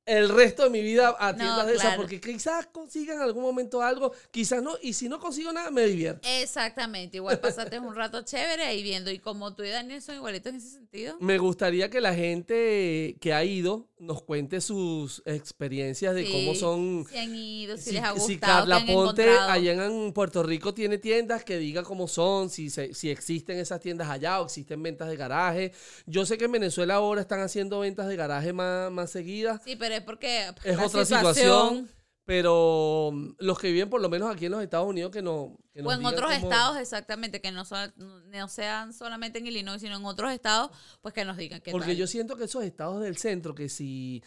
el 0.08 0.30
resto 0.30 0.64
de 0.64 0.70
mi 0.72 0.82
vida 0.82 1.16
a 1.20 1.34
No, 1.34 1.38
tiendas 1.38 1.68
de 1.68 1.76
esas 1.76 1.96
porque 1.96 2.20
quizás 2.20 2.66
consiga 2.68 3.14
en 3.14 3.22
algún 3.22 3.44
momento 3.44 3.82
algo, 3.82 4.12
quizás 4.32 4.64
no. 4.64 4.76
Y 4.82 4.94
si 4.94 5.10
no 5.10 5.20
consigo 5.20 5.52
nada, 5.54 5.70
me 5.70 5.86
divierto. 5.86 6.28
Exactamente, 6.28 7.18
igual 7.18 7.40
pasaste 7.40 7.78
un 7.80 7.94
rato 7.96 8.22
chévere 8.24 8.64
ahí 8.64 8.82
viendo. 8.84 9.12
Y 9.12 9.20
como 9.20 9.54
tú 9.54 9.64
y 9.64 9.70
Daniel 9.70 10.02
son 10.02 10.16
igualitos 10.16 10.52
en 10.52 10.56
ese 10.58 10.70
sentido. 10.70 11.18
Me 11.20 11.38
gustaría 11.38 11.90
que 11.90 12.02
la 12.02 12.14
gente 12.16 13.18
que 13.20 13.34
ha 13.34 13.44
ido 13.44 13.88
nos 14.00 14.22
cuente 14.24 14.62
sus 14.62 15.22
experiencias 15.26 16.14
de 16.16 16.26
Sí, 16.26 16.32
cómo 16.32 16.56
son. 16.56 17.06
Si 17.10 17.18
han 17.18 17.36
ido, 17.36 17.78
si, 17.78 17.84
Si, 17.84 17.92
les 17.94 18.04
ha 18.04 18.12
gustado, 18.12 18.28
si 18.28 18.38
Carla 18.38 18.76
han 18.78 18.86
Ponte 18.86 19.24
encontrado. 19.24 19.52
allá 19.52 19.86
en 19.86 20.14
Puerto 20.14 20.44
Rico 20.44 20.74
tiene 20.74 20.98
tiendas 21.00 21.44
que 21.44 21.58
diga 21.58 21.84
cómo 21.84 22.08
son, 22.08 22.50
si, 22.50 22.70
se- 22.70 22.94
si 22.94 23.10
existen 23.10 23.58
esas 23.58 23.80
tiendas 23.80 24.10
allá 24.10 24.40
o 24.42 24.46
existen 24.46 24.82
ventas 24.84 25.10
de 25.10 25.16
garaje. 25.18 25.72
Yo 26.06 26.26
sé 26.26 26.38
que 26.38 26.46
en 26.46 26.52
Venezuela 26.52 26.96
ahora 26.96 27.22
están 27.22 27.42
haciendo 27.42 27.80
ventas 27.80 28.08
de 28.08 28.16
garaje 28.16 28.54
más, 28.54 28.92
más 28.92 29.10
seguidas. 29.12 29.62
Sí, 29.66 29.76
pero 29.76 29.97
es 29.98 30.04
porque 30.04 30.54
Es 30.64 30.78
la 30.78 30.86
otra 30.86 31.06
situación, 31.06 31.90
pero 32.26 33.12
mm, 33.14 33.36
los 33.40 33.58
que 33.60 33.72
viven 33.72 33.90
por 33.90 34.02
lo 34.02 34.10
menos 34.10 34.30
aquí 34.34 34.46
en 34.46 34.52
los 34.52 34.62
Estados 34.64 34.88
Unidos 34.88 35.12
que 35.12 35.22
no... 35.22 35.58
que 35.74 35.82
O 35.82 35.92
en 35.92 36.06
otros 36.06 36.32
cómo- 36.34 36.46
estados, 36.52 36.78
exactamente, 36.78 37.40
que 37.42 37.52
no, 37.52 37.64
son, 37.66 37.94
no 37.98 38.48
sean 38.50 38.94
solamente 38.94 39.40
en 39.40 39.48
Illinois, 39.48 39.80
sino 39.82 39.96
en 39.98 40.06
otros 40.06 40.32
estados, 40.32 40.72
pues 41.02 41.14
que 41.14 41.24
nos 41.26 41.38
digan 41.38 41.62
qué 41.62 41.72
Porque 41.72 41.88
tal. 41.90 41.96
yo 41.98 42.08
siento 42.08 42.36
que 42.36 42.44
esos 42.46 42.64
estados 42.64 43.02
del 43.02 43.18
centro, 43.18 43.56
que 43.56 43.70
si 43.70 44.24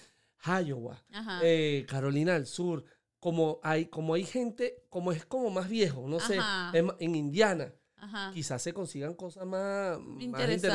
Iowa, 0.46 1.02
eh, 1.42 1.84
Carolina 1.88 2.32
del 2.34 2.46
Sur, 2.46 2.84
como 3.18 3.60
hay, 3.62 3.86
como 3.86 4.14
hay 4.14 4.24
gente, 4.24 4.82
como 4.88 5.12
es 5.12 5.26
como 5.26 5.50
más 5.50 5.68
viejo, 5.68 6.06
no 6.08 6.20
sé, 6.20 6.38
Ajá. 6.38 6.70
es 6.76 6.82
en 7.00 7.14
Indiana, 7.14 7.74
Ajá. 7.96 8.30
quizás 8.32 8.62
se 8.62 8.72
consigan 8.72 9.12
cosas 9.12 9.44
más, 9.44 9.98
más 10.00 10.22
Interesante, 10.22 10.68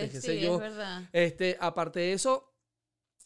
interesantes, 0.00 0.10
qué 0.10 0.20
sí, 0.20 0.26
sé 0.26 0.38
es 0.38 0.42
yo. 0.44 0.58
verdad. 0.58 1.08
Este, 1.12 1.56
aparte 1.60 2.00
de 2.00 2.12
eso, 2.14 2.51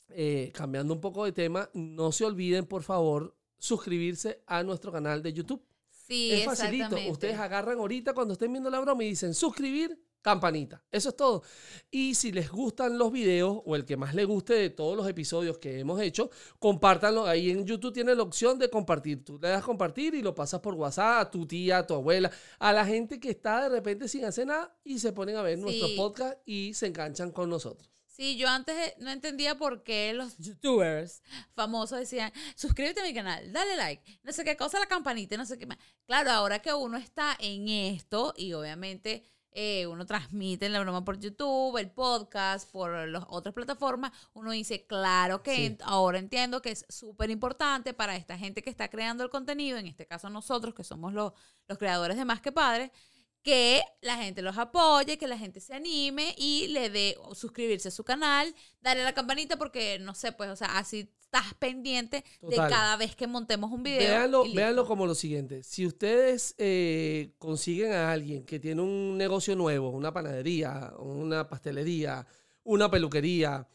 eh, 0.09 0.51
cambiando 0.55 0.95
un 0.95 1.01
poco 1.01 1.25
de 1.25 1.33
tema, 1.33 1.69
no 1.75 2.13
se 2.13 2.25
olviden, 2.25 2.67
por 2.67 2.83
favor, 2.83 3.37
suscribirse 3.59 4.43
a 4.47 4.63
nuestro 4.63 4.93
canal 4.93 5.23
de 5.23 5.33
YouTube. 5.33 5.63
Sí, 5.91 6.33
es 6.33 6.45
facilito. 6.45 6.97
Ustedes 7.11 7.39
agarran 7.39 7.79
ahorita 7.79 8.15
cuando 8.15 8.35
estén 8.35 8.53
viendo 8.53 8.71
la 8.71 8.81
broma 8.81 9.03
y 9.03 9.09
dicen 9.09 9.35
suscribir, 9.35 10.01
campanita. 10.27 10.83
Eso 10.91 11.11
es 11.11 11.17
todo. 11.17 11.45
Y 11.89 12.15
si 12.15 12.33
les 12.33 12.51
gustan 12.51 12.99
los 12.99 13.13
videos 13.13 13.61
o 13.65 13.77
el 13.77 13.85
que 13.85 13.97
más 13.97 14.13
les 14.13 14.27
guste 14.27 14.55
de 14.55 14.71
todos 14.71 14.97
los 14.97 15.09
episodios 15.09 15.59
que 15.59 15.79
hemos 15.79 16.01
hecho, 16.01 16.31
compártanlo. 16.59 17.27
Ahí 17.27 17.51
en 17.51 17.65
YouTube 17.65 17.93
tiene 17.93 18.13
la 18.13 18.25
opción 18.25 18.59
de 18.59 18.69
compartir. 18.69 19.25
Tú 19.25 19.39
le 19.41 19.49
das 19.51 19.63
compartir 19.63 20.17
y 20.17 20.23
lo 20.23 20.35
pasas 20.35 20.59
por 20.61 20.75
WhatsApp 20.75 21.29
a 21.29 21.31
tu 21.31 21.47
tía, 21.47 21.79
a 21.79 21.87
tu 21.87 21.95
abuela, 21.95 22.33
a 22.59 22.73
la 22.73 22.85
gente 22.85 23.21
que 23.21 23.31
está 23.31 23.63
de 23.63 23.69
repente 23.69 24.09
sin 24.09 24.25
hacer 24.25 24.49
nada 24.49 24.77
y 24.83 24.99
se 24.99 25.13
ponen 25.13 25.37
a 25.37 25.43
ver 25.43 25.61
nuestro 25.61 25.87
podcast 25.97 26.39
y 26.45 26.75
se 26.75 26.89
enganchan 26.89 27.31
con 27.31 27.49
nosotros. 27.49 27.96
Sí, 28.17 28.37
yo 28.39 28.49
antes 28.49 28.95
no 28.99 29.11
entendía 29.11 29.57
por 29.59 29.83
qué 29.83 30.14
los 30.14 30.39
youtubers 30.39 31.23
famosos 31.55 31.99
decían, 31.99 32.33
suscríbete 32.55 33.01
a 33.01 33.05
mi 33.05 33.12
canal, 33.12 33.53
dale 33.53 33.77
like, 33.77 34.21
no 34.23 34.33
sé 34.33 34.43
qué 34.43 34.57
cosa, 34.57 34.79
la 34.81 34.87
campanita, 34.87 35.37
no 35.37 35.45
sé 35.45 35.59
qué 35.59 35.67
más. 35.67 35.77
Claro, 36.07 36.31
ahora 36.31 36.61
que 36.61 36.73
uno 36.73 36.97
está 36.97 37.37
en 37.39 37.69
esto 37.69 38.33
y 38.37 38.55
obviamente 38.55 39.23
eh, 39.53 39.87
uno 39.87 40.07
transmite 40.07 40.69
la 40.71 40.81
broma 40.81 41.05
por 41.05 41.19
YouTube, 41.19 41.77
el 41.79 41.91
podcast, 41.91 42.71
por 42.71 43.07
las 43.09 43.25
otras 43.29 43.55
plataformas, 43.55 44.12
uno 44.33 44.51
dice, 44.53 44.87
claro 44.87 45.43
que 45.43 45.55
Sí. 45.55 45.62
ent- 45.77 45.83
ahora 45.85 46.19
entiendo 46.19 46.62
que 46.62 46.71
es 46.71 46.87
súper 46.89 47.31
importante 47.31 47.93
para 47.95 48.17
esta 48.17 48.39
gente 48.39 48.62
que 48.62 48.71
está 48.71 48.89
creando 48.89 49.25
el 49.25 49.31
contenido, 49.31 49.77
en 49.79 49.87
este 49.89 50.07
caso 50.07 50.31
nosotros 50.31 50.75
que 50.75 50.85
somos 50.85 51.12
los, 51.12 51.33
los 51.69 51.77
creadores 51.79 52.17
de 52.17 52.25
Más 52.25 52.41
que 52.41 52.53
Padres, 52.53 52.91
que 53.47 53.85
la 54.03 54.17
gente 54.17 54.43
los 54.43 54.59
apoye, 54.59 55.19
que 55.19 55.29
la 55.29 55.39
gente 55.39 55.61
se 55.61 55.73
anime 55.73 56.35
y 56.37 56.67
le 56.67 56.91
dé 56.91 57.17
suscribirse 57.33 57.87
a 57.87 57.91
su 57.93 58.03
canal, 58.03 58.53
darle 58.81 59.03
a 59.03 59.05
la 59.05 59.15
campanita 59.15 59.57
porque 59.57 60.01
no 60.01 60.17
sé, 60.17 60.33
pues, 60.33 60.51
o 60.51 60.57
sea, 60.57 60.77
así 60.79 61.13
estás 61.21 61.55
pendiente 61.55 62.25
de 62.43 62.57
cada 62.57 62.97
vez 62.97 63.15
que 63.15 63.29
montemos 63.29 63.71
un 63.71 63.85
video. 63.85 64.01
Véanlo, 64.01 64.53
véanlo 64.53 64.85
como 64.85 65.07
lo 65.07 65.15
siguiente. 65.15 65.63
Si 65.63 65.87
ustedes 65.87 66.57
eh, 66.59 67.35
consiguen 67.39 67.93
a 67.93 68.11
alguien 68.11 68.45
que 68.45 68.59
tiene 68.59 68.83
un 68.83 69.17
negocio 69.17 69.55
nuevo, 69.55 69.91
una 69.91 70.13
panadería, 70.13 70.93
una 70.99 71.49
pastelería, 71.49 72.27
una 72.65 72.91
peluquería, 72.91 73.69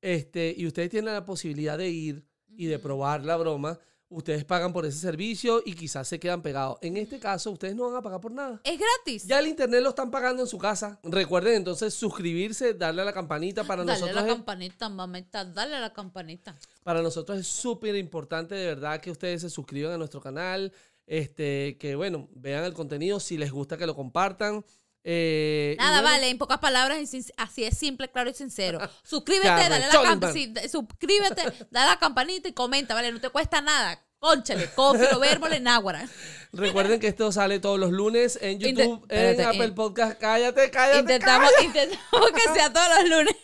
este, 0.00 0.54
y 0.56 0.68
ustedes 0.68 0.88
tienen 0.88 1.12
la 1.12 1.24
posibilidad 1.24 1.76
de 1.76 1.90
ir 1.90 2.24
y 2.46 2.66
de 2.66 2.78
probar 2.78 3.24
la 3.24 3.36
broma, 3.36 3.76
ustedes 4.08 4.44
pagan 4.44 4.72
por 4.72 4.86
ese 4.86 4.98
servicio 4.98 5.62
y 5.64 5.74
quizás 5.74 6.06
se 6.06 6.20
quedan 6.20 6.40
pegados. 6.42 6.78
En 6.80 6.96
este 6.96 7.18
caso, 7.18 7.50
ustedes 7.50 7.74
no 7.74 7.86
van 7.88 7.96
a 7.96 8.02
pagar 8.02 8.20
por 8.20 8.30
nada. 8.32 8.60
Es 8.64 8.78
gratis. 8.78 9.26
Ya 9.26 9.38
el 9.40 9.48
internet 9.48 9.82
lo 9.82 9.88
están 9.90 10.10
pagando 10.10 10.42
en 10.42 10.48
su 10.48 10.58
casa. 10.58 10.98
Recuerden 11.02 11.54
entonces 11.54 11.92
suscribirse, 11.94 12.74
darle 12.74 13.02
a 13.02 13.04
la 13.04 13.12
campanita 13.12 13.64
para 13.64 13.82
dale 13.84 13.92
a 13.92 13.94
nosotros. 14.00 14.14
la 14.24 14.28
es- 14.30 14.34
campanita, 14.36 14.88
mamita, 14.88 15.44
dale 15.44 15.76
a 15.76 15.80
la 15.80 15.92
campanita. 15.92 16.56
para 16.84 17.02
nosotros 17.02 17.38
es 17.38 17.46
súper 17.48 17.96
importante 17.96 18.54
de 18.54 18.66
verdad 18.66 19.00
que 19.00 19.10
ustedes 19.10 19.40
se 19.42 19.50
suscriban 19.50 19.92
a 19.92 19.98
nuestro 19.98 20.20
canal, 20.20 20.72
este, 21.06 21.76
que 21.78 21.94
bueno, 21.96 22.28
vean 22.34 22.64
el 22.64 22.74
contenido, 22.74 23.18
si 23.20 23.36
les 23.36 23.50
gusta 23.50 23.76
que 23.76 23.86
lo 23.86 23.94
compartan. 23.96 24.64
Eh, 25.08 25.76
Nada, 25.78 26.00
bueno, 26.00 26.16
vale, 26.16 26.30
en 26.30 26.36
pocas 26.38 26.58
palabras, 26.58 26.98
así 27.36 27.64
es 27.64 27.78
simple, 27.78 28.10
claro 28.10 28.28
y 28.28 28.34
sincero. 28.34 28.80
Suscríbete, 29.04 29.46
dale 29.46 29.86
la 29.86 30.02
campanita, 30.02 30.68
suscríbete, 30.68 31.42
dale 31.70 31.90
la 31.90 31.98
campanita 32.00 32.48
y 32.48 32.52
comenta, 32.52 32.92
vale, 32.92 33.12
no 33.12 33.20
te 33.20 33.30
cuesta 33.30 33.60
nada. 33.60 34.02
Conchale, 34.18 34.68
cófilo, 34.74 35.20
vérmole, 35.20 35.60
náguara. 35.60 36.08
Recuerden 36.52 36.98
que 36.98 37.06
esto 37.06 37.30
sale 37.30 37.60
todos 37.60 37.78
los 37.78 37.92
lunes 37.92 38.36
en 38.42 38.58
YouTube, 38.58 39.06
en 39.08 39.18
espérate, 39.26 39.44
Apple. 39.44 39.72
Podcast. 39.72 40.18
Cállate, 40.18 40.70
cállate. 40.72 40.98
Intentamos, 40.98 41.50
intentamos 41.62 42.30
que 42.32 42.52
sea 42.52 42.72
todos 42.72 42.88
los 42.98 43.08
lunes. 43.08 43.36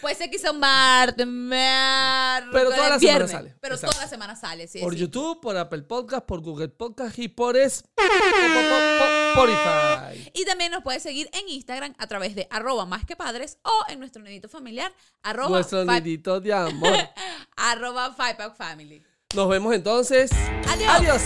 Puede 0.00 0.14
ser 0.14 0.30
que 0.30 0.38
sea 0.38 0.52
un 0.52 0.60
martes, 0.60 1.26
Pero 1.26 2.70
toda 2.70 2.90
la 2.90 2.98
semana 2.98 2.98
viernes, 2.98 3.30
sale. 3.32 3.56
Pero 3.60 3.74
Exacto. 3.74 3.94
toda 3.94 4.04
la 4.04 4.10
semana 4.10 4.36
sale, 4.36 4.68
sí. 4.68 4.78
por 4.78 4.92
sí. 4.92 5.00
YouTube, 5.00 5.40
por 5.40 5.56
Apple 5.56 5.82
Podcast, 5.82 6.24
por 6.24 6.42
Google 6.42 6.68
Podcast 6.68 7.18
y 7.18 7.26
por 7.26 7.56
es- 7.56 7.82
Spotify. 9.36 10.30
Y 10.34 10.44
también 10.44 10.72
nos 10.72 10.82
puedes 10.82 11.02
seguir 11.02 11.28
en 11.32 11.48
Instagram 11.48 11.94
a 11.98 12.06
través 12.06 12.34
de 12.34 12.46
arroba 12.50 12.86
más 12.86 13.04
que 13.04 13.16
padres 13.16 13.58
o 13.62 13.90
en 13.90 13.98
nuestro 13.98 14.22
nidito 14.22 14.48
familiar 14.48 14.92
arroba, 15.22 15.50
Nuestro 15.50 15.84
nidito 15.84 16.40
de 16.40 16.52
amor. 16.52 16.96
arroba 17.56 18.14
Five 18.14 18.34
Pack 18.36 18.56
Family. 18.56 19.02
Nos 19.34 19.48
vemos 19.48 19.74
entonces. 19.74 20.30
Adiós. 20.68 20.90
Adiós. 20.90 21.22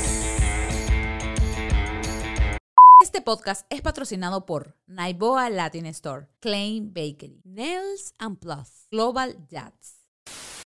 Este 3.03 3.23
podcast 3.23 3.67
es 3.71 3.81
patrocinado 3.81 4.45
por 4.45 4.77
Naiboa 4.87 5.49
Latin 5.49 5.87
Store, 5.87 6.29
Klein 6.41 6.93
Bakery, 6.93 7.41
Nails 7.45 8.15
and 8.19 8.39
Plus, 8.39 8.87
Global 8.91 9.37
Jats. 9.51 10.00